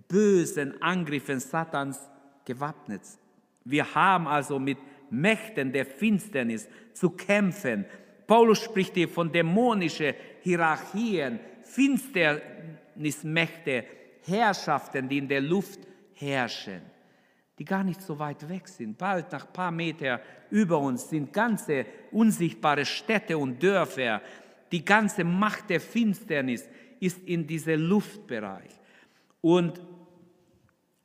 bösen 0.08 0.82
Angriffen 0.82 1.40
Satans 1.40 2.00
gewappnet. 2.44 3.04
Wir 3.64 3.96
haben 3.96 4.28
also 4.28 4.60
mit 4.60 4.78
Mächten 5.10 5.72
der 5.72 5.86
Finsternis 5.86 6.68
zu 6.94 7.12
kämpfen. 7.12 7.86
Paulus 8.28 8.62
spricht 8.64 8.96
hier 8.96 9.08
von 9.08 9.32
dämonischen 9.32 10.14
Hierarchien, 10.42 11.40
Finsternismächte, 11.62 13.86
Herrschaften, 14.26 15.08
die 15.08 15.20
in 15.20 15.28
der 15.28 15.42
Luft 15.42 15.82
herrschen, 16.14 16.82
die 17.58 17.66
gar 17.66 17.84
nicht 17.84 18.02
so 18.02 18.20
weit 18.20 18.48
weg 18.50 18.68
sind. 18.68 18.98
Bald 18.98 19.32
nach 19.32 19.52
paar 19.52 19.72
Meter 19.72 20.20
über 20.50 20.80
uns 20.80 21.10
sind 21.10 21.32
ganze 21.32 21.86
unsichtbare 22.12 22.86
Städte 22.86 23.38
und 23.38 23.62
Dörfer. 23.62 24.22
Die 24.72 24.84
ganze 24.84 25.24
Macht 25.24 25.70
der 25.70 25.80
Finsternis 25.80 26.68
ist 27.00 27.20
in 27.26 27.48
diesem 27.48 27.82
Luftbereich. 27.82 28.72
Und 29.42 29.80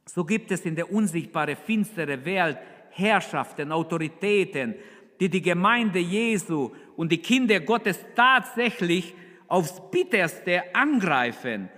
so 0.07 0.25
gibt 0.25 0.51
es 0.51 0.63
in 0.63 0.75
der 0.75 0.93
unsichtbaren, 0.93 1.57
finsteren 1.57 2.25
Welt 2.25 2.59
Herrschaften, 2.91 3.71
Autoritäten, 3.71 4.75
die 5.21 5.29
die 5.29 5.43
Gemeinde 5.43 6.01
Jesu 6.01 6.71
und 6.97 7.13
die 7.13 7.19
Kinder 7.19 7.61
Gottes 7.61 8.05
tatsächlich 8.17 9.15
aufs 9.47 9.81
bitterste 9.91 10.75
angreifen 10.75 11.69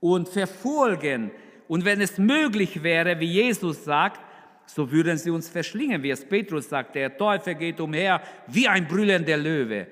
und 0.00 0.28
verfolgen. 0.28 1.30
Und 1.68 1.84
wenn 1.84 2.00
es 2.00 2.18
möglich 2.18 2.82
wäre, 2.82 3.18
wie 3.20 3.32
Jesus 3.32 3.84
sagt, 3.84 4.20
so 4.66 4.90
würden 4.90 5.18
sie 5.18 5.30
uns 5.30 5.48
verschlingen, 5.48 6.02
wie 6.02 6.10
es 6.10 6.24
Petrus 6.24 6.68
sagt, 6.68 6.94
der 6.94 7.16
Teufel 7.16 7.54
geht 7.54 7.80
umher 7.80 8.22
wie 8.46 8.68
ein 8.68 8.86
brüllender 8.86 9.36
Löwe. 9.36 9.86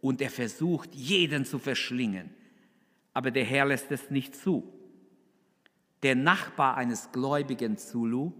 Und 0.00 0.20
er 0.20 0.30
versucht, 0.30 0.94
jeden 0.94 1.44
zu 1.44 1.58
verschlingen. 1.58 2.30
Aber 3.12 3.30
der 3.30 3.44
Herr 3.44 3.66
lässt 3.66 3.90
es 3.90 4.10
nicht 4.10 4.36
zu. 4.36 4.72
Der 6.02 6.14
Nachbar 6.14 6.76
eines 6.76 7.10
Gläubigen 7.10 7.76
Zulu, 7.78 8.32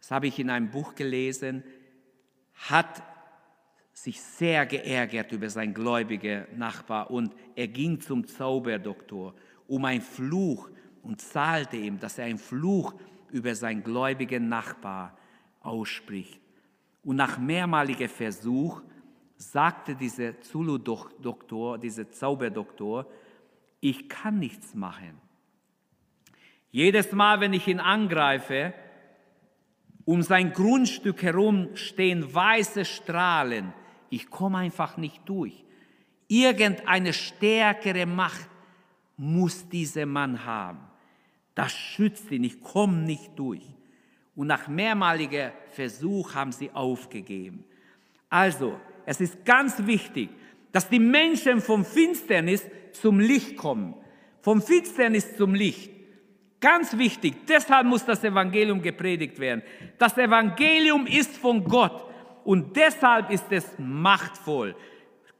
das 0.00 0.10
habe 0.10 0.26
ich 0.26 0.38
in 0.38 0.50
einem 0.50 0.70
Buch 0.70 0.94
gelesen, 0.94 1.62
hat 2.54 3.02
sich 3.92 4.20
sehr 4.20 4.66
geärgert 4.66 5.32
über 5.32 5.48
seinen 5.48 5.74
gläubigen 5.74 6.46
Nachbar. 6.56 7.10
Und 7.10 7.34
er 7.54 7.68
ging 7.68 8.00
zum 8.00 8.26
Zauberdoktor 8.26 9.34
um 9.66 9.84
einen 9.84 10.02
Fluch 10.02 10.68
und 11.02 11.20
zahlte 11.20 11.76
ihm, 11.76 11.98
dass 11.98 12.18
er 12.18 12.26
einen 12.26 12.38
Fluch 12.38 12.94
über 13.30 13.54
seinen 13.54 13.82
gläubigen 13.82 14.48
Nachbar 14.48 15.16
ausspricht. 15.60 16.40
Und 17.02 17.16
nach 17.16 17.38
mehrmaliger 17.38 18.08
Versuch 18.08 18.82
sagte 19.36 19.94
dieser 19.94 20.40
Zulu-Doktor, 20.40 21.78
dieser 21.78 22.10
Zauberdoktor, 22.10 23.06
ich 23.80 24.08
kann 24.08 24.38
nichts 24.38 24.74
machen. 24.74 25.18
Jedes 26.70 27.12
Mal, 27.12 27.40
wenn 27.40 27.52
ich 27.52 27.66
ihn 27.66 27.80
angreife, 27.80 28.74
um 30.04 30.22
sein 30.22 30.52
Grundstück 30.52 31.22
herum 31.22 31.68
stehen 31.74 32.32
weiße 32.32 32.84
Strahlen. 32.84 33.72
Ich 34.10 34.28
komme 34.28 34.58
einfach 34.58 34.96
nicht 34.96 35.22
durch. 35.28 35.64
Irgendeine 36.28 37.12
stärkere 37.12 38.06
Macht 38.06 38.48
muss 39.16 39.68
dieser 39.68 40.06
Mann 40.06 40.44
haben. 40.44 40.89
Das 41.60 41.72
schützt 41.72 42.30
ihn, 42.30 42.44
ich 42.44 42.62
komme 42.62 42.96
nicht 42.96 43.38
durch. 43.38 43.60
Und 44.34 44.46
nach 44.46 44.66
mehrmaliger 44.66 45.52
Versuch 45.68 46.34
haben 46.34 46.52
sie 46.52 46.70
aufgegeben. 46.70 47.64
Also, 48.30 48.80
es 49.04 49.20
ist 49.20 49.44
ganz 49.44 49.84
wichtig, 49.84 50.30
dass 50.72 50.88
die 50.88 50.98
Menschen 50.98 51.60
vom 51.60 51.84
Finsternis 51.84 52.64
zum 52.92 53.20
Licht 53.20 53.58
kommen. 53.58 53.94
Vom 54.40 54.62
Finsternis 54.62 55.36
zum 55.36 55.54
Licht. 55.54 55.90
Ganz 56.62 56.96
wichtig, 56.96 57.46
deshalb 57.46 57.86
muss 57.86 58.06
das 58.06 58.24
Evangelium 58.24 58.80
gepredigt 58.80 59.38
werden. 59.38 59.62
Das 59.98 60.16
Evangelium 60.16 61.06
ist 61.06 61.36
von 61.36 61.62
Gott 61.62 62.06
und 62.42 62.74
deshalb 62.74 63.30
ist 63.30 63.52
es 63.52 63.66
machtvoll, 63.76 64.74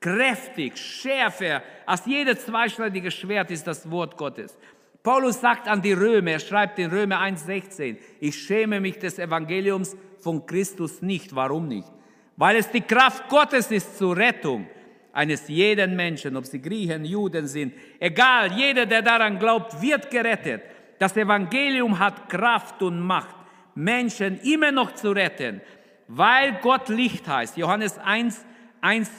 kräftig, 0.01 0.77
schärfer 0.77 1.63
als 1.87 2.05
jedes 2.05 2.45
zweischneidige 2.45 3.11
Schwert 3.11 3.51
ist 3.51 3.67
das 3.67 3.91
Wort 3.91 4.19
Gottes. 4.19 4.59
Paulus 5.03 5.41
sagt 5.41 5.67
an 5.67 5.81
die 5.81 5.93
Römer, 5.93 6.33
er 6.33 6.41
schreibt 6.41 6.79
in 6.79 6.91
Römer 6.91 7.21
1,16, 7.21 7.97
ich 8.21 8.37
schäme 8.37 8.81
mich 8.81 8.99
des 8.99 9.19
Evangeliums 9.19 9.97
von 10.19 10.45
Christus 10.45 11.01
nicht. 11.01 11.35
Warum 11.35 11.69
nicht? 11.69 11.89
Weil 12.37 12.57
es 12.57 12.71
die 12.71 12.83
Kraft 12.83 13.29
Gottes 13.29 13.71
ist 13.71 13.97
zur 13.97 14.17
Rettung 14.17 14.67
eines 15.13 15.49
jeden 15.49 15.97
Menschen, 15.97 16.37
ob 16.37 16.47
sie 16.47 16.61
Griechen, 16.61 17.05
Juden 17.05 17.47
sind, 17.47 17.75
egal, 17.99 18.53
jeder, 18.53 18.87
der 18.87 19.03
daran 19.03 19.39
glaubt, 19.39 19.81
wird 19.81 20.11
gerettet. 20.11 20.63
Das 20.99 21.17
Evangelium 21.17 21.99
hat 21.99 22.29
Kraft 22.29 22.83
und 22.83 23.01
Macht, 23.01 23.37
Menschen 23.75 24.39
immer 24.41 24.71
noch 24.71 24.95
zu 24.95 25.13
retten, 25.13 25.61
weil 26.09 26.59
Gott 26.61 26.89
Licht 26.89 27.27
heißt. 27.27 27.57
Johannes 27.57 27.99
1, 27.99 28.45
1, 28.83 29.11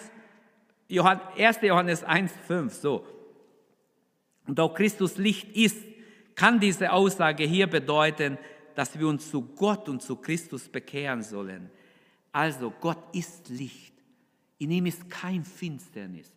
1. 1.38 1.58
Johannes 1.62 2.04
1, 2.04 2.32
5, 2.48 2.74
so. 2.74 3.06
Und 4.48 4.60
auch 4.60 4.74
Christus 4.74 5.18
Licht 5.18 5.56
ist, 5.56 5.78
kann 6.36 6.60
diese 6.60 6.92
Aussage 6.92 7.44
hier 7.44 7.68
bedeuten, 7.68 8.38
dass 8.76 8.98
wir 8.98 9.08
uns 9.08 9.30
zu 9.30 9.42
Gott 9.56 9.90
und 9.90 10.02
zu 10.02 10.16
Christus 10.16 10.68
bekehren 10.68 11.22
sollen. 11.22 11.70
Also 12.32 12.74
Gott 12.80 13.04
ist 13.14 13.50
Licht. 13.50 13.94
In 14.58 14.72
ihm 14.72 14.86
ist 14.86 15.10
kein 15.10 15.44
Finsternis. 15.44 16.32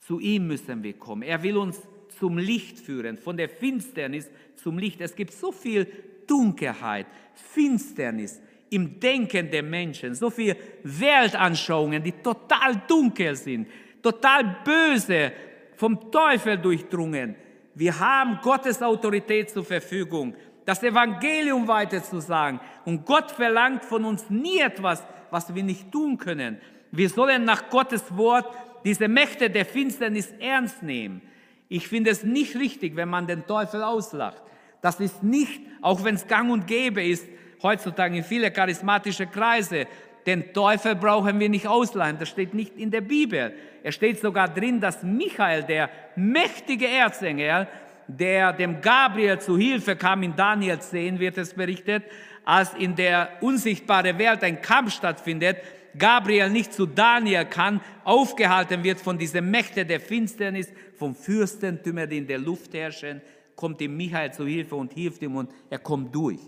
Zu 0.00 0.20
ihm 0.20 0.46
müssen 0.46 0.82
wir 0.82 0.94
kommen. 0.94 1.22
Er 1.22 1.42
will 1.42 1.56
uns 1.56 1.80
zum 2.18 2.38
Licht 2.38 2.78
führen, 2.78 3.16
von 3.16 3.36
der 3.36 3.48
Finsternis 3.48 4.30
zum 4.54 4.78
Licht. 4.78 5.00
Es 5.00 5.16
gibt 5.16 5.32
so 5.32 5.50
viel 5.50 5.86
Dunkelheit, 6.26 7.06
Finsternis 7.34 8.40
im 8.70 8.98
Denken 8.98 9.50
der 9.50 9.62
Menschen, 9.62 10.14
so 10.14 10.30
viele 10.30 10.56
Weltanschauungen, 10.82 12.02
die 12.02 12.12
total 12.12 12.82
dunkel 12.88 13.36
sind, 13.36 13.68
total 14.02 14.56
böse, 14.64 15.32
vom 15.76 16.10
Teufel 16.10 16.58
durchdrungen. 16.58 17.36
Wir 17.74 17.98
haben 17.98 18.38
Gottes 18.42 18.82
Autorität 18.82 19.50
zur 19.50 19.64
Verfügung, 19.64 20.34
das 20.64 20.82
Evangelium 20.82 21.66
weiterzusagen. 21.66 22.60
Und 22.84 23.04
Gott 23.04 23.30
verlangt 23.30 23.84
von 23.84 24.04
uns 24.04 24.30
nie 24.30 24.60
etwas, 24.60 25.04
was 25.30 25.54
wir 25.54 25.62
nicht 25.62 25.90
tun 25.90 26.16
können. 26.16 26.58
Wir 26.90 27.08
sollen 27.08 27.44
nach 27.44 27.68
Gottes 27.70 28.16
Wort 28.16 28.46
diese 28.84 29.08
Mächte 29.08 29.50
der 29.50 29.66
Finsternis 29.66 30.32
ernst 30.38 30.82
nehmen. 30.82 31.22
Ich 31.68 31.88
finde 31.88 32.10
es 32.10 32.22
nicht 32.22 32.56
richtig, 32.56 32.94
wenn 32.96 33.08
man 33.08 33.26
den 33.26 33.46
Teufel 33.46 33.82
auslacht. 33.82 34.42
Das 34.80 35.00
ist 35.00 35.22
nicht, 35.22 35.60
auch 35.80 36.04
wenn 36.04 36.14
es 36.14 36.26
gang 36.26 36.50
und 36.50 36.66
gäbe 36.66 37.02
ist, 37.02 37.26
heutzutage 37.62 38.18
in 38.18 38.24
viele 38.24 38.50
charismatische 38.50 39.26
Kreise, 39.26 39.86
den 40.26 40.52
Teufel 40.52 40.94
brauchen 40.94 41.40
wir 41.40 41.48
nicht 41.48 41.66
auslachen. 41.66 42.18
Das 42.18 42.28
steht 42.28 42.54
nicht 42.54 42.76
in 42.76 42.90
der 42.90 43.00
Bibel. 43.00 43.54
Es 43.84 43.96
steht 43.96 44.18
sogar 44.18 44.48
drin, 44.48 44.80
dass 44.80 45.02
Michael, 45.02 45.62
der 45.62 45.90
mächtige 46.16 46.88
Erzengel, 46.88 47.68
der 48.08 48.54
dem 48.54 48.80
Gabriel 48.80 49.38
zu 49.38 49.58
Hilfe 49.58 49.94
kam, 49.94 50.22
in 50.22 50.34
Daniel 50.34 50.80
10 50.80 51.20
wird 51.20 51.36
es 51.36 51.52
berichtet, 51.52 52.02
als 52.46 52.72
in 52.72 52.96
der 52.96 53.28
unsichtbaren 53.42 54.18
Welt 54.18 54.42
ein 54.42 54.62
Kampf 54.62 54.94
stattfindet, 54.94 55.58
Gabriel 55.98 56.48
nicht 56.48 56.72
zu 56.72 56.86
Daniel 56.86 57.44
kann, 57.44 57.82
aufgehalten 58.04 58.82
wird 58.82 59.02
von 59.02 59.18
diesen 59.18 59.50
Mächte 59.50 59.84
der 59.84 60.00
Finsternis, 60.00 60.72
vom 60.96 61.14
Fürstentümer, 61.14 62.06
die 62.06 62.18
in 62.18 62.26
der 62.26 62.38
Luft 62.38 62.72
herrschen, 62.72 63.20
kommt 63.54 63.82
ihm 63.82 63.98
Michael 63.98 64.32
zu 64.32 64.46
Hilfe 64.46 64.76
und 64.76 64.94
hilft 64.94 65.20
ihm 65.20 65.36
und 65.36 65.50
er 65.68 65.78
kommt 65.78 66.14
durch. 66.14 66.40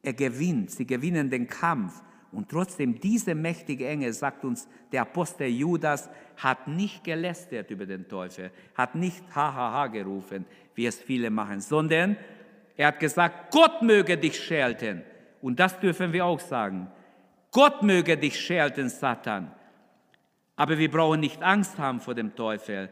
Er 0.00 0.12
gewinnt, 0.12 0.70
sie 0.70 0.86
gewinnen 0.86 1.28
den 1.28 1.48
Kampf. 1.48 2.00
Und 2.32 2.48
trotzdem, 2.48 2.98
diese 2.98 3.34
mächtige 3.34 3.86
Engel, 3.86 4.12
sagt 4.14 4.44
uns 4.44 4.66
der 4.90 5.02
Apostel 5.02 5.48
Judas, 5.48 6.08
hat 6.36 6.66
nicht 6.66 7.04
gelästert 7.04 7.70
über 7.70 7.84
den 7.84 8.08
Teufel, 8.08 8.50
hat 8.74 8.94
nicht 8.94 9.22
hahaha 9.34 9.86
gerufen, 9.88 10.46
wie 10.74 10.86
es 10.86 10.98
viele 10.98 11.28
machen, 11.30 11.60
sondern 11.60 12.16
er 12.76 12.88
hat 12.88 13.00
gesagt, 13.00 13.52
Gott 13.52 13.82
möge 13.82 14.16
dich 14.16 14.42
schelten. 14.42 15.02
Und 15.42 15.60
das 15.60 15.78
dürfen 15.78 16.12
wir 16.12 16.24
auch 16.24 16.40
sagen. 16.40 16.90
Gott 17.50 17.82
möge 17.82 18.16
dich 18.16 18.40
schelten, 18.40 18.88
Satan. 18.88 19.52
Aber 20.56 20.78
wir 20.78 20.90
brauchen 20.90 21.20
nicht 21.20 21.42
Angst 21.42 21.78
haben 21.78 22.00
vor 22.00 22.14
dem 22.14 22.34
Teufel. 22.34 22.88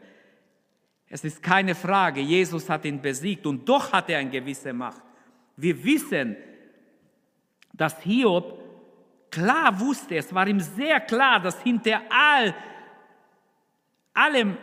Es 1.07 1.23
ist 1.23 1.41
keine 1.41 1.73
Frage, 1.73 2.21
Jesus 2.21 2.69
hat 2.69 2.85
ihn 2.85 3.01
besiegt 3.01 3.45
und 3.47 3.67
doch 3.67 3.91
hat 3.91 4.09
er 4.09 4.19
eine 4.19 4.29
gewisse 4.29 4.71
Macht. 4.71 5.01
Wir 5.57 5.83
wissen, 5.83 6.37
dass 7.73 7.99
Hiob 8.01 8.60
klar 9.31 9.79
wusste, 9.79 10.17
es 10.17 10.33
war 10.35 10.47
ihm 10.47 10.59
sehr 10.59 10.99
klar, 10.99 11.39
dass 11.39 11.59
hinter 11.61 12.01
all, 12.09 12.53
allem 14.13 14.57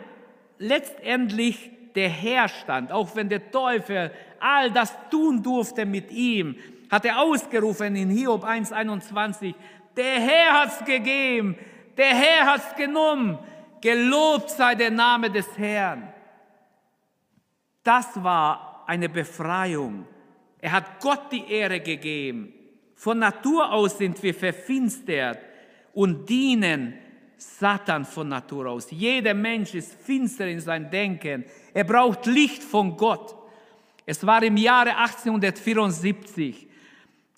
letztendlich 0.59 1.71
der 1.95 2.09
Herr 2.09 2.47
stand, 2.47 2.91
auch 2.91 3.15
wenn 3.15 3.27
der 3.27 3.51
Teufel 3.51 4.11
all 4.39 4.71
das 4.71 4.95
tun 5.09 5.41
durfte 5.41 5.85
mit 5.85 6.11
ihm, 6.11 6.55
hat 6.89 7.05
er 7.05 7.19
ausgerufen 7.19 7.95
in 7.95 8.09
Hiob 8.09 8.45
1,21, 8.45 9.53
der 9.97 10.19
Herr 10.19 10.61
hat's 10.61 10.85
gegeben, 10.85 11.57
der 11.97 12.15
Herr 12.15 12.45
hat's 12.45 12.75
genommen, 12.75 13.37
gelobt 13.81 14.51
sei 14.51 14.75
der 14.75 14.91
Name 14.91 15.29
des 15.29 15.57
Herrn. 15.57 16.13
Das 17.83 18.23
war 18.23 18.83
eine 18.87 19.09
Befreiung. 19.09 20.05
Er 20.59 20.73
hat 20.73 20.99
Gott 20.99 21.31
die 21.31 21.49
Ehre 21.51 21.79
gegeben. 21.79 22.53
Von 22.99 23.19
Natur 23.19 23.71
aus 23.71 23.97
sind 23.97 24.21
wir 24.21 24.33
verfinstert 24.33 25.39
und 25.93 26.27
dienen 26.27 26.95
Satan 27.37 28.03
von 28.03 28.27
Natur 28.27 28.67
aus. 28.67 28.91
Jeder 28.91 29.33
Mensch 29.33 29.73
ist 29.73 29.93
finster 30.03 30.45
in 30.49 30.59
sein 30.59 30.91
Denken. 30.91 31.45
Er 31.73 31.85
braucht 31.85 32.25
Licht 32.25 32.61
von 32.61 32.97
Gott. 32.97 33.37
Es 34.05 34.27
war 34.27 34.43
im 34.43 34.57
Jahre 34.57 34.97
1874. 34.97 36.67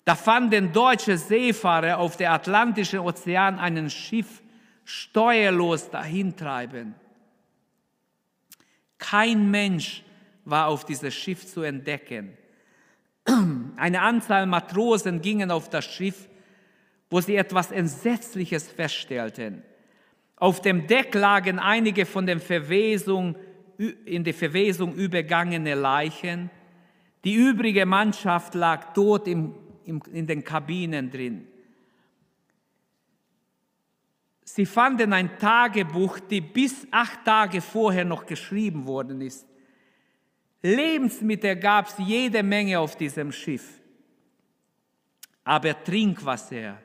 Da 0.04 0.16
fanden 0.16 0.72
deutsche 0.72 1.16
Seefahrer 1.16 1.96
auf 1.96 2.16
der 2.16 2.32
Atlantischen 2.32 2.98
Ozean 2.98 3.60
ein 3.60 3.88
Schiff 3.88 4.42
steuerlos 4.84 5.88
dahintreiben. 5.90 6.96
Kein 8.98 9.48
Mensch 9.48 10.02
war 10.44 10.66
auf 10.66 10.84
dieses 10.84 11.14
Schiff 11.14 11.46
zu 11.46 11.62
entdecken. 11.62 12.36
Eine 13.76 14.02
Anzahl 14.02 14.46
Matrosen 14.46 15.20
gingen 15.20 15.50
auf 15.50 15.68
das 15.68 15.84
Schiff, 15.84 16.28
wo 17.10 17.20
sie 17.20 17.36
etwas 17.36 17.70
Entsetzliches 17.70 18.70
feststellten. 18.70 19.62
Auf 20.36 20.60
dem 20.60 20.86
Deck 20.86 21.14
lagen 21.14 21.58
einige 21.58 22.06
von 22.06 22.26
der 22.26 22.40
Verwesung, 22.40 23.36
in 23.78 24.24
die 24.24 24.32
Verwesung 24.32 24.94
übergangene 24.94 25.74
Leichen. 25.74 26.50
Die 27.24 27.34
übrige 27.34 27.86
Mannschaft 27.86 28.54
lag 28.54 28.92
tot 28.92 29.28
im, 29.28 29.54
im, 29.84 30.02
in 30.12 30.26
den 30.26 30.42
Kabinen 30.42 31.10
drin. 31.10 31.46
Sie 34.44 34.66
fanden 34.66 35.12
ein 35.12 35.38
Tagebuch, 35.38 36.18
die 36.18 36.40
bis 36.40 36.86
acht 36.90 37.24
Tage 37.24 37.60
vorher 37.60 38.04
noch 38.04 38.26
geschrieben 38.26 38.86
worden 38.86 39.20
ist. 39.20 39.46
Lebensmittel 40.62 41.56
gab 41.56 41.88
es 41.88 41.94
jede 41.98 42.42
Menge 42.42 42.78
auf 42.78 42.96
diesem 42.96 43.32
Schiff. 43.32 43.80
Aber 45.44 45.82
Trinkwasser, 45.82 46.78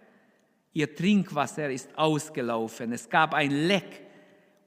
ihr 0.73 0.95
Trinkwasser 0.95 1.69
ist 1.69 1.95
ausgelaufen. 1.95 2.91
Es 2.91 3.07
gab 3.07 3.35
ein 3.35 3.51
Leck 3.51 4.01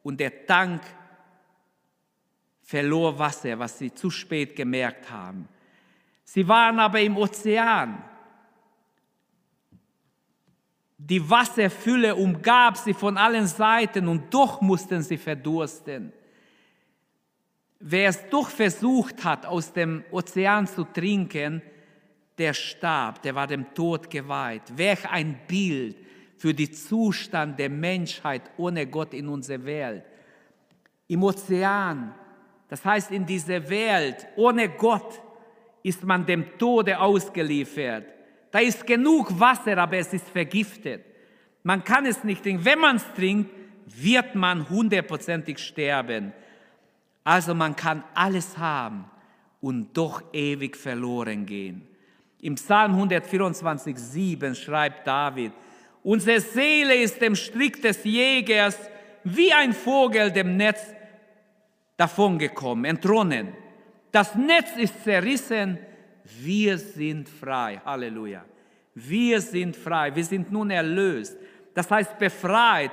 und 0.05 0.21
der 0.21 0.47
Tank 0.47 0.83
verlor 2.63 3.19
Wasser, 3.19 3.59
was 3.59 3.79
sie 3.79 3.93
zu 3.93 4.11
spät 4.11 4.55
gemerkt 4.55 5.11
haben. 5.11 5.49
Sie 6.23 6.47
waren 6.47 6.79
aber 6.79 7.01
im 7.01 7.17
Ozean. 7.17 8.05
Die 10.97 11.29
Wasserfülle 11.29 12.15
umgab 12.15 12.77
sie 12.77 12.95
von 12.95 13.17
allen 13.17 13.49
Seiten 13.49 14.07
und 14.07 14.33
doch 14.33 14.61
mussten 14.61 15.03
sie 15.03 15.17
verdursten. 15.17 16.13
Wer 17.83 18.11
es 18.11 18.29
doch 18.29 18.51
versucht 18.51 19.25
hat, 19.25 19.47
aus 19.47 19.73
dem 19.73 20.05
Ozean 20.11 20.67
zu 20.67 20.85
trinken, 20.85 21.63
der 22.37 22.53
starb, 22.53 23.23
der 23.23 23.35
war 23.35 23.47
dem 23.47 23.73
Tod 23.75 24.11
geweiht. 24.11 24.63
Welch 24.77 25.09
ein 25.11 25.41
Bild 25.49 25.97
für 26.37 26.53
den 26.53 26.73
Zustand 26.75 27.59
der 27.59 27.71
Menschheit 27.71 28.43
ohne 28.59 28.87
Gott 28.87 29.15
in 29.15 29.29
unserer 29.29 29.65
Welt. 29.65 30.05
Im 31.09 31.23
Ozean, 31.23 32.15
das 32.69 32.85
heißt 32.85 33.13
in 33.13 33.25
dieser 33.25 33.69
Welt, 33.71 34.27
ohne 34.37 34.69
Gott 34.69 35.21
ist 35.83 36.05
man 36.05 36.27
dem 36.27 36.59
Tode 36.59 36.99
ausgeliefert. 36.99 38.05
Da 38.51 38.59
ist 38.59 38.87
genug 38.87 39.39
Wasser, 39.41 39.79
aber 39.79 39.97
es 39.97 40.13
ist 40.13 40.29
vergiftet. 40.29 41.03
Man 41.63 41.83
kann 41.83 42.05
es 42.05 42.25
nicht 42.25 42.43
trinken. 42.43 42.65
Wenn 42.65 42.79
man 42.79 42.97
es 42.97 43.07
trinkt, 43.15 43.51
wird 43.87 44.35
man 44.35 44.69
hundertprozentig 44.69 45.59
sterben. 45.59 46.33
Also 47.25 47.55
man 47.55 47.77
kann 47.77 48.03
alles 48.15 48.57
haben 48.57 49.05
und 49.61 49.97
doch 49.97 50.23
ewig 50.33 50.77
verloren 50.77 51.47
gehen. 51.47 51.87
Im 52.41 52.55
Psalm 52.55 52.93
124, 52.93 53.97
7 53.97 54.55
schreibt 54.55 55.07
David, 55.07 55.53
unsere 56.03 56.41
Seele 56.41 56.95
ist 56.95 57.21
dem 57.21 57.37
Strick 57.37 57.83
des 57.83 58.03
Jägers 58.05 58.79
wie 59.25 59.53
ein 59.53 59.75
Vogel 59.75 60.31
dem 60.31 60.57
Netz 60.57 60.81
davongekommen, 61.97 62.87
entronnen. 62.87 63.49
Das 64.11 64.35
Netz 64.35 64.71
ist 64.77 65.05
zerrissen, 65.05 65.79
wir 66.41 66.79
sind 66.79 67.29
frei. 67.29 67.81
Halleluja. 67.85 68.45
Wir 68.95 69.41
sind 69.41 69.77
frei, 69.77 70.15
wir 70.15 70.25
sind 70.25 70.51
nun 70.51 70.71
erlöst. 70.71 71.37
Das 71.75 71.91
heißt 71.91 72.19
befreit. 72.19 72.91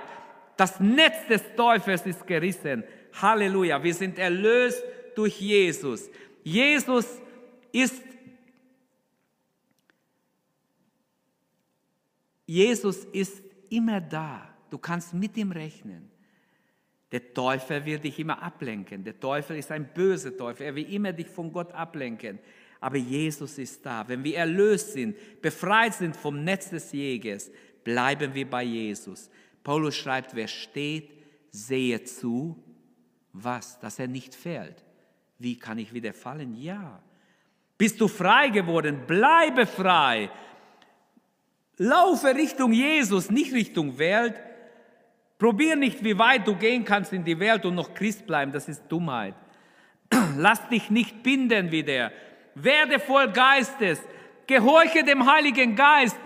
Das 0.56 0.80
Netz 0.80 1.28
des 1.30 1.44
Teufels 1.56 2.06
ist 2.06 2.26
gerissen. 2.26 2.84
Halleluja, 3.21 3.84
wir 3.84 3.93
sind 3.93 4.17
erlöst 4.17 4.84
durch 5.15 5.39
Jesus. 5.39 6.10
Jesus 6.43 7.06
ist 7.71 8.03
Jesus 12.47 13.03
ist 13.12 13.43
immer 13.69 13.99
da. 13.99 14.47
Du 14.69 14.77
kannst 14.77 15.13
mit 15.13 15.36
ihm 15.36 15.51
rechnen. 15.51 16.10
Der 17.12 17.34
Teufel 17.34 17.86
wird 17.86 18.03
dich 18.03 18.19
immer 18.19 18.41
ablenken. 18.41 19.03
Der 19.03 19.19
Teufel 19.19 19.58
ist 19.58 19.71
ein 19.71 19.93
böser 19.93 20.36
Teufel. 20.36 20.65
Er 20.65 20.75
will 20.75 20.91
immer 20.93 21.13
dich 21.13 21.27
von 21.27 21.51
Gott 21.51 21.71
ablenken. 21.73 22.39
Aber 22.80 22.97
Jesus 22.97 23.58
ist 23.58 23.86
da. 23.86 24.08
Wenn 24.08 24.23
wir 24.23 24.38
erlöst 24.38 24.93
sind, 24.93 25.15
befreit 25.41 25.93
sind 25.93 26.15
vom 26.15 26.43
Netz 26.43 26.69
des 26.69 26.91
Jägers, 26.91 27.51
bleiben 27.84 28.34
wir 28.34 28.49
bei 28.49 28.63
Jesus. 28.63 29.30
Paulus 29.63 29.95
schreibt, 29.95 30.36
wer 30.36 30.47
steht, 30.47 31.12
sehe 31.49 32.03
zu, 32.03 32.62
was? 33.43 33.80
Dass 33.80 34.00
er 34.00 34.08
nicht 34.08 34.36
fällt. 34.36 34.84
Wie 35.39 35.58
kann 35.58 35.78
ich 35.78 35.93
wieder 35.93 36.13
fallen? 36.13 36.56
Ja. 36.56 37.00
Bist 37.78 38.02
du 38.02 38.08
frei 38.08 38.50
geworden? 38.50 39.06
Bleibe 39.06 39.65
frei. 39.65 40.30
Laufe 41.78 42.34
Richtung 42.34 42.73
Jesus, 42.73 43.30
nicht 43.30 43.54
Richtung 43.54 43.97
Welt. 44.00 44.36
Probier 45.38 45.76
nicht, 45.76 46.04
wie 46.04 46.17
weit 46.17 46.47
du 46.47 46.56
gehen 46.56 46.84
kannst 46.84 47.13
in 47.13 47.23
die 47.23 47.39
Welt 47.39 47.65
und 47.65 47.76
noch 47.76 47.93
Christ 47.93 48.26
bleiben. 48.26 48.52
Das 48.52 48.67
ist 48.67 48.84
Dummheit. 48.89 49.36
Lass 50.38 50.67
dich 50.69 50.89
nicht 50.89 51.21
binden 51.21 51.71
wie 51.71 51.84
der. 51.84 52.12
Werde 52.56 53.00
voll 53.00 53.32
Geistes. 53.32 54.02
Gehorche 54.47 55.04
dem 55.04 55.32
Heiligen 55.32 55.76
Geist. 55.76 56.17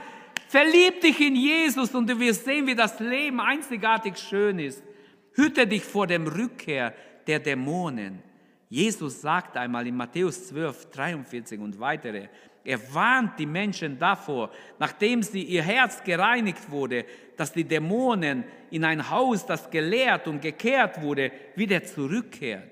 Verlieb 0.47 1.02
dich 1.02 1.19
in 1.19 1.36
Jesus 1.36 1.93
und 1.93 2.10
du 2.10 2.17
wirst 2.19 2.45
sehen, 2.45 2.67
wie 2.67 2.76
das 2.76 3.00
Leben 3.00 3.41
einzigartig 3.41 4.17
schön 4.17 4.60
ist. 4.60 4.82
Hüte 5.34 5.67
dich 5.67 5.84
vor 5.84 6.08
dem 6.08 6.28
Rückkehr 6.28 6.94
der 7.28 7.39
Dämonen. 7.39 8.22
Jesus 8.70 9.22
sagt 9.22 9.58
einmal 9.58 9.86
in 9.88 9.96
Matthäus 9.96 10.48
12, 10.48 10.91
43 10.91 11.60
und 11.60 11.80
weitere, 11.80 12.28
er 12.63 12.94
warnt 12.94 13.39
die 13.39 13.46
Menschen 13.46 13.98
davor, 13.98 14.52
nachdem 14.78 15.24
sie 15.24 15.44
ihr 15.44 15.63
Herz 15.63 16.04
gereinigt 16.04 16.70
wurde, 16.70 17.06
dass 17.36 17.52
die 17.52 17.63
Dämonen 17.63 18.44
in 18.70 18.86
ein 18.86 19.10
Haus, 19.10 19.46
das 19.46 19.70
geleert 19.70 20.28
und 20.28 20.41
gekehrt 20.41 21.02
wurde, 21.02 21.32
wieder 21.56 21.84
zurückkehren. 21.84 22.63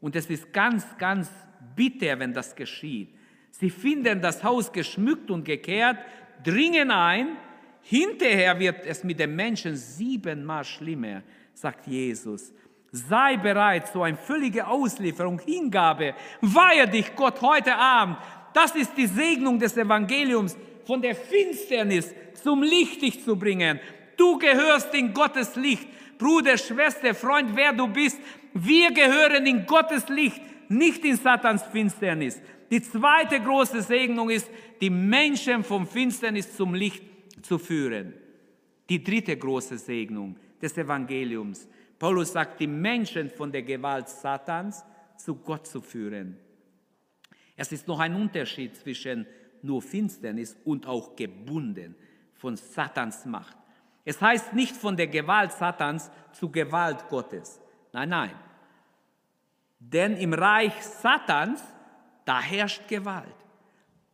Und 0.00 0.14
es 0.14 0.26
ist 0.30 0.52
ganz, 0.52 0.86
ganz 0.96 1.28
bitter, 1.74 2.18
wenn 2.18 2.32
das 2.32 2.54
geschieht. 2.54 3.10
Sie 3.50 3.70
finden 3.70 4.20
das 4.20 4.44
Haus 4.44 4.70
geschmückt 4.70 5.30
und 5.30 5.44
gekehrt, 5.44 5.98
dringen 6.44 6.90
ein, 6.90 7.36
hinterher 7.82 8.58
wird 8.58 8.86
es 8.86 9.02
mit 9.02 9.18
den 9.18 9.34
Menschen 9.34 9.76
siebenmal 9.76 10.64
schlimmer, 10.64 11.22
sagt 11.56 11.86
Jesus. 11.86 12.52
Sei 12.92 13.36
bereit 13.36 13.88
zu 13.88 14.02
einer 14.02 14.16
völligen 14.16 14.62
Auslieferung, 14.62 15.40
Hingabe. 15.40 16.14
Weihe 16.40 16.88
dich 16.88 17.14
Gott 17.14 17.42
heute 17.42 17.76
Abend 17.76 18.16
das 18.56 18.74
ist 18.74 18.96
die 18.96 19.06
Segnung 19.06 19.58
des 19.58 19.76
Evangeliums, 19.76 20.56
von 20.86 21.02
der 21.02 21.14
Finsternis 21.14 22.14
zum 22.42 22.62
Licht 22.62 23.02
dich 23.02 23.22
zu 23.22 23.36
bringen. 23.36 23.78
Du 24.16 24.38
gehörst 24.38 24.94
in 24.94 25.12
Gottes 25.12 25.56
Licht. 25.56 25.86
Bruder, 26.16 26.56
Schwester, 26.56 27.14
Freund, 27.14 27.54
wer 27.54 27.74
du 27.74 27.86
bist, 27.86 28.18
wir 28.54 28.90
gehören 28.92 29.44
in 29.44 29.66
Gottes 29.66 30.08
Licht, 30.08 30.40
nicht 30.70 31.04
in 31.04 31.16
Satans 31.16 31.64
Finsternis. 31.64 32.40
Die 32.70 32.80
zweite 32.80 33.40
große 33.40 33.82
Segnung 33.82 34.30
ist, 34.30 34.48
die 34.80 34.88
Menschen 34.88 35.62
vom 35.62 35.86
Finsternis 35.86 36.56
zum 36.56 36.72
Licht 36.72 37.02
zu 37.42 37.58
führen. 37.58 38.14
Die 38.88 39.04
dritte 39.04 39.36
große 39.36 39.76
Segnung 39.76 40.36
des 40.60 40.76
Evangeliums. 40.76 41.68
Paulus 41.98 42.32
sagt, 42.32 42.60
die 42.60 42.66
Menschen 42.66 43.30
von 43.30 43.50
der 43.50 43.62
Gewalt 43.62 44.08
Satans 44.08 44.84
zu 45.16 45.36
Gott 45.36 45.66
zu 45.66 45.80
führen. 45.80 46.36
Es 47.56 47.72
ist 47.72 47.88
noch 47.88 48.00
ein 48.00 48.14
Unterschied 48.14 48.76
zwischen 48.76 49.26
nur 49.62 49.80
Finsternis 49.82 50.56
und 50.64 50.86
auch 50.86 51.16
gebunden 51.16 51.96
von 52.34 52.56
Satans 52.56 53.24
Macht. 53.24 53.56
Es 54.04 54.20
heißt 54.20 54.52
nicht 54.52 54.76
von 54.76 54.96
der 54.96 55.08
Gewalt 55.08 55.52
Satans 55.52 56.10
zu 56.32 56.50
Gewalt 56.50 57.08
Gottes. 57.08 57.60
Nein, 57.92 58.10
nein. 58.10 58.34
Denn 59.78 60.16
im 60.16 60.32
Reich 60.32 60.74
Satans, 60.82 61.62
da 62.24 62.40
herrscht 62.40 62.86
Gewalt. 62.88 63.34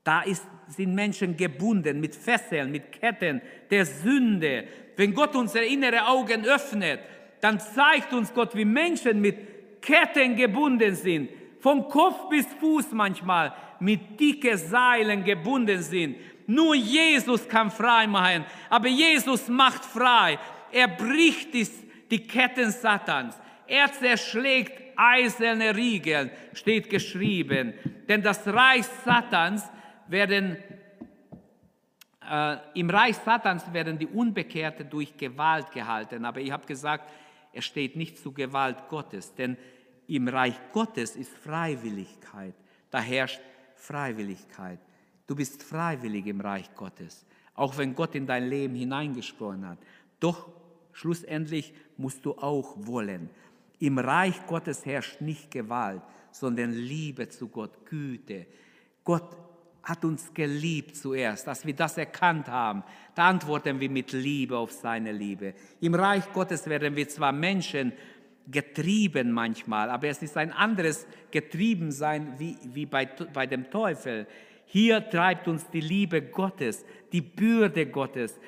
Da 0.04 0.22
ist, 0.22 0.46
sind 0.68 0.94
Menschen 0.94 1.36
gebunden 1.36 2.00
mit 2.00 2.14
Fesseln, 2.14 2.70
mit 2.70 2.90
Ketten 2.92 3.40
der 3.70 3.86
Sünde. 3.86 4.66
Wenn 4.96 5.14
Gott 5.14 5.34
unsere 5.34 5.64
innere 5.64 6.06
Augen 6.06 6.44
öffnet, 6.44 7.00
dann 7.40 7.58
zeigt 7.58 8.12
uns 8.12 8.32
Gott, 8.32 8.54
wie 8.54 8.64
Menschen 8.64 9.20
mit 9.20 9.82
Ketten 9.82 10.36
gebunden 10.36 10.94
sind, 10.94 11.28
vom 11.60 11.88
Kopf 11.88 12.28
bis 12.28 12.46
Fuß 12.60 12.92
manchmal 12.92 13.52
mit 13.80 14.18
dicke 14.18 14.56
Seilen 14.56 15.24
gebunden 15.24 15.82
sind. 15.82 16.16
Nur 16.46 16.74
Jesus 16.74 17.48
kann 17.48 17.70
frei 17.70 18.06
machen, 18.06 18.44
aber 18.68 18.88
Jesus 18.88 19.48
macht 19.48 19.84
frei. 19.84 20.38
Er 20.70 20.88
bricht 20.88 21.54
die, 21.54 22.26
Ketten 22.26 22.70
Satans. 22.70 23.38
Er 23.66 23.92
zerschlägt 23.92 24.82
eiserne 24.96 25.74
Riegel, 25.74 26.30
steht 26.52 26.90
geschrieben. 26.90 27.74
Denn 28.08 28.22
das 28.22 28.46
Reich 28.46 28.84
Satans 29.04 29.64
werden, 30.08 30.58
im 32.74 32.90
Reich 32.90 33.16
Satans 33.16 33.72
werden 33.72 33.98
die 33.98 34.06
Unbekehrten 34.06 34.88
durch 34.88 35.16
Gewalt 35.16 35.70
gehalten. 35.72 36.24
Aber 36.24 36.40
ich 36.40 36.50
habe 36.50 36.66
gesagt, 36.66 37.10
er 37.52 37.62
steht 37.62 37.96
nicht 37.96 38.18
zu 38.18 38.32
Gewalt 38.32 38.88
Gottes, 38.88 39.34
denn 39.34 39.56
im 40.06 40.28
Reich 40.28 40.58
Gottes 40.72 41.16
ist 41.16 41.32
Freiwilligkeit. 41.32 42.54
Da 42.90 43.00
herrscht 43.00 43.40
Freiwilligkeit. 43.74 44.78
Du 45.26 45.34
bist 45.34 45.62
freiwillig 45.62 46.26
im 46.26 46.40
Reich 46.40 46.74
Gottes, 46.74 47.24
auch 47.54 47.76
wenn 47.78 47.94
Gott 47.94 48.14
in 48.14 48.26
dein 48.26 48.48
Leben 48.48 48.74
hineingesprochen 48.74 49.68
hat. 49.68 49.78
Doch 50.20 50.50
schlussendlich 50.92 51.72
musst 51.96 52.24
du 52.24 52.32
auch 52.32 52.74
wollen. 52.76 53.30
Im 53.78 53.98
Reich 53.98 54.46
Gottes 54.46 54.84
herrscht 54.84 55.20
nicht 55.20 55.50
Gewalt, 55.50 56.02
sondern 56.30 56.72
Liebe 56.72 57.28
zu 57.28 57.48
Gott, 57.48 57.86
Güte. 57.86 58.46
Gott 59.04 59.36
hat 59.82 60.04
uns 60.04 60.32
geliebt 60.32 60.96
zuerst, 60.96 61.46
dass 61.46 61.66
wir 61.66 61.74
das 61.74 61.98
erkannt 61.98 62.48
haben. 62.48 62.84
Da 63.14 63.28
antworten 63.28 63.80
wir 63.80 63.90
mit 63.90 64.12
Liebe 64.12 64.56
auf 64.56 64.72
seine 64.72 65.12
Liebe. 65.12 65.54
Im 65.80 65.94
Reich 65.94 66.32
Gottes 66.32 66.66
werden 66.66 66.94
wir 66.94 67.08
zwar 67.08 67.32
Menschen 67.32 67.92
getrieben 68.50 69.32
manchmal, 69.32 69.90
aber 69.90 70.08
es 70.08 70.22
ist 70.22 70.36
ein 70.36 70.52
anderes 70.52 71.06
Getriebensein 71.30 72.34
wie, 72.38 72.56
wie 72.64 72.86
bei, 72.86 73.06
bei 73.06 73.46
dem 73.46 73.70
Teufel. 73.70 74.26
Hier 74.66 75.08
treibt 75.08 75.48
uns 75.48 75.68
die 75.70 75.80
Liebe 75.80 76.22
Gottes, 76.22 76.84
die 77.12 77.20
Bürde 77.20 77.86
Gottes, 77.86 78.38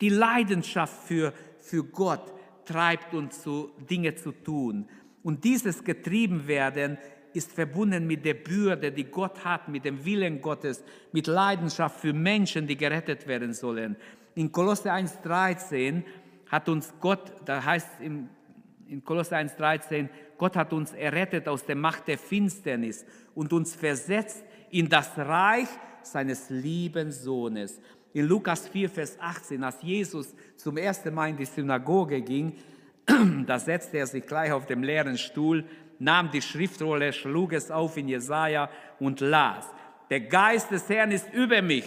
die 0.00 0.08
Leidenschaft 0.08 1.06
für, 1.06 1.32
für 1.60 1.84
Gott 1.84 2.32
treibt 2.64 3.14
uns 3.14 3.42
zu 3.42 3.70
Dinge 3.88 4.14
zu 4.14 4.32
tun. 4.32 4.88
Und 5.22 5.44
dieses 5.44 5.84
Getriebenwerden 5.84 6.98
ist 7.34 7.52
verbunden 7.52 8.06
mit 8.06 8.24
der 8.24 8.34
Bürde, 8.34 8.92
die 8.92 9.04
Gott 9.04 9.44
hat, 9.44 9.68
mit 9.68 9.84
dem 9.84 10.04
Willen 10.04 10.40
Gottes, 10.40 10.84
mit 11.12 11.26
Leidenschaft 11.26 12.00
für 12.00 12.12
Menschen, 12.12 12.66
die 12.66 12.76
gerettet 12.76 13.26
werden 13.26 13.52
sollen. 13.52 13.96
In 14.34 14.50
Kolosse 14.50 14.90
1,13 14.90 16.02
hat 16.50 16.68
uns 16.68 16.92
Gott, 17.00 17.32
da 17.44 17.64
heißt 17.64 18.00
im 18.00 18.28
in 18.92 19.02
Kolosser 19.02 19.36
1,13, 19.36 20.08
Gott 20.36 20.54
hat 20.54 20.72
uns 20.72 20.92
errettet 20.92 21.48
aus 21.48 21.64
der 21.64 21.76
Macht 21.76 22.08
der 22.08 22.18
Finsternis 22.18 23.06
und 23.34 23.52
uns 23.52 23.74
versetzt 23.74 24.44
in 24.70 24.88
das 24.88 25.16
Reich 25.16 25.68
seines 26.02 26.50
lieben 26.50 27.10
Sohnes. 27.10 27.80
In 28.12 28.26
Lukas 28.26 28.68
4, 28.68 28.90
Vers 28.90 29.16
18, 29.18 29.64
als 29.64 29.80
Jesus 29.82 30.34
zum 30.56 30.76
ersten 30.76 31.14
Mal 31.14 31.30
in 31.30 31.38
die 31.38 31.46
Synagoge 31.46 32.20
ging, 32.20 32.52
da 33.46 33.58
setzte 33.58 33.96
er 33.96 34.06
sich 34.06 34.26
gleich 34.26 34.52
auf 34.52 34.66
dem 34.66 34.82
leeren 34.82 35.16
Stuhl, 35.16 35.64
nahm 36.02 36.30
die 36.30 36.42
Schriftrolle, 36.42 37.12
schlug 37.12 37.52
es 37.52 37.70
auf 37.70 37.96
in 37.96 38.08
Jesaja 38.08 38.68
und 38.98 39.20
las. 39.20 39.66
Der 40.10 40.20
Geist 40.20 40.70
des 40.70 40.88
Herrn 40.88 41.10
ist 41.10 41.32
über 41.32 41.62
mich, 41.62 41.84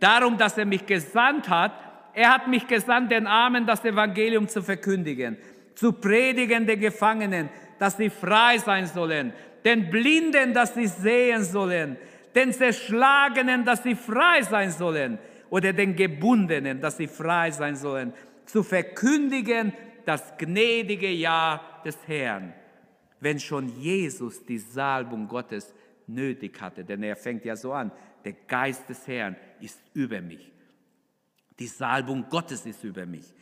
darum, 0.00 0.38
dass 0.38 0.58
er 0.58 0.64
mich 0.64 0.86
gesandt 0.86 1.48
hat. 1.48 1.72
Er 2.14 2.30
hat 2.30 2.48
mich 2.48 2.66
gesandt, 2.66 3.12
den 3.12 3.26
Armen 3.26 3.66
das 3.66 3.84
Evangelium 3.84 4.48
zu 4.48 4.62
verkündigen 4.62 5.36
zu 5.78 5.92
predigen 5.92 6.66
den 6.66 6.80
Gefangenen, 6.80 7.48
dass 7.78 7.96
sie 7.96 8.10
frei 8.10 8.58
sein 8.58 8.86
sollen, 8.86 9.32
den 9.64 9.90
Blinden, 9.90 10.52
dass 10.52 10.74
sie 10.74 10.88
sehen 10.88 11.44
sollen, 11.44 11.96
den 12.34 12.52
Zerschlagenen, 12.52 13.64
dass 13.64 13.84
sie 13.84 13.94
frei 13.94 14.42
sein 14.42 14.72
sollen 14.72 15.18
oder 15.50 15.72
den 15.72 15.94
Gebundenen, 15.94 16.80
dass 16.80 16.96
sie 16.96 17.06
frei 17.06 17.52
sein 17.52 17.76
sollen, 17.76 18.12
zu 18.44 18.64
verkündigen 18.64 19.72
das 20.04 20.36
gnädige 20.36 21.10
Jahr 21.10 21.80
des 21.84 21.96
Herrn. 22.08 22.52
Wenn 23.20 23.40
schon 23.40 23.80
Jesus 23.80 24.44
die 24.44 24.58
Salbung 24.58 25.28
Gottes 25.28 25.74
nötig 26.06 26.60
hatte, 26.60 26.84
denn 26.84 27.02
er 27.02 27.16
fängt 27.16 27.44
ja 27.44 27.56
so 27.56 27.72
an, 27.72 27.90
der 28.24 28.32
Geist 28.32 28.88
des 28.88 29.06
Herrn 29.06 29.36
ist 29.60 29.80
über 29.94 30.20
mich. 30.20 30.52
Die 31.58 31.66
Salbung 31.66 32.26
Gottes 32.28 32.66
ist 32.66 32.84
über 32.84 33.06
mich 33.06 33.34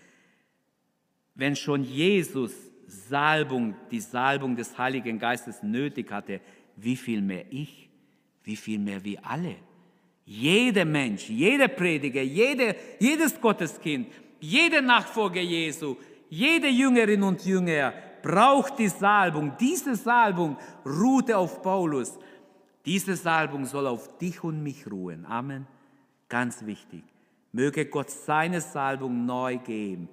wenn 1.36 1.55
schon 1.55 1.84
Jesus 1.84 2.53
Salbung, 2.86 3.74
die 3.90 4.00
Salbung 4.00 4.57
des 4.57 4.76
Heiligen 4.76 5.18
Geistes 5.18 5.62
nötig 5.62 6.11
hatte, 6.11 6.40
wie 6.76 6.96
viel 6.96 7.20
mehr 7.20 7.44
ich, 7.50 7.88
wie 8.42 8.57
viel 8.57 8.78
mehr 8.78 9.05
wir 9.05 9.24
alle. 9.24 9.57
Jeder 10.24 10.84
Mensch, 10.84 11.28
jeder 11.28 11.68
Prediger, 11.68 12.22
jede, 12.22 12.74
jedes 12.98 13.40
Gotteskind, 13.40 14.09
jeder 14.40 14.80
Nachfolger 14.80 15.40
Jesu, 15.40 15.96
jede 16.28 16.68
Jüngerin 16.68 17.22
und 17.22 17.44
Jünger 17.44 17.92
braucht 18.26 18.78
die 18.78 18.88
Salbung. 18.88 19.52
Diese 19.58 19.94
Salbung 19.96 20.56
ruhte 20.84 21.36
auf 21.36 21.62
Paulus. 21.62 22.18
Diese 22.84 23.16
Salbung 23.16 23.64
soll 23.64 23.86
auf 23.86 24.18
dich 24.18 24.42
und 24.42 24.62
mich 24.62 24.90
ruhen. 24.90 25.26
Amen. 25.26 25.66
Ganz 26.28 26.64
wichtig. 26.64 27.04
Möge 27.52 27.86
Gott 27.86 28.10
seine 28.10 28.60
Salbung 28.60 29.26
neu 29.26 29.58
geben 29.58 30.08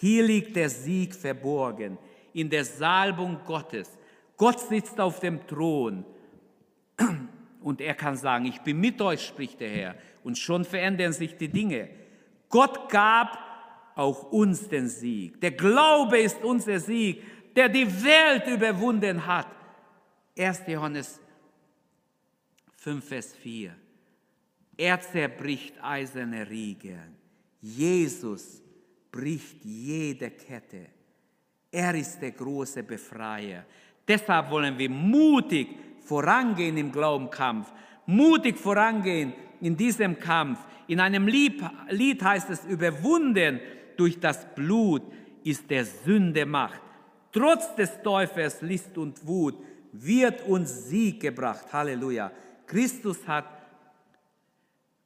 hier 0.00 0.22
liegt 0.22 0.54
der 0.54 0.70
Sieg 0.70 1.14
verborgen, 1.14 1.98
in 2.32 2.48
der 2.48 2.64
Salbung 2.64 3.38
Gottes. 3.44 3.98
Gott 4.36 4.60
sitzt 4.60 5.00
auf 5.00 5.18
dem 5.18 5.44
Thron 5.46 6.04
und 7.60 7.80
er 7.80 7.94
kann 7.94 8.16
sagen, 8.16 8.46
ich 8.46 8.60
bin 8.60 8.78
mit 8.78 9.00
euch, 9.02 9.26
spricht 9.26 9.60
der 9.60 9.70
Herr. 9.70 9.94
Und 10.22 10.38
schon 10.38 10.64
verändern 10.64 11.12
sich 11.12 11.36
die 11.36 11.48
Dinge. 11.48 11.88
Gott 12.48 12.88
gab 12.90 13.38
auch 13.96 14.30
uns 14.30 14.68
den 14.68 14.88
Sieg. 14.88 15.40
Der 15.40 15.50
Glaube 15.50 16.18
ist 16.18 16.44
unser 16.44 16.78
Sieg, 16.78 17.22
der 17.56 17.68
die 17.68 17.86
Welt 18.04 18.46
überwunden 18.46 19.26
hat. 19.26 19.48
1. 20.36 20.62
Johannes 20.66 21.20
5, 22.76 23.04
Vers 23.04 23.34
4. 23.34 23.74
Er 24.76 25.00
zerbricht 25.00 25.74
eiserne 25.82 26.48
Riegel. 26.48 27.00
Jesus 27.60 28.62
bricht 29.10 29.64
jede 29.64 30.30
Kette. 30.30 30.86
Er 31.70 31.94
ist 31.94 32.20
der 32.20 32.30
große 32.30 32.82
Befreier. 32.84 33.64
Deshalb 34.06 34.50
wollen 34.50 34.78
wir 34.78 34.88
mutig 34.88 35.68
vorangehen 36.00 36.76
im 36.78 36.92
Glaubenkampf, 36.92 37.72
mutig 38.06 38.56
vorangehen 38.56 39.34
in 39.60 39.76
diesem 39.76 40.18
Kampf. 40.18 40.60
In 40.86 41.00
einem 41.00 41.26
Lied, 41.26 41.62
heißt 42.22 42.48
es, 42.50 42.64
überwunden 42.64 43.60
durch 43.96 44.18
das 44.18 44.46
Blut 44.54 45.02
ist 45.44 45.68
der 45.68 45.84
Sünde 45.84 46.46
Macht. 46.46 46.80
Trotz 47.32 47.74
des 47.74 48.02
Teufels 48.02 48.60
List 48.62 48.96
und 48.96 49.26
Wut 49.26 49.56
wird 49.92 50.46
uns 50.46 50.88
Sieg 50.88 51.20
gebracht. 51.20 51.72
Halleluja. 51.72 52.30
Christus 52.66 53.26
hat 53.26 53.46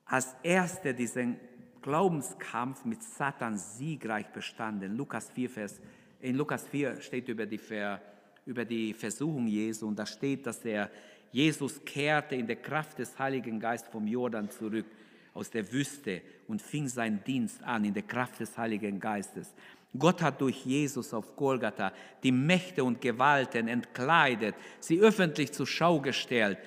als 0.05 0.35
Erster 0.43 0.93
diesen 0.93 1.39
Glaubenskampf 1.81 2.85
mit 2.85 3.03
Satan 3.03 3.59
siegreich 3.59 4.27
bestanden. 4.29 4.97
Lukas 4.97 5.31
4, 5.31 5.51
Vers, 5.51 5.81
in 6.21 6.37
Lukas 6.37 6.67
4 6.69 7.01
steht 7.01 7.29
über 7.29 7.47
die, 7.47 7.59
Ver, 7.59 8.01
über 8.47 8.65
die 8.65 8.95
Versuchung 8.95 9.47
Jesu 9.47 9.89
und 9.89 9.99
da 9.99 10.07
steht, 10.07 10.47
dass 10.47 10.65
er 10.65 10.91
Jesus 11.33 11.85
kehrte 11.85 12.37
in 12.37 12.47
der 12.47 12.57
Kraft 12.57 12.99
des 12.99 13.19
Heiligen 13.19 13.59
Geistes 13.59 13.91
vom 13.91 14.07
Jordan 14.07 14.51
zurück 14.51 14.87
aus 15.35 15.51
der 15.51 15.73
Wüste 15.73 16.21
und 16.47 16.61
fing 16.61 16.89
seinen 16.89 17.25
Dienst 17.25 17.63
an 17.63 17.85
in 17.85 17.95
der 17.95 18.03
Kraft 18.03 18.39
des 18.39 18.57
Heiligen 18.57 19.01
Geistes. 19.01 19.53
Gott 19.97 20.23
hat 20.23 20.41
durch 20.41 20.65
Jesus 20.65 21.13
auf 21.13 21.37
Golgatha 21.37 21.93
die 22.23 22.33
Mächte 22.33 22.83
und 22.83 23.01
Gewalten 23.01 23.69
entkleidet, 23.69 24.55
sie 24.81 25.01
öffentlich 25.01 25.53
zur 25.53 25.67
Schau 25.67 26.01
gestellt 26.01 26.59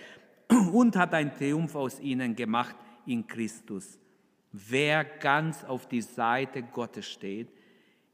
und 0.71 0.95
hat 0.95 1.13
einen 1.13 1.36
Triumph 1.36 1.76
aus 1.76 1.99
ihnen 1.99 2.36
gemacht 2.36 2.76
in 3.05 3.26
Christus. 3.26 3.97
Wer 4.51 5.03
ganz 5.03 5.63
auf 5.63 5.88
die 5.88 6.01
Seite 6.01 6.63
Gottes 6.63 7.07
steht, 7.07 7.49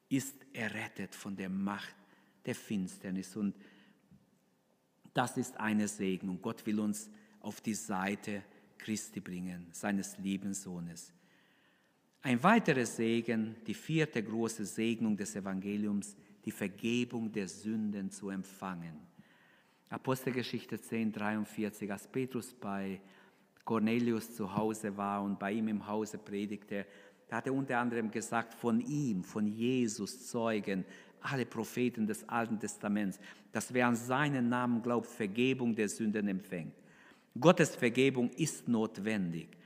ist 0.10 0.36
errettet 0.54 1.14
von 1.14 1.36
der 1.36 1.50
Macht 1.50 1.96
der 2.46 2.56
Finsternis. 2.56 3.36
Und 3.36 3.56
das 5.14 5.38
ist 5.38 5.60
eine 5.60 5.88
Segnung. 5.88 6.42
Gott 6.42 6.66
will 6.66 6.80
uns 6.80 7.10
auf 7.42 7.62
die 7.62 7.74
Seite 7.74 8.44
Christi 8.78 9.20
bringen, 9.20 9.68
seines 9.72 10.18
lieben 10.18 10.54
Sohnes. 10.54 11.14
Ein 12.24 12.44
weiterer 12.44 12.86
Segen, 12.86 13.56
die 13.66 13.74
vierte 13.74 14.22
große 14.22 14.64
Segnung 14.64 15.18
des 15.18 15.36
Evangeliums, 15.36 16.16
die 16.46 16.52
Vergebung 16.52 17.32
der 17.32 17.48
Sünden 17.48 18.12
zu 18.12 18.30
empfangen. 18.30 19.00
Apostelgeschichte 19.90 20.80
10, 20.80 21.12
43, 21.12 21.92
als 21.92 22.08
Petrus 22.08 22.54
bei 22.54 23.02
Cornelius 23.66 24.36
zu 24.36 24.56
Hause 24.56 24.96
war 24.96 25.24
und 25.24 25.40
bei 25.40 25.52
ihm 25.54 25.68
im 25.68 25.88
Hause 25.88 26.20
predigte, 26.20 26.86
da 27.28 27.38
hat 27.38 27.48
er 27.48 27.54
unter 27.54 27.80
anderem 27.80 28.12
gesagt, 28.12 28.54
von 28.54 28.82
ihm, 28.82 29.24
von 29.24 29.48
Jesus 29.48 30.28
zeugen 30.28 30.86
alle 31.22 31.46
Propheten 31.46 32.06
des 32.06 32.28
Alten 32.30 32.60
Testaments, 32.60 33.20
dass 33.52 33.74
wer 33.74 33.88
an 33.88 33.96
seinen 33.96 34.50
Namen 34.50 34.84
glaubt, 34.84 35.08
Vergebung 35.08 35.76
der 35.76 35.90
Sünden 35.90 36.28
empfängt. 36.28 36.76
Gottes 37.40 37.76
Vergebung 37.76 38.30
ist 38.32 38.68
notwendig. 38.68 39.58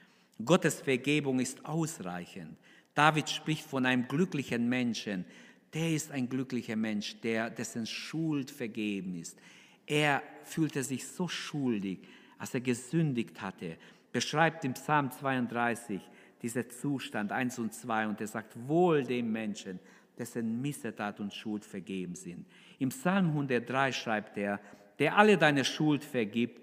Gottes 0.43 0.81
Vergebung 0.81 1.39
ist 1.39 1.65
ausreichend. 1.65 2.57
David 2.93 3.29
spricht 3.29 3.65
von 3.65 3.85
einem 3.85 4.07
glücklichen 4.07 4.67
Menschen. 4.67 5.25
Der 5.73 5.91
ist 5.91 6.11
ein 6.11 6.27
glücklicher 6.27 6.75
Mensch, 6.75 7.19
der, 7.21 7.49
dessen 7.49 7.85
Schuld 7.85 8.51
vergeben 8.51 9.15
ist. 9.15 9.37
Er 9.85 10.21
fühlte 10.43 10.83
sich 10.83 11.07
so 11.07 11.27
schuldig, 11.27 11.99
als 12.37 12.53
er 12.53 12.61
gesündigt 12.61 13.41
hatte. 13.41 13.77
Beschreibt 14.11 14.65
im 14.65 14.73
Psalm 14.73 15.11
32 15.11 16.01
dieser 16.41 16.67
Zustand 16.69 17.31
1 17.31 17.59
und 17.59 17.73
2 17.73 18.07
und 18.07 18.21
er 18.21 18.27
sagt, 18.27 18.55
wohl 18.67 19.03
dem 19.03 19.31
Menschen, 19.31 19.79
dessen 20.17 20.61
Missetat 20.61 21.19
und 21.19 21.33
Schuld 21.33 21.65
vergeben 21.65 22.15
sind. 22.15 22.45
Im 22.79 22.89
Psalm 22.89 23.27
103 23.27 23.91
schreibt 23.91 24.37
er, 24.37 24.59
der 24.99 25.17
alle 25.17 25.37
deine 25.37 25.65
Schuld 25.65 26.03
vergibt 26.03 26.61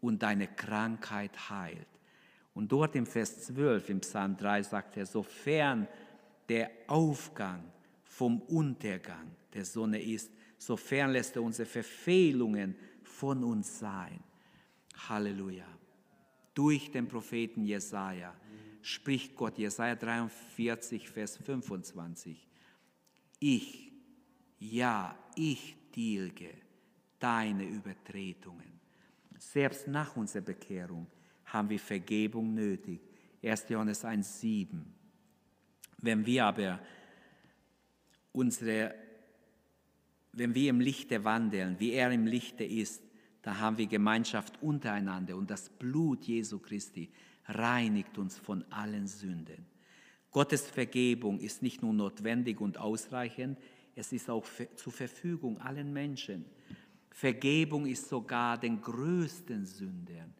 und 0.00 0.22
deine 0.22 0.46
Krankheit 0.46 1.50
heilt. 1.50 1.86
Und 2.54 2.70
dort 2.70 2.94
im 2.96 3.06
Vers 3.06 3.42
12 3.42 3.88
im 3.90 4.00
Psalm 4.00 4.36
3 4.36 4.62
sagt 4.62 4.96
er, 4.96 5.06
sofern 5.06 5.88
der 6.48 6.70
Aufgang 6.86 7.64
vom 8.04 8.40
Untergang 8.42 9.34
der 9.54 9.64
Sonne 9.64 10.02
ist, 10.02 10.30
sofern 10.58 11.12
lässt 11.12 11.36
er 11.36 11.42
unsere 11.42 11.66
Verfehlungen 11.66 12.76
von 13.02 13.42
uns 13.42 13.78
sein. 13.78 14.20
Halleluja. 15.08 15.66
Durch 16.54 16.90
den 16.90 17.08
Propheten 17.08 17.64
Jesaja 17.64 18.34
spricht 18.82 19.34
Gott, 19.34 19.56
Jesaja 19.56 19.94
43, 19.94 21.08
Vers 21.08 21.38
25. 21.38 22.46
Ich, 23.38 23.92
ja, 24.58 25.16
ich 25.34 25.76
tilge 25.92 26.50
deine 27.18 27.64
Übertretungen. 27.64 28.80
Selbst 29.38 29.88
nach 29.88 30.16
unserer 30.16 30.42
Bekehrung 30.42 31.06
haben 31.52 31.68
wir 31.68 31.78
Vergebung 31.78 32.54
nötig. 32.54 33.00
1. 33.42 33.68
Johannes 33.68 34.04
1, 34.04 34.40
7. 34.40 34.84
Wenn 35.98 36.24
wir 36.24 36.46
aber 36.46 36.80
unsere 38.32 38.94
wenn 40.32 40.54
wir 40.54 40.70
im 40.70 40.80
Lichte 40.80 41.24
wandeln, 41.24 41.78
wie 41.78 41.92
er 41.92 42.10
im 42.10 42.26
Lichte 42.26 42.64
ist, 42.64 43.02
da 43.42 43.58
haben 43.58 43.76
wir 43.76 43.86
Gemeinschaft 43.86 44.62
untereinander 44.62 45.36
und 45.36 45.50
das 45.50 45.68
Blut 45.68 46.24
Jesu 46.24 46.58
Christi 46.58 47.10
reinigt 47.46 48.16
uns 48.16 48.38
von 48.38 48.64
allen 48.70 49.06
Sünden. 49.06 49.66
Gottes 50.30 50.66
Vergebung 50.66 51.38
ist 51.38 51.60
nicht 51.60 51.82
nur 51.82 51.92
notwendig 51.92 52.62
und 52.62 52.78
ausreichend, 52.78 53.58
es 53.94 54.10
ist 54.12 54.30
auch 54.30 54.46
zur 54.76 54.92
Verfügung 54.92 55.58
allen 55.58 55.92
Menschen. 55.92 56.46
Vergebung 57.10 57.84
ist 57.84 58.08
sogar 58.08 58.56
den 58.56 58.80
größten 58.80 59.66
Sündern 59.66 60.32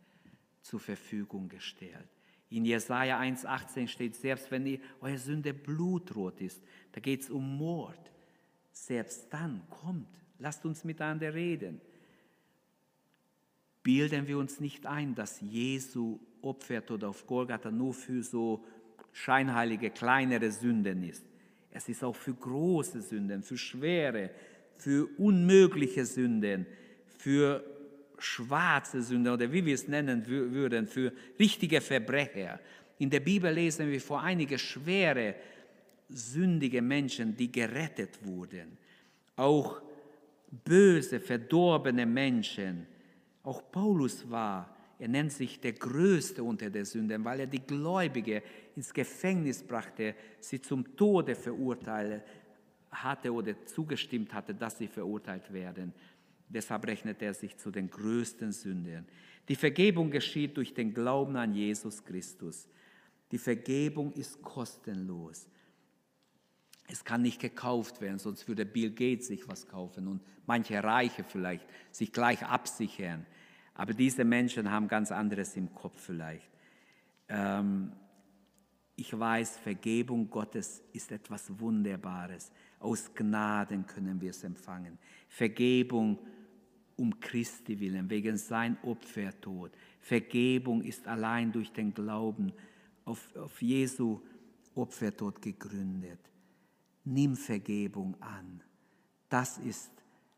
zur 0.63 0.81
Verfügung 0.81 1.49
gestellt. 1.49 2.09
In 2.51 2.65
Jesaja 2.65 3.21
1,18 3.21 3.89
steht, 3.89 4.17
selbst 4.17 4.51
wenn 4.51 4.67
ihr, 4.67 4.79
eure 5.01 5.19
Sünde 5.19 5.55
blutrot 5.55 6.41
ist, 6.41 6.63
da 6.93 7.01
geht 7.01 7.23
es 7.23 7.31
um 7.31 7.57
Mord 7.57 8.13
selbst 8.73 9.27
dann 9.31 9.63
kommt, 9.69 10.09
lasst 10.39 10.65
uns 10.65 10.85
miteinander 10.85 11.33
reden. 11.35 11.81
Bilden 13.83 14.27
wir 14.27 14.39
uns 14.39 14.61
nicht 14.61 14.87
ein, 14.87 15.15
dass 15.15 15.41
Jesu 15.41 16.21
Opfertod 16.41 17.05
auf 17.05 17.27
Golgatha 17.27 17.71
nur 17.71 17.95
für 17.95 18.23
so 18.23 18.65
scheinheilige, 19.13 19.91
kleinere 19.91 20.51
Sünden 20.51 21.03
ist. 21.03 21.25
Es 21.71 21.89
ist 21.89 22.03
auch 22.03 22.17
für 22.17 22.35
große 22.35 23.03
Sünden, 23.03 23.43
für 23.43 23.59
schwere, 23.59 24.31
für 24.77 25.09
unmögliche 25.19 26.05
Sünden, 26.05 26.67
für 27.19 27.65
schwarze 28.23 29.03
Sünden 29.03 29.33
oder 29.33 29.53
wie 29.53 29.65
wir 29.65 29.75
es 29.75 29.89
nennen 29.89 30.27
würden, 30.27 30.87
für 30.87 31.13
richtige 31.39 31.81
Verbrecher. 31.81 32.61
In 32.99 33.11
der 33.11 33.21
Bibel 33.21 33.53
lesen 33.53 33.91
wir 33.91 34.01
vor 34.01 34.23
einige 34.23 34.59
schwere 34.59 35.35
sündige 36.09 36.83
Menschen, 36.83 37.37
die 37.37 37.51
gerettet 37.51 38.25
wurden. 38.25 38.77
Auch 39.37 39.81
böse, 40.65 41.21
verdorbene 41.21 42.07
Menschen. 42.07 42.87
Auch 43.43 43.63
Paulus 43.73 44.31
war, 44.31 44.77
er 44.99 45.09
nennt 45.09 45.33
sich 45.33 45.59
der 45.59 45.73
Größte 45.73 46.45
unter 46.45 46.71
den 46.71 46.85
Sünden, 46.85 47.25
weil 47.25 47.41
er 47.41 47.47
die 47.47 47.67
Gläubige 47.67 48.43
ins 48.77 48.95
Gefängnis 48.95 49.63
brachte, 49.63 50.15
sie 50.39 50.61
zum 50.61 50.97
Tode 50.97 51.35
verurteilt 51.35 52.23
hatte 52.91 53.33
oder 53.33 53.55
zugestimmt 53.67 54.33
hatte, 54.33 54.55
dass 54.55 54.79
sie 54.79 54.87
verurteilt 54.87 55.53
werden. 55.53 55.93
Deshalb 56.53 56.87
rechnet 56.87 57.23
er 57.23 57.35
sich 57.35 57.57
zu 57.57 57.71
den 57.71 57.89
größten 57.91 58.53
Sündern. 58.53 59.07
Die 59.49 59.57
Vergebung 59.57 60.11
geschieht 60.11 60.57
durch 60.57 60.75
den 60.75 60.93
Glauben 60.93 61.37
an 61.37 61.55
Jesus 61.55 62.05
Christus. 62.05 62.69
Die 63.31 63.39
Vergebung 63.39 64.13
ist 64.13 64.43
kostenlos. 64.43 65.49
Es 66.89 67.03
kann 67.05 67.23
nicht 67.23 67.41
gekauft 67.41 68.01
werden, 68.01 68.19
sonst 68.19 68.47
würde 68.49 68.67
Bill 68.67 68.91
Gates 68.91 69.29
sich 69.29 69.49
was 69.49 69.67
kaufen 69.67 70.09
und 70.09 70.21
manche 70.47 70.83
Reiche 70.83 71.25
vielleicht 71.25 71.67
sich 71.91 72.13
gleich 72.13 72.45
absichern. 72.45 73.25
Aber 73.75 73.95
diese 73.95 74.25
Menschen 74.25 74.71
haben 74.71 74.89
ganz 74.89 75.11
anderes 75.11 75.57
im 75.57 75.75
Kopf 75.75 75.99
vielleicht. 75.99 76.51
Ähm, 77.29 77.93
ich 78.95 79.19
weiß, 79.19 79.57
Vergebung 79.57 80.29
Gottes 80.29 80.83
ist 80.93 81.11
etwas 81.13 81.59
Wunderbares. 81.59 82.53
Aus 82.79 83.15
Gnaden 83.15 83.87
können 83.87 84.21
wir 84.21 84.31
es 84.31 84.45
empfangen. 84.45 84.99
Vergebung 85.29 86.19
um 86.97 87.19
Christi 87.21 87.79
willen, 87.81 88.09
wegen 88.11 88.37
sein 88.37 88.77
Opfertod. 88.83 89.73
Vergebung 90.01 90.83
ist 90.83 91.07
allein 91.07 91.53
durch 91.53 91.73
den 91.73 91.93
Glauben 91.93 92.53
auf, 93.05 93.35
auf 93.37 93.61
Jesu 93.63 94.21
Opfer 94.75 95.11
dort 95.11 95.43
gegründet. 95.43 96.21
Nimm 97.05 97.37
Vergebung 97.37 98.17
an. 98.21 98.63
Das 99.29 99.59
ist 99.59 99.91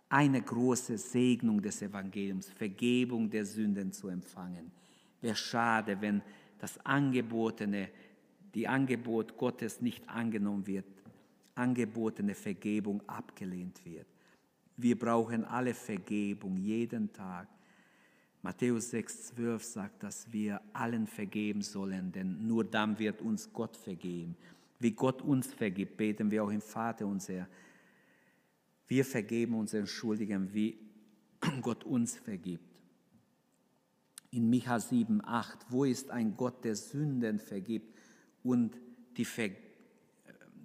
eine 0.09 0.41
große 0.41 0.99
Segnung 0.99 1.61
des 1.61 1.83
Evangeliums, 1.83 2.49
Vergebung 2.49 3.29
der 3.29 3.45
Sünden 3.45 3.93
zu 3.93 4.09
empfangen. 4.09 4.71
Wäre 5.21 5.37
schade, 5.37 6.01
wenn 6.01 6.23
das 6.59 6.79
Angebotene, 6.85 7.89
die 8.55 8.69
Angebot 8.69 9.37
Gottes 9.37 9.81
nicht 9.81 10.09
angenommen 10.09 10.67
wird, 10.67 10.87
angebotene 11.55 12.35
Vergebung 12.35 13.03
abgelehnt 13.09 13.85
wird. 13.85 14.07
Wir 14.77 14.99
brauchen 14.99 15.45
alle 15.45 15.75
Vergebung 15.75 16.57
jeden 16.57 17.13
Tag. 17.13 17.49
Matthäus 18.43 18.93
6,12 18.93 19.59
sagt, 19.61 20.03
dass 20.03 20.31
wir 20.33 20.61
allen 20.73 21.07
vergeben 21.07 21.63
sollen, 21.63 22.13
denn 22.13 22.47
nur 22.47 22.65
dann 22.65 22.99
wird 22.99 23.23
uns 23.23 23.51
Gott 23.53 23.77
vergeben. 23.77 24.37
Wie 24.79 24.91
Gott 24.91 25.23
uns 25.23 25.53
vergibt, 25.53 25.97
beten 25.97 26.31
wir 26.31 26.45
auch 26.45 26.51
im 26.51 26.61
Vater 26.61 27.07
unser. 27.07 27.49
Wir 28.87 29.05
vergeben 29.05 29.55
unseren 29.55 29.87
Schuldigen, 29.87 30.53
wie 30.53 30.77
Gott 31.63 31.85
uns 31.85 32.17
vergibt. 32.17 32.69
In 34.31 34.51
Micha 34.51 34.77
7,8, 34.77 35.57
wo 35.71 35.85
ist 35.85 36.11
ein 36.11 36.37
Gott, 36.37 36.65
der 36.65 36.75
Sünden 36.75 37.39
vergibt 37.39 37.97
und 38.43 38.77
die 39.17 39.27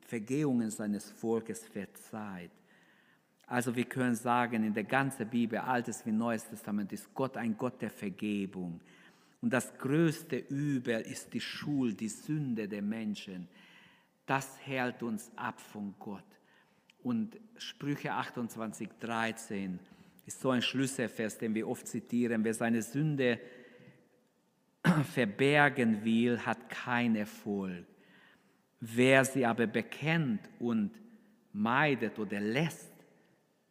Vergehungen 0.02 0.72
seines 0.72 1.12
Volkes 1.12 1.64
verzeiht? 1.66 2.52
Also 3.50 3.76
wir 3.76 3.86
können 3.86 4.14
sagen, 4.14 4.64
in 4.64 4.76
der 4.76 4.84
ganzen 4.84 5.28
Bibel, 5.28 5.58
Altes 5.58 6.06
wie 6.06 6.12
Neues 6.12 6.48
Testament, 6.48 6.94
ist 6.94 7.12
Gott 7.16 7.36
ein 7.36 7.58
Gott 7.58 7.82
der 7.82 7.90
Vergebung. 7.90 8.80
Und 9.42 9.52
das 9.52 9.76
größte 9.80 10.38
Übel 10.38 11.02
ist 11.02 11.34
die 11.34 11.42
Schuld, 11.42 12.00
die 12.00 12.10
Sünde 12.10 12.68
der 12.68 12.84
Menschen. 12.84 13.48
Das 14.28 14.60
hält 14.64 15.02
uns 15.02 15.32
ab 15.36 15.60
von 15.60 15.96
Gott. 15.98 16.24
Und 17.02 17.40
Sprüche 17.58 18.14
28, 18.14 18.88
13 19.00 19.80
ist 20.28 20.42
so 20.42 20.52
ein 20.52 20.62
Schlüsselvers, 20.62 21.40
den 21.40 21.56
wir 21.56 21.68
oft 21.68 21.88
zitieren. 21.88 22.44
Wer 22.44 22.54
seine 22.54 22.84
Sünde 22.84 23.40
verbergen 25.12 26.04
will, 26.04 26.38
hat 26.46 26.70
keinen 26.70 27.16
Erfolg. 27.16 27.88
Wer 28.80 29.26
sie 29.26 29.44
aber 29.44 29.66
bekennt 29.66 30.42
und 30.60 30.92
meidet 31.52 32.20
oder 32.20 32.40
lässt, 32.40 32.89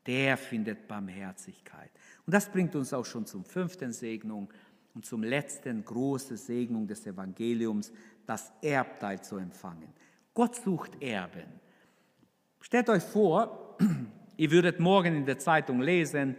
der 0.07 0.37
findet 0.37 0.89
Barmherzigkeit. 0.89 1.91
Und 2.27 2.35
das 2.35 2.49
bringt 2.49 2.75
uns 2.75 2.93
auch 2.93 3.05
schon 3.05 3.27
zum 3.27 3.45
fünften 3.45 3.93
Segnung 3.93 4.49
und 4.95 5.05
zum 5.05 5.23
letzten 5.23 5.85
großen 5.85 6.37
Segnung 6.37 6.87
des 6.87 7.07
Evangeliums, 7.07 7.93
das 8.27 8.53
Erbteil 8.63 9.21
zu 9.23 9.37
empfangen. 9.37 9.89
Gott 10.35 10.57
sucht 10.57 11.03
Erben. 11.03 11.61
Stellt 12.61 12.89
euch 12.89 13.03
vor, 13.03 13.77
ihr 14.37 14.51
würdet 14.51 14.81
morgen 14.81 15.17
in 15.17 15.27
der 15.27 15.39
Zeitung 15.39 15.81
lesen, 15.81 16.37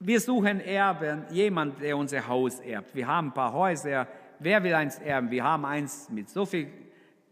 wir 0.00 0.20
suchen 0.20 0.60
Erben, 0.60 1.24
jemand, 1.30 1.80
der 1.80 1.96
unser 1.96 2.28
Haus 2.28 2.60
erbt. 2.60 2.94
Wir 2.94 3.08
haben 3.08 3.28
ein 3.28 3.34
paar 3.34 3.52
Häuser, 3.52 4.06
wer 4.38 4.62
will 4.62 4.74
eins 4.74 4.98
erben? 5.00 5.30
Wir 5.32 5.42
haben 5.42 5.64
eins 5.64 6.08
mit 6.08 6.28
so 6.28 6.46
viel 6.46 6.68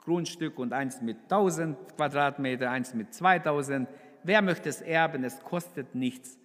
Grundstück 0.00 0.58
und 0.58 0.72
eins 0.72 1.00
mit 1.00 1.16
1000 1.24 1.96
Quadratmeter, 1.96 2.70
eins 2.70 2.92
mit 2.94 3.14
2000. 3.14 3.88
Wer 4.26 4.42
möchte 4.42 4.68
es 4.68 4.80
erben? 4.80 5.22
Es 5.22 5.38
kostet 5.40 5.94
nichts. 5.94 6.36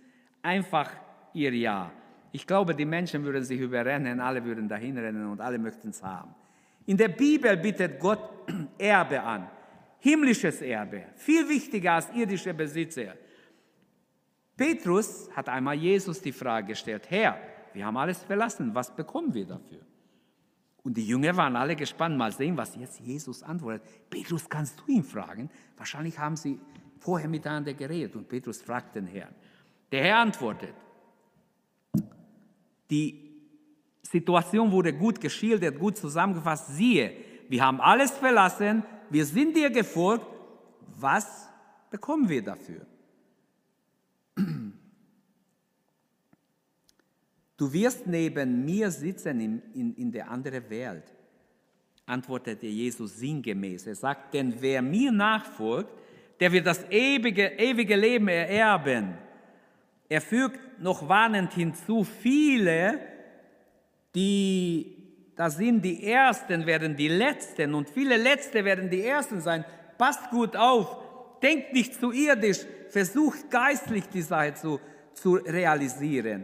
Einfach 0.44 0.92
ihr 1.34 1.52
Ja. 1.54 1.92
Ich 2.32 2.46
glaube, 2.46 2.76
die 2.76 2.86
Menschen 2.86 3.24
würden 3.24 3.44
sich 3.44 3.60
überrennen, 3.60 4.20
alle 4.20 4.46
würden 4.46 4.70
dahin 4.70 4.98
rennen 4.98 5.28
und 5.28 5.42
alle 5.42 5.58
möchten 5.58 5.90
es 5.90 6.02
haben. 6.02 6.34
In 6.86 6.96
der 6.96 7.10
Bibel 7.10 7.58
bittet 7.58 8.00
Gott 8.00 8.20
Erbe 8.78 9.22
an. 9.22 9.50
Himmlisches 10.00 10.62
Erbe. 10.62 11.08
Viel 11.16 11.50
wichtiger 11.50 11.94
als 11.94 12.10
irdische 12.14 12.54
Besitzer. 12.54 13.16
Petrus 14.56 15.30
hat 15.36 15.50
einmal 15.50 15.76
Jesus 15.76 16.22
die 16.22 16.32
Frage 16.32 16.68
gestellt, 16.68 17.10
Herr, 17.10 17.38
wir 17.74 17.84
haben 17.84 17.98
alles 17.98 18.24
verlassen, 18.24 18.76
was 18.76 18.96
bekommen 18.96 19.34
wir 19.34 19.48
dafür? 19.48 19.82
Und 20.84 20.98
die 20.98 21.08
Jünger 21.08 21.36
waren 21.36 21.56
alle 21.56 21.76
gespannt, 21.76 22.16
mal 22.16 22.32
sehen, 22.32 22.56
was 22.58 22.76
jetzt 22.76 23.00
Jesus 23.00 23.42
antwortet. 23.44 23.84
Petrus, 24.10 24.48
kannst 24.48 24.80
du 24.80 24.92
ihn 24.92 25.04
fragen? 25.04 25.50
Wahrscheinlich 25.78 26.18
haben 26.18 26.36
sie 26.36 26.60
vorher 27.02 27.28
miteinander 27.28 27.74
geredet 27.74 28.16
und 28.16 28.30
Petrus 28.30 28.62
fragt 28.62 28.96
den 28.96 29.08
Herrn. 29.08 29.34
Der 29.92 30.04
Herr 30.04 30.18
antwortet, 30.20 30.74
die 32.90 33.32
Situation 34.04 34.72
wurde 34.72 34.94
gut 34.94 35.20
geschildert, 35.20 35.80
gut 35.80 35.98
zusammengefasst. 35.98 36.76
Siehe, 36.76 37.12
wir 37.50 37.66
haben 37.66 37.82
alles 37.82 38.12
verlassen, 38.12 38.84
wir 39.10 39.26
sind 39.26 39.56
dir 39.56 39.70
gefolgt. 39.70 40.26
Was 41.00 41.50
bekommen 41.90 42.30
wir 42.30 42.44
dafür? 42.44 42.86
Du 47.58 47.72
wirst 47.72 48.08
neben 48.08 48.66
mir 48.66 48.90
sitzen 48.90 49.40
in, 49.40 49.62
in, 49.76 49.94
in 49.94 50.12
der 50.12 50.32
anderen 50.32 50.68
Welt, 50.68 51.04
antwortete 52.08 52.66
Jesus 52.66 53.20
sinngemäß. 53.20 53.86
Er 53.86 53.94
sagt, 53.94 54.34
denn 54.34 54.56
wer 54.60 54.82
mir 54.82 55.12
nachfolgt, 55.12 55.92
der 56.42 56.52
wird 56.52 56.66
das 56.66 56.84
ewige, 56.90 57.46
ewige 57.58 57.96
Leben 57.96 58.28
ererben. 58.28 59.14
Er 60.10 60.22
fügt 60.22 60.60
noch 60.82 61.08
warnend 61.08 61.54
hinzu, 61.54 62.04
viele, 62.04 63.00
die 64.16 64.98
da 65.36 65.50
sind 65.50 65.84
die 65.86 66.04
Ersten, 66.04 66.66
werden 66.66 66.96
die 66.96 67.08
Letzten 67.08 67.74
und 67.74 67.90
viele 67.90 68.18
Letzte 68.18 68.66
werden 68.66 68.90
die 68.90 69.04
Ersten 69.04 69.40
sein. 69.40 69.64
Passt 69.98 70.30
gut 70.30 70.56
auf, 70.56 70.98
denkt 71.42 71.74
nicht 71.74 71.94
zu 71.94 72.12
irdisch, 72.12 72.60
versucht 72.90 73.50
geistlich 73.50 74.10
die 74.10 74.22
Sache 74.22 74.56
zu, 74.56 74.80
zu 75.14 75.36
realisieren. 75.36 76.44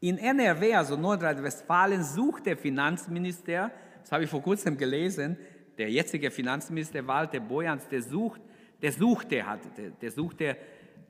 In 0.00 0.18
NRW, 0.18 0.74
also 0.74 0.96
Nordrhein-Westfalen, 0.96 2.02
sucht 2.02 2.46
der 2.46 2.56
Finanzminister, 2.56 3.70
das 4.02 4.12
habe 4.12 4.24
ich 4.24 4.30
vor 4.30 4.42
kurzem 4.42 4.76
gelesen, 4.76 5.36
der 5.78 5.90
jetzige 5.90 6.30
Finanzminister 6.30 7.06
Walter 7.06 7.40
Bojans, 7.40 7.88
der 7.88 8.02
sucht 8.02 8.40
der 8.82 8.92
suchte, 8.92 9.46
hat, 9.46 9.60
der, 9.78 9.90
der 9.90 10.10
suchte, 10.10 10.56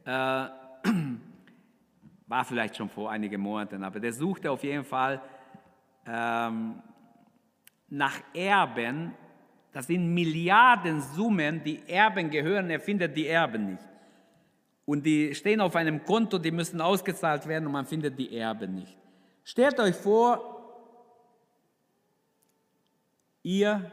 äh, 0.04 0.08
war 2.26 2.44
vielleicht 2.44 2.76
schon 2.76 2.90
vor 2.90 3.10
einigen 3.10 3.40
Monaten, 3.40 3.82
aber 3.82 3.98
der 3.98 4.12
suchte 4.12 4.50
auf 4.50 4.62
jeden 4.62 4.84
Fall 4.84 5.20
ähm, 6.06 6.82
nach 7.88 8.20
Erben. 8.34 9.14
Das 9.72 9.86
sind 9.86 10.12
Milliardensummen, 10.12 11.64
die 11.64 11.82
Erben 11.88 12.28
gehören, 12.28 12.68
er 12.68 12.80
findet 12.80 13.16
die 13.16 13.26
Erben 13.26 13.72
nicht. 13.72 13.84
Und 14.84 15.06
die 15.06 15.34
stehen 15.34 15.60
auf 15.60 15.74
einem 15.76 16.04
Konto, 16.04 16.38
die 16.38 16.50
müssen 16.50 16.80
ausgezahlt 16.80 17.46
werden 17.46 17.66
und 17.66 17.72
man 17.72 17.86
findet 17.86 18.18
die 18.18 18.36
Erben 18.36 18.74
nicht. 18.74 18.98
Stellt 19.44 19.80
euch 19.80 19.96
vor, 19.96 20.52
ihr 23.42 23.90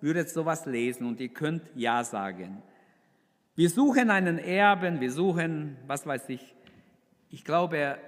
würdet 0.00 0.28
sowas 0.28 0.66
lesen 0.66 1.06
und 1.06 1.20
ihr 1.20 1.28
könnt 1.28 1.62
Ja 1.74 2.02
sagen. 2.02 2.62
Wir 3.54 3.68
suchen 3.68 4.08
einen 4.08 4.38
Erben, 4.38 5.00
wir 5.00 5.12
suchen, 5.12 5.76
was 5.86 6.06
weiß 6.06 6.30
ich. 6.30 6.54
Ich 7.28 7.44
glaube, 7.44 7.98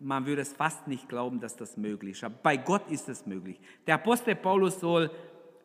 man 0.00 0.24
würde 0.24 0.42
es 0.42 0.52
fast 0.52 0.88
nicht 0.88 1.08
glauben, 1.10 1.40
dass 1.40 1.56
das 1.56 1.76
möglich 1.76 2.12
ist. 2.12 2.24
Aber 2.24 2.36
bei 2.42 2.56
Gott 2.56 2.90
ist 2.90 3.08
es 3.08 3.26
möglich. 3.26 3.60
Der 3.86 3.96
Apostel 3.96 4.34
Paulus 4.34 4.80
soll 4.80 5.10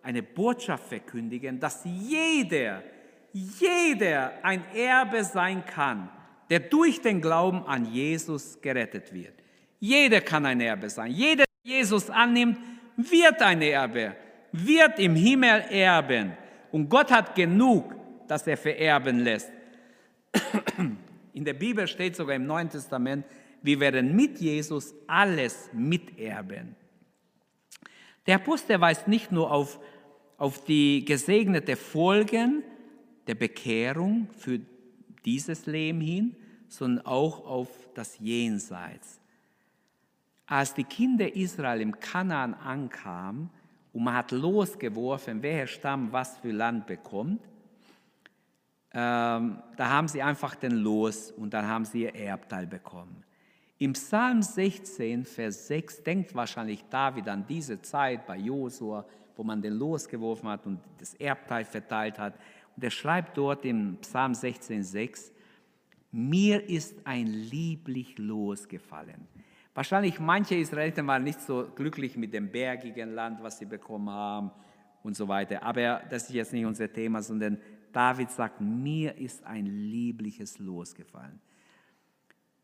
eine 0.04 0.24
Botschaft 0.24 0.88
verkündigen, 0.88 1.60
dass 1.60 1.86
jeder, 1.86 2.84
jeder 3.32 4.34
ein 4.44 4.64
Erbe 4.74 5.24
sein 5.24 5.66
kann, 5.66 6.10
der 6.50 6.60
durch 6.60 7.02
den 7.02 7.22
Glauben 7.22 7.66
an 7.66 7.86
Jesus 7.86 8.60
gerettet 8.62 9.14
wird. 9.14 9.34
Jeder 9.80 10.20
kann 10.20 10.46
ein 10.46 10.60
Erbe 10.60 10.90
sein. 10.90 11.12
Jeder, 11.12 11.46
der 11.46 11.76
Jesus 11.76 12.10
annimmt, 12.10 12.58
wird 12.98 13.42
ein 13.42 13.62
Erbe, 13.62 14.16
wird 14.52 15.00
im 15.00 15.16
Himmel 15.16 15.64
erben. 15.70 16.34
Und 16.72 16.90
Gott 16.90 17.12
hat 17.12 17.36
genug 17.36 17.97
das 18.28 18.48
er 18.48 18.58
vererben 18.58 19.20
lässt. 19.20 19.52
In 21.34 21.46
der 21.46 21.54
Bibel 21.54 21.88
steht 21.88 22.16
sogar 22.16 22.36
im 22.36 22.46
Neuen 22.48 22.70
Testament, 22.70 23.26
wir 23.62 23.80
werden 23.80 24.16
mit 24.16 24.40
Jesus 24.40 24.94
alles 25.06 25.70
miterben. 25.74 26.76
Der 28.26 28.36
Apostel 28.36 28.80
weist 28.82 29.08
nicht 29.08 29.32
nur 29.32 29.52
auf, 29.52 29.80
auf 30.38 30.64
die 30.64 31.06
gesegnete 31.06 31.76
Folgen 31.76 32.64
der 33.28 33.36
Bekehrung 33.36 34.30
für 34.38 34.60
dieses 35.26 35.66
Leben 35.66 36.02
hin, 36.02 36.36
sondern 36.68 37.06
auch 37.06 37.46
auf 37.46 37.70
das 37.94 38.20
Jenseits. 38.20 39.20
Als 40.46 40.74
die 40.74 40.86
Kinder 40.86 41.36
Israel 41.36 41.82
im 41.82 42.00
Kanaan 42.00 42.54
ankamen 42.54 43.50
und 43.94 44.04
man 44.04 44.16
hat 44.16 44.32
losgeworfen, 44.32 45.42
welcher 45.42 45.68
Stamm 45.68 46.12
was 46.12 46.38
für 46.38 46.52
Land 46.52 46.88
bekommt, 46.88 47.42
ähm, 48.94 49.62
da 49.76 49.90
haben 49.90 50.08
sie 50.08 50.22
einfach 50.22 50.56
den 50.56 50.72
Los 50.72 51.32
und 51.32 51.54
dann 51.54 51.68
haben 51.68 51.86
sie 51.86 52.04
ihr 52.04 52.16
Erbteil 52.16 52.68
bekommen. 52.68 53.24
Im 53.80 53.94
Psalm 53.94 54.42
16, 54.42 55.26
Vers 55.26 55.68
6 55.68 56.04
denkt 56.04 56.34
wahrscheinlich 56.34 56.84
David 56.90 57.28
an 57.28 57.46
diese 57.48 57.80
Zeit 57.82 58.26
bei 58.26 58.38
Josua, 58.38 59.06
wo 59.36 59.44
man 59.44 59.62
den 59.62 59.74
losgeworfen 59.74 60.50
hat 60.50 60.66
und 60.66 60.80
das 60.98 61.14
Erbteil 61.16 61.64
verteilt 61.64 62.18
hat. 62.18 62.34
Und 62.76 62.84
er 62.84 62.90
schreibt 62.90 63.38
dort 63.38 63.66
im 63.66 63.98
Psalm 64.02 64.32
16,6, 64.32 65.32
mir 66.12 66.68
ist 66.68 66.96
ein 67.06 67.28
lieblich 67.28 68.18
Los 68.18 68.68
gefallen. 68.68 69.28
Wahrscheinlich 69.76 70.20
manche 70.20 70.56
Israeliten 70.56 71.06
waren 71.06 71.24
nicht 71.24 71.42
so 71.42 71.68
glücklich 71.76 72.18
mit 72.18 72.34
dem 72.34 72.52
bergigen 72.52 73.14
Land, 73.14 73.44
was 73.44 73.60
sie 73.60 73.66
bekommen 73.66 74.10
haben 74.10 74.50
und 75.04 75.16
so 75.16 75.28
weiter. 75.28 75.62
Aber 75.62 76.02
das 76.10 76.24
ist 76.24 76.34
jetzt 76.34 76.54
nicht 76.54 76.66
unser 76.66 76.92
Thema, 76.92 77.22
sondern 77.22 77.60
David 77.94 78.32
sagt, 78.32 78.62
mir 78.62 79.18
ist 79.18 79.44
ein 79.46 79.66
liebliches 79.66 80.60
Los 80.60 80.94
gefallen. 80.96 81.40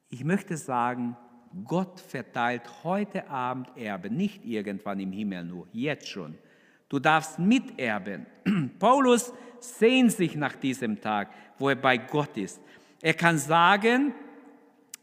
Ich 0.10 0.24
möchte 0.24 0.58
sagen, 0.58 1.18
Gott 1.66 2.00
verteilt 2.00 2.84
heute 2.84 3.30
Abend 3.30 3.70
Erben, 3.78 4.16
nicht 4.16 4.44
irgendwann 4.46 5.00
im 5.00 5.12
Himmel 5.12 5.44
nur, 5.44 5.68
jetzt 5.72 6.08
schon. 6.08 6.36
Du 6.90 7.00
darfst 7.00 7.40
miterben. 7.40 8.26
Paulus 8.80 9.34
sehnt 9.60 10.12
sich 10.12 10.36
nach 10.36 10.56
diesem 10.56 11.00
Tag, 11.00 11.32
wo 11.58 11.70
er 11.70 11.76
bei 11.76 11.98
Gott 11.98 12.38
ist. 12.38 12.60
Er 13.02 13.14
kann 13.14 13.38
sagen, 13.38 14.14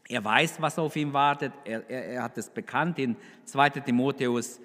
er 0.07 0.23
weiß, 0.23 0.61
was 0.61 0.77
auf 0.77 0.95
ihn 0.95 1.13
wartet. 1.13 1.53
Er, 1.63 1.89
er, 1.89 2.05
er 2.05 2.23
hat 2.23 2.37
es 2.37 2.49
bekannt 2.49 2.99
in 2.99 3.15
2 3.45 3.69
Timotheus 3.69 4.59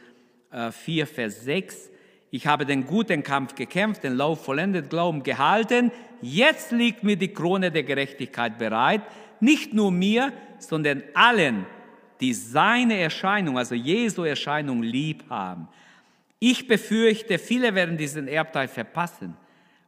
4, 0.50 1.02
äh, 1.02 1.06
Vers 1.06 1.44
6. 1.44 1.90
Ich 2.36 2.46
habe 2.46 2.66
den 2.66 2.84
guten 2.84 3.22
Kampf 3.22 3.54
gekämpft, 3.54 4.04
den 4.04 4.14
Lauf 4.14 4.44
vollendet, 4.44 4.90
Glauben 4.90 5.22
gehalten. 5.22 5.90
Jetzt 6.20 6.70
liegt 6.70 7.02
mir 7.02 7.16
die 7.16 7.32
Krone 7.32 7.70
der 7.70 7.82
Gerechtigkeit 7.82 8.58
bereit. 8.58 9.00
Nicht 9.40 9.72
nur 9.72 9.90
mir, 9.90 10.34
sondern 10.58 11.02
allen, 11.14 11.64
die 12.20 12.34
seine 12.34 12.98
Erscheinung, 12.98 13.56
also 13.56 13.74
Jesu 13.74 14.24
Erscheinung 14.24 14.82
lieb 14.82 15.24
haben. 15.30 15.68
Ich 16.38 16.68
befürchte, 16.68 17.38
viele 17.38 17.74
werden 17.74 17.96
diesen 17.96 18.28
Erbteil 18.28 18.68
verpassen, 18.68 19.34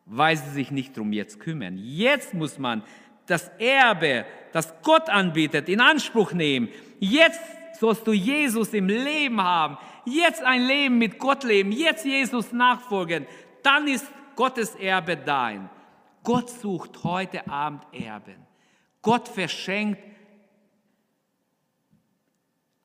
weil 0.06 0.38
sie 0.38 0.48
sich 0.48 0.70
nicht 0.70 0.96
darum 0.96 1.12
jetzt 1.12 1.40
kümmern. 1.40 1.76
Jetzt 1.76 2.32
muss 2.32 2.58
man 2.58 2.82
das 3.26 3.50
Erbe, 3.58 4.24
das 4.54 4.72
Gott 4.82 5.10
anbietet, 5.10 5.68
in 5.68 5.82
Anspruch 5.82 6.32
nehmen. 6.32 6.70
Jetzt 6.98 7.57
sollst 7.78 8.06
du 8.06 8.12
Jesus 8.12 8.72
im 8.74 8.88
Leben 8.88 9.42
haben. 9.42 9.78
Jetzt 10.04 10.42
ein 10.42 10.62
Leben 10.62 10.98
mit 10.98 11.18
Gott 11.18 11.44
leben. 11.44 11.72
Jetzt 11.72 12.04
Jesus 12.04 12.52
nachfolgen. 12.52 13.26
Dann 13.62 13.86
ist 13.88 14.06
Gottes 14.36 14.74
Erbe 14.74 15.16
dein. 15.16 15.70
Gott 16.24 16.50
sucht 16.50 17.04
heute 17.04 17.48
Abend 17.48 17.86
Erben. 17.92 18.46
Gott 19.02 19.28
verschenkt 19.28 20.00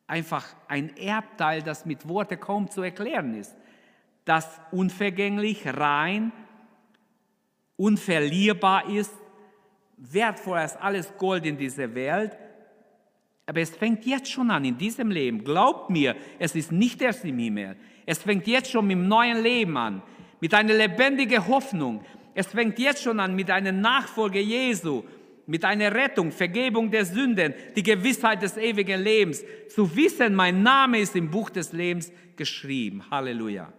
einfach 0.07 0.45
ein 0.67 0.95
Erbteil, 0.97 1.61
das 1.63 1.85
mit 1.85 2.07
Worte 2.07 2.37
kaum 2.37 2.69
zu 2.69 2.81
erklären 2.81 3.33
ist. 3.33 3.55
Das 4.25 4.47
unvergänglich, 4.71 5.65
rein, 5.65 6.31
unverlierbar 7.77 8.89
ist, 8.89 9.13
wertvoller 9.97 10.61
als 10.61 10.77
alles 10.77 11.17
Gold 11.17 11.45
in 11.45 11.57
dieser 11.57 11.93
Welt. 11.95 12.37
Aber 13.45 13.59
es 13.59 13.75
fängt 13.75 14.05
jetzt 14.05 14.31
schon 14.31 14.51
an, 14.51 14.63
in 14.63 14.77
diesem 14.77 15.11
Leben. 15.11 15.43
Glaubt 15.43 15.89
mir, 15.89 16.15
es 16.39 16.55
ist 16.55 16.71
nicht 16.71 17.01
erst 17.01 17.25
im 17.25 17.37
Himmel. 17.37 17.75
Es 18.05 18.19
fängt 18.19 18.47
jetzt 18.47 18.71
schon 18.71 18.87
mit 18.87 18.97
dem 18.97 19.07
neuen 19.07 19.41
Leben 19.41 19.75
an, 19.77 20.01
mit 20.39 20.53
einer 20.53 20.73
lebendigen 20.73 21.47
Hoffnung. 21.47 22.03
Es 22.33 22.47
fängt 22.47 22.79
jetzt 22.79 23.03
schon 23.03 23.19
an 23.19 23.35
mit 23.35 23.51
einer 23.51 23.71
Nachfolge 23.71 24.39
Jesu, 24.39 25.03
mit 25.45 25.65
einer 25.65 25.93
Rettung, 25.93 26.31
Vergebung 26.31 26.89
der 26.89 27.05
Sünden, 27.05 27.53
die 27.75 27.83
Gewissheit 27.83 28.41
des 28.41 28.57
ewigen 28.57 29.01
Lebens. 29.01 29.43
Zu 29.69 29.93
wissen, 29.95 30.35
mein 30.35 30.63
Name 30.63 30.99
ist 30.99 31.15
im 31.15 31.29
Buch 31.29 31.49
des 31.49 31.73
Lebens 31.73 32.11
geschrieben. 32.35 33.03
Halleluja. 33.11 33.71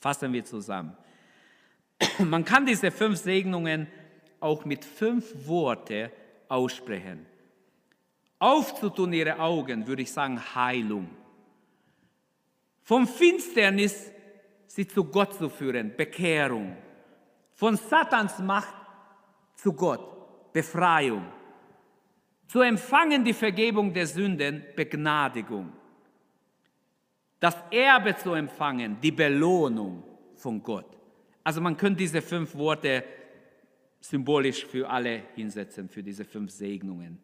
Fassen 0.00 0.32
wir 0.32 0.44
zusammen. 0.44 0.96
Man 2.18 2.44
kann 2.44 2.64
diese 2.64 2.92
fünf 2.92 3.18
Segnungen 3.18 3.88
auch 4.38 4.64
mit 4.64 4.84
fünf 4.84 5.26
Worten 5.48 6.10
aussprechen. 6.48 7.26
Aufzutun 8.38 9.12
ihre 9.12 9.38
Augen, 9.38 9.86
würde 9.86 10.02
ich 10.02 10.12
sagen, 10.12 10.40
Heilung. 10.54 11.08
Vom 12.82 13.06
Finsternis 13.06 14.12
sie 14.66 14.86
zu 14.86 15.04
Gott 15.04 15.34
zu 15.34 15.48
führen, 15.48 15.94
Bekehrung. 15.96 16.76
Von 17.54 17.76
Satans 17.76 18.38
Macht 18.38 18.74
zu 19.54 19.72
Gott, 19.72 20.52
Befreiung. 20.52 21.26
Zu 22.46 22.60
empfangen 22.60 23.24
die 23.24 23.34
Vergebung 23.34 23.92
der 23.92 24.06
Sünden, 24.06 24.64
Begnadigung. 24.74 25.72
Das 27.40 27.56
Erbe 27.70 28.16
zu 28.16 28.32
empfangen, 28.32 28.98
die 29.00 29.12
Belohnung 29.12 30.02
von 30.34 30.62
Gott. 30.62 30.86
Also 31.44 31.60
man 31.60 31.76
könnte 31.76 31.98
diese 31.98 32.22
fünf 32.22 32.54
Worte 32.54 33.04
symbolisch 34.00 34.64
für 34.64 34.88
alle 34.88 35.24
hinsetzen, 35.34 35.88
für 35.88 36.02
diese 36.02 36.24
fünf 36.24 36.50
Segnungen. 36.50 37.18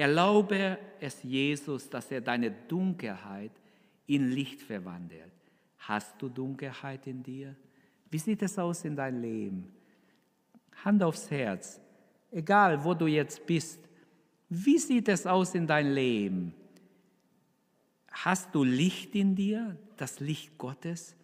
Erlaube 0.00 0.78
es 0.98 1.22
Jesus, 1.22 1.90
dass 1.90 2.10
er 2.10 2.22
deine 2.22 2.50
Dunkelheit 2.50 3.50
in 4.06 4.30
Licht 4.30 4.62
verwandelt. 4.62 5.30
Hast 5.80 6.14
du 6.22 6.30
Dunkelheit 6.30 7.06
in 7.06 7.22
dir? 7.22 7.54
Wie 8.10 8.18
sieht 8.18 8.40
es 8.40 8.58
aus 8.58 8.82
in 8.86 8.96
deinem 8.96 9.20
Leben? 9.20 9.74
Hand 10.86 11.02
aufs 11.02 11.30
Herz. 11.30 11.78
Egal, 12.30 12.82
wo 12.82 12.94
du 12.94 13.08
jetzt 13.08 13.44
bist. 13.44 13.78
Wie 14.48 14.78
sieht 14.78 15.06
es 15.08 15.26
aus 15.26 15.54
in 15.54 15.66
deinem 15.66 15.92
Leben? 15.92 16.54
Hast 18.10 18.54
du 18.54 18.64
Licht 18.64 19.14
in 19.14 19.34
dir, 19.34 19.76
das 19.98 20.18
Licht 20.18 20.56
Gottes? 20.56 21.14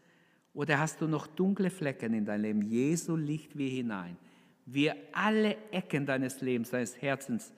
Oder 0.53 0.79
hast 0.79 1.01
du 1.01 1.09
noch 1.09 1.27
dunkle 1.27 1.71
Flecken 1.71 2.13
in 2.13 2.27
deinem 2.27 2.43
Leben? 2.43 2.63
Jesu 2.63 3.17
Licht 3.17 3.57
wie 3.57 3.71
hinein 3.71 4.19
wir 4.67 4.97
alle 5.13 5.57
Ecken 5.71 6.05
deines 6.05 6.41
Lebens, 6.41 6.71
deines 6.71 7.01
Herzens 7.01 7.53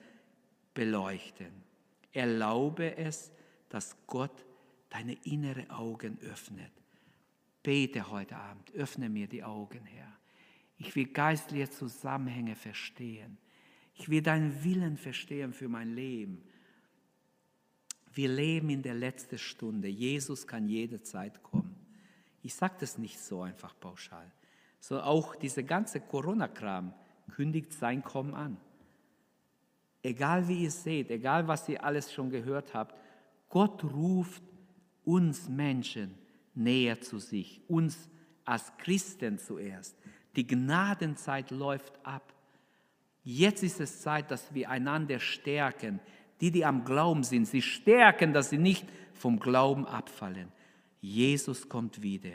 beleuchten. 0.79 1.51
Erlaube 2.13 2.97
es, 2.97 3.31
dass 3.69 3.95
Gott 4.07 4.45
deine 4.89 5.13
innere 5.23 5.69
Augen 5.69 6.17
öffnet. 6.21 6.71
Bete 7.61 8.09
heute 8.09 8.37
Abend, 8.37 8.71
öffne 8.73 9.09
mir 9.09 9.27
die 9.27 9.43
Augen, 9.43 9.85
Herr. 9.85 10.11
Ich 10.77 10.95
will 10.95 11.07
geistliche 11.07 11.69
Zusammenhänge 11.69 12.55
verstehen. 12.55 13.37
Ich 13.93 14.09
will 14.09 14.21
deinen 14.21 14.63
Willen 14.63 14.97
verstehen 14.97 15.51
für 15.51 15.67
mein 15.67 15.93
Leben. 15.93 16.41
Wir 18.13 18.29
leben 18.29 18.69
in 18.69 18.81
der 18.81 18.95
letzten 18.95 19.37
Stunde. 19.37 19.89
Jesus 19.89 20.47
kann 20.47 20.67
jederzeit 20.67 21.43
kommen. 21.43 21.75
Ich 22.41 22.55
sage 22.55 22.75
das 22.79 22.97
nicht 22.97 23.19
so 23.19 23.41
einfach 23.41 23.77
pauschal 23.79 24.31
so 24.79 25.01
auch 25.01 25.35
diese 25.35 25.63
ganze 25.63 25.99
Corona-Kram 25.99 26.93
kündigt 27.35 27.73
sein 27.73 28.03
Kommen 28.03 28.33
an. 28.33 28.57
Egal 30.01 30.47
wie 30.47 30.63
ihr 30.63 30.71
seht, 30.71 31.09
egal 31.11 31.47
was 31.47 31.67
ihr 31.67 31.83
alles 31.83 32.11
schon 32.11 32.29
gehört 32.29 32.73
habt, 32.73 32.95
Gott 33.49 33.83
ruft 33.83 34.43
uns 35.03 35.49
Menschen 35.49 36.15
näher 36.55 37.01
zu 37.01 37.19
sich, 37.19 37.61
uns 37.67 38.09
als 38.45 38.71
Christen 38.77 39.37
zuerst. 39.39 39.95
Die 40.35 40.45
Gnadenzeit 40.45 41.51
läuft 41.51 41.93
ab. 42.03 42.33
Jetzt 43.23 43.63
ist 43.63 43.79
es 43.79 44.01
Zeit, 44.01 44.31
dass 44.31 44.53
wir 44.53 44.69
einander 44.69 45.19
stärken. 45.19 45.99
Die, 46.41 46.51
die 46.51 46.63
am 46.63 46.85
Glauben 46.85 47.23
sind, 47.23 47.45
sie 47.45 47.61
stärken, 47.61 48.33
dass 48.33 48.49
sie 48.49 48.57
nicht 48.57 48.85
vom 49.13 49.39
Glauben 49.39 49.85
abfallen. 49.85 50.51
Jesus 51.01 51.67
kommt 51.67 52.01
wieder. 52.01 52.31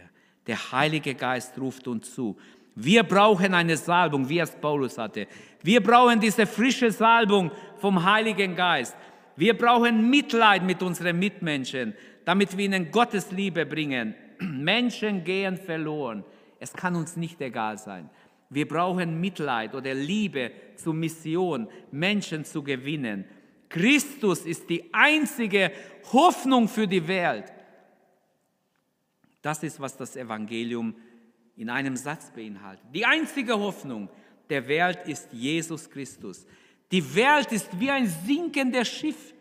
Der 0.46 0.72
Heilige 0.72 1.14
Geist 1.14 1.58
ruft 1.58 1.88
uns 1.88 2.14
zu. 2.14 2.36
Wir 2.74 3.04
brauchen 3.04 3.54
eine 3.54 3.76
Salbung, 3.76 4.28
wie 4.28 4.40
es 4.40 4.50
Paulus 4.50 4.98
hatte. 4.98 5.26
Wir 5.62 5.82
brauchen 5.82 6.20
diese 6.20 6.46
frische 6.46 6.90
Salbung 6.90 7.50
vom 7.76 8.04
Heiligen 8.04 8.56
Geist. 8.56 8.96
Wir 9.36 9.56
brauchen 9.56 10.10
Mitleid 10.10 10.64
mit 10.64 10.82
unseren 10.82 11.18
Mitmenschen, 11.18 11.94
damit 12.24 12.56
wir 12.56 12.64
ihnen 12.64 12.90
Gottes 12.90 13.30
Liebe 13.30 13.64
bringen. 13.64 14.14
Menschen 14.38 15.24
gehen 15.24 15.56
verloren. 15.56 16.24
Es 16.58 16.72
kann 16.72 16.96
uns 16.96 17.16
nicht 17.16 17.40
egal 17.40 17.78
sein. 17.78 18.10
Wir 18.50 18.68
brauchen 18.68 19.20
Mitleid 19.20 19.74
oder 19.74 19.94
Liebe 19.94 20.52
zur 20.76 20.94
Mission, 20.94 21.68
Menschen 21.90 22.44
zu 22.44 22.62
gewinnen. 22.62 23.24
Christus 23.68 24.46
ist 24.46 24.70
die 24.70 24.92
einzige 24.92 25.72
Hoffnung 26.12 26.68
für 26.68 26.86
die 26.86 27.06
Welt. 27.08 27.52
Das 29.42 29.62
ist, 29.62 29.80
was 29.80 29.96
das 29.96 30.16
Evangelium 30.16 30.94
in 31.57 31.70
einem 31.70 31.96
Satz 31.96 32.30
beinhaltet. 32.30 32.84
Die 32.92 33.05
einzige 33.05 33.59
Hoffnung 33.59 34.09
der 34.50 34.66
Welt 34.68 35.07
ist 35.07 35.32
Jesus 35.32 35.88
Christus. 35.88 36.46
Die 36.90 37.14
Welt 37.14 37.50
ist 37.52 37.68
wie 37.78 37.90
ein 37.90 38.07
sinkendes 38.07 38.88
Schiff 38.88 39.34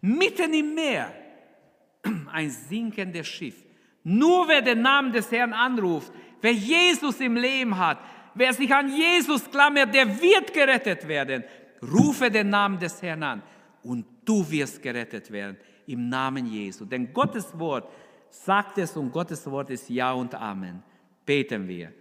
mitten 0.00 0.52
im 0.52 0.74
Meer. 0.74 1.12
Ein 2.32 2.48
sinkendes 2.48 3.26
Schiff. 3.26 3.56
Nur 4.02 4.48
wer 4.48 4.62
den 4.62 4.80
Namen 4.80 5.12
des 5.12 5.30
Herrn 5.30 5.52
anruft, 5.52 6.10
wer 6.40 6.52
Jesus 6.52 7.20
im 7.20 7.36
Leben 7.36 7.76
hat, 7.76 7.98
wer 8.34 8.54
sich 8.54 8.72
an 8.74 8.88
Jesus 8.88 9.50
klammert, 9.50 9.94
der 9.94 10.06
wird 10.20 10.54
gerettet 10.54 11.06
werden. 11.06 11.44
Rufe 11.82 12.30
den 12.30 12.48
Namen 12.48 12.78
des 12.78 13.02
Herrn 13.02 13.22
an 13.22 13.42
und 13.82 14.06
du 14.24 14.48
wirst 14.50 14.82
gerettet 14.82 15.30
werden 15.30 15.58
im 15.86 16.08
Namen 16.08 16.46
Jesu. 16.46 16.84
Denn 16.84 17.12
Gottes 17.12 17.58
Wort 17.58 17.90
sagt 18.30 18.78
es 18.78 18.96
und 18.96 19.12
Gottes 19.12 19.46
Wort 19.50 19.70
ist 19.70 19.88
Ja 19.90 20.12
und 20.12 20.34
Amen. 20.34 20.82
Beten 21.30 21.68
wir. 21.68 21.92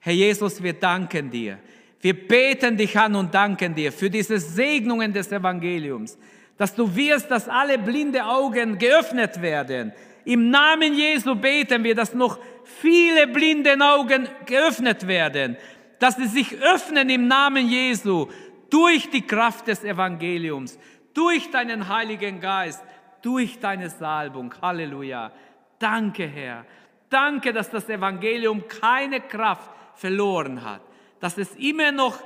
Herr 0.00 0.12
Jesus, 0.12 0.62
wir 0.62 0.74
danken 0.74 1.30
dir. 1.30 1.58
Wir 1.98 2.12
beten 2.12 2.76
dich 2.76 2.94
an 2.98 3.14
und 3.14 3.32
danken 3.32 3.74
dir 3.74 3.90
für 3.90 4.10
diese 4.10 4.38
Segnungen 4.38 5.14
des 5.14 5.32
Evangeliums, 5.32 6.18
dass 6.58 6.74
du 6.74 6.94
wirst, 6.94 7.30
dass 7.30 7.48
alle 7.48 7.78
blinde 7.78 8.22
Augen 8.22 8.76
geöffnet 8.76 9.40
werden. 9.40 9.94
Im 10.26 10.50
Namen 10.50 10.92
Jesu 10.92 11.34
beten 11.36 11.84
wir, 11.84 11.94
dass 11.94 12.12
noch 12.12 12.38
viele 12.64 13.26
blinde 13.28 13.78
Augen 13.80 14.28
geöffnet 14.44 15.06
werden, 15.06 15.56
dass 15.98 16.16
sie 16.16 16.26
sich 16.26 16.60
öffnen 16.60 17.08
im 17.08 17.28
Namen 17.28 17.70
Jesu 17.70 18.26
durch 18.68 19.08
die 19.08 19.26
Kraft 19.26 19.68
des 19.68 19.84
Evangeliums, 19.84 20.78
durch 21.14 21.50
deinen 21.50 21.88
Heiligen 21.88 22.42
Geist, 22.42 22.84
durch 23.22 23.58
deine 23.58 23.88
Salbung. 23.88 24.52
Halleluja. 24.60 25.32
Danke, 25.78 26.26
Herr. 26.26 26.66
Danke, 27.08 27.52
dass 27.52 27.70
das 27.70 27.88
Evangelium 27.88 28.66
keine 28.68 29.20
Kraft 29.20 29.70
verloren 29.94 30.64
hat, 30.64 30.82
dass 31.20 31.38
es 31.38 31.54
immer 31.56 31.92
noch 31.92 32.18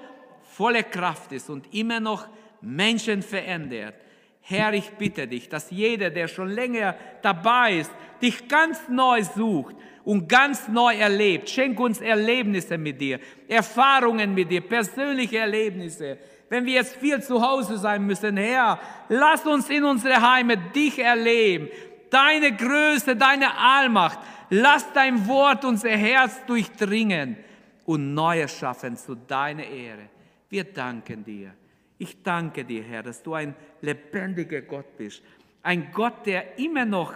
volle 0.42 0.84
Kraft 0.84 1.32
ist 1.32 1.50
und 1.50 1.72
immer 1.74 2.00
noch 2.00 2.26
Menschen 2.60 3.22
verändert. 3.22 3.94
Herr, 4.42 4.72
ich 4.72 4.90
bitte 4.90 5.28
dich, 5.28 5.48
dass 5.48 5.70
jeder, 5.70 6.10
der 6.10 6.26
schon 6.26 6.48
länger 6.48 6.96
dabei 7.22 7.78
ist, 7.78 7.92
dich 8.20 8.48
ganz 8.48 8.88
neu 8.88 9.22
sucht 9.22 9.76
und 10.04 10.28
ganz 10.28 10.66
neu 10.68 10.94
erlebt. 10.96 11.48
Schenk 11.48 11.78
uns 11.78 12.00
Erlebnisse 12.00 12.76
mit 12.78 13.00
dir, 13.00 13.20
Erfahrungen 13.46 14.34
mit 14.34 14.50
dir, 14.50 14.62
persönliche 14.62 15.38
Erlebnisse. 15.38 16.18
Wenn 16.48 16.66
wir 16.66 16.74
jetzt 16.74 16.96
viel 16.96 17.22
zu 17.22 17.40
Hause 17.40 17.78
sein 17.78 18.04
müssen, 18.04 18.36
Herr, 18.36 18.80
lass 19.08 19.46
uns 19.46 19.70
in 19.70 19.84
unsere 19.84 20.20
Heime 20.20 20.56
dich 20.56 20.98
erleben, 20.98 21.68
deine 22.10 22.54
Größe, 22.54 23.16
deine 23.16 23.56
Allmacht. 23.56 24.18
Lass 24.50 24.92
dein 24.92 25.26
Wort 25.26 25.64
unser 25.64 25.90
Herz 25.90 26.44
durchdringen 26.46 27.36
und 27.84 28.14
Neues 28.14 28.56
schaffen 28.56 28.96
zu 28.96 29.14
deiner 29.14 29.64
Ehre. 29.64 30.08
Wir 30.48 30.64
danken 30.64 31.24
dir. 31.24 31.54
Ich 31.98 32.22
danke 32.22 32.64
dir, 32.64 32.82
Herr, 32.82 33.02
dass 33.02 33.22
du 33.22 33.34
ein 33.34 33.54
lebendiger 33.80 34.62
Gott 34.62 34.96
bist. 34.96 35.22
Ein 35.62 35.92
Gott, 35.92 36.26
der 36.26 36.58
immer 36.58 36.84
noch 36.84 37.14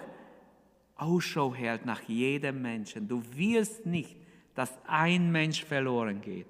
Ausschau 0.97 1.55
hält 1.55 1.85
nach 1.87 2.03
jedem 2.03 2.63
Menschen. 2.63 3.09
Du 3.09 3.23
willst 3.33 3.87
nicht, 3.87 4.17
dass 4.55 4.73
ein 4.87 5.33
Mensch 5.33 5.65
verloren 5.65 6.21
geht, 6.21 6.47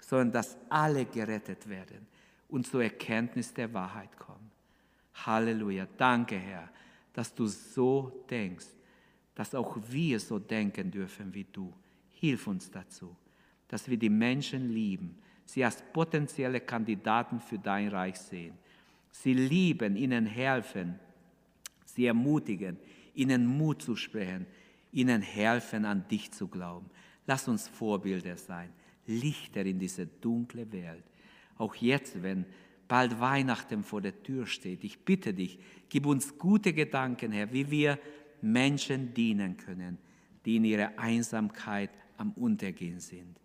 sondern 0.00 0.32
dass 0.32 0.56
alle 0.68 1.04
gerettet 1.04 1.68
werden 1.68 2.06
und 2.48 2.66
zur 2.66 2.82
Erkenntnis 2.82 3.52
der 3.52 3.72
Wahrheit 3.72 4.16
kommen. 4.18 4.50
Halleluja. 5.26 5.86
Danke, 5.96 6.36
Herr, 6.36 6.68
dass 7.12 7.34
du 7.34 7.46
so 7.46 8.24
denkst, 8.30 8.66
dass 9.34 9.54
auch 9.54 9.76
wir 9.88 10.20
so 10.20 10.38
denken 10.38 10.90
dürfen 10.90 11.32
wie 11.32 11.46
du. 11.50 11.72
Hilf 12.10 12.46
uns 12.46 12.70
dazu, 12.70 13.16
dass 13.68 13.88
wir 13.88 13.96
die 13.96 14.10
Menschen 14.10 14.70
lieben, 14.70 15.16
sie 15.44 15.64
als 15.64 15.82
potenzielle 15.92 16.60
Kandidaten 16.60 17.40
für 17.40 17.58
dein 17.58 17.88
Reich 17.88 18.16
sehen. 18.16 18.54
Sie 19.10 19.34
lieben, 19.34 19.96
ihnen 19.96 20.26
helfen, 20.26 20.98
sie 21.84 22.06
ermutigen, 22.06 22.76
ihnen 23.14 23.46
Mut 23.46 23.82
zu 23.82 23.96
sprechen, 23.96 24.46
ihnen 24.92 25.22
helfen, 25.22 25.84
an 25.84 26.06
dich 26.08 26.30
zu 26.30 26.46
glauben. 26.48 26.90
Lass 27.26 27.48
uns 27.48 27.68
Vorbilder 27.68 28.36
sein, 28.36 28.70
Lichter 29.06 29.64
in 29.64 29.78
diese 29.78 30.06
dunkle 30.06 30.70
Welt. 30.72 31.04
Auch 31.58 31.74
jetzt, 31.74 32.22
wenn 32.22 32.44
bald 32.90 33.20
Weihnachten 33.20 33.84
vor 33.84 34.00
der 34.00 34.20
Tür 34.20 34.46
steht, 34.48 34.82
ich 34.82 35.04
bitte 35.04 35.32
dich, 35.32 35.60
gib 35.88 36.06
uns 36.06 36.36
gute 36.36 36.72
Gedanken, 36.72 37.30
Herr, 37.30 37.52
wie 37.52 37.70
wir 37.70 38.00
Menschen 38.42 39.14
dienen 39.14 39.56
können, 39.56 39.96
die 40.44 40.56
in 40.56 40.64
ihrer 40.64 40.98
Einsamkeit 40.98 41.90
am 42.16 42.32
Untergehen 42.32 42.98
sind. 42.98 43.38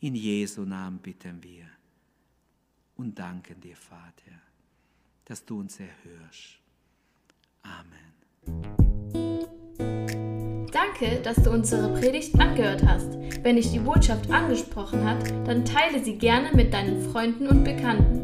In 0.00 0.16
Jesu 0.16 0.62
Namen 0.62 0.98
bitten 0.98 1.40
wir 1.40 1.66
und 2.96 3.16
danken 3.16 3.60
dir, 3.60 3.76
Vater, 3.76 4.40
dass 5.24 5.44
du 5.44 5.60
uns 5.60 5.78
erhörst. 5.78 6.58
Amen. 7.62 8.14
Danke, 10.72 11.22
dass 11.22 11.36
du 11.36 11.52
unsere 11.52 11.96
Predigt 11.96 12.34
angehört 12.40 12.82
hast. 12.84 13.12
Wenn 13.44 13.54
dich 13.54 13.70
die 13.70 13.78
Botschaft 13.78 14.28
angesprochen 14.32 15.04
hat, 15.04 15.30
dann 15.46 15.64
teile 15.64 16.02
sie 16.02 16.18
gerne 16.18 16.50
mit 16.56 16.74
deinen 16.74 17.00
Freunden 17.00 17.46
und 17.46 17.62
Bekannten, 17.62 18.23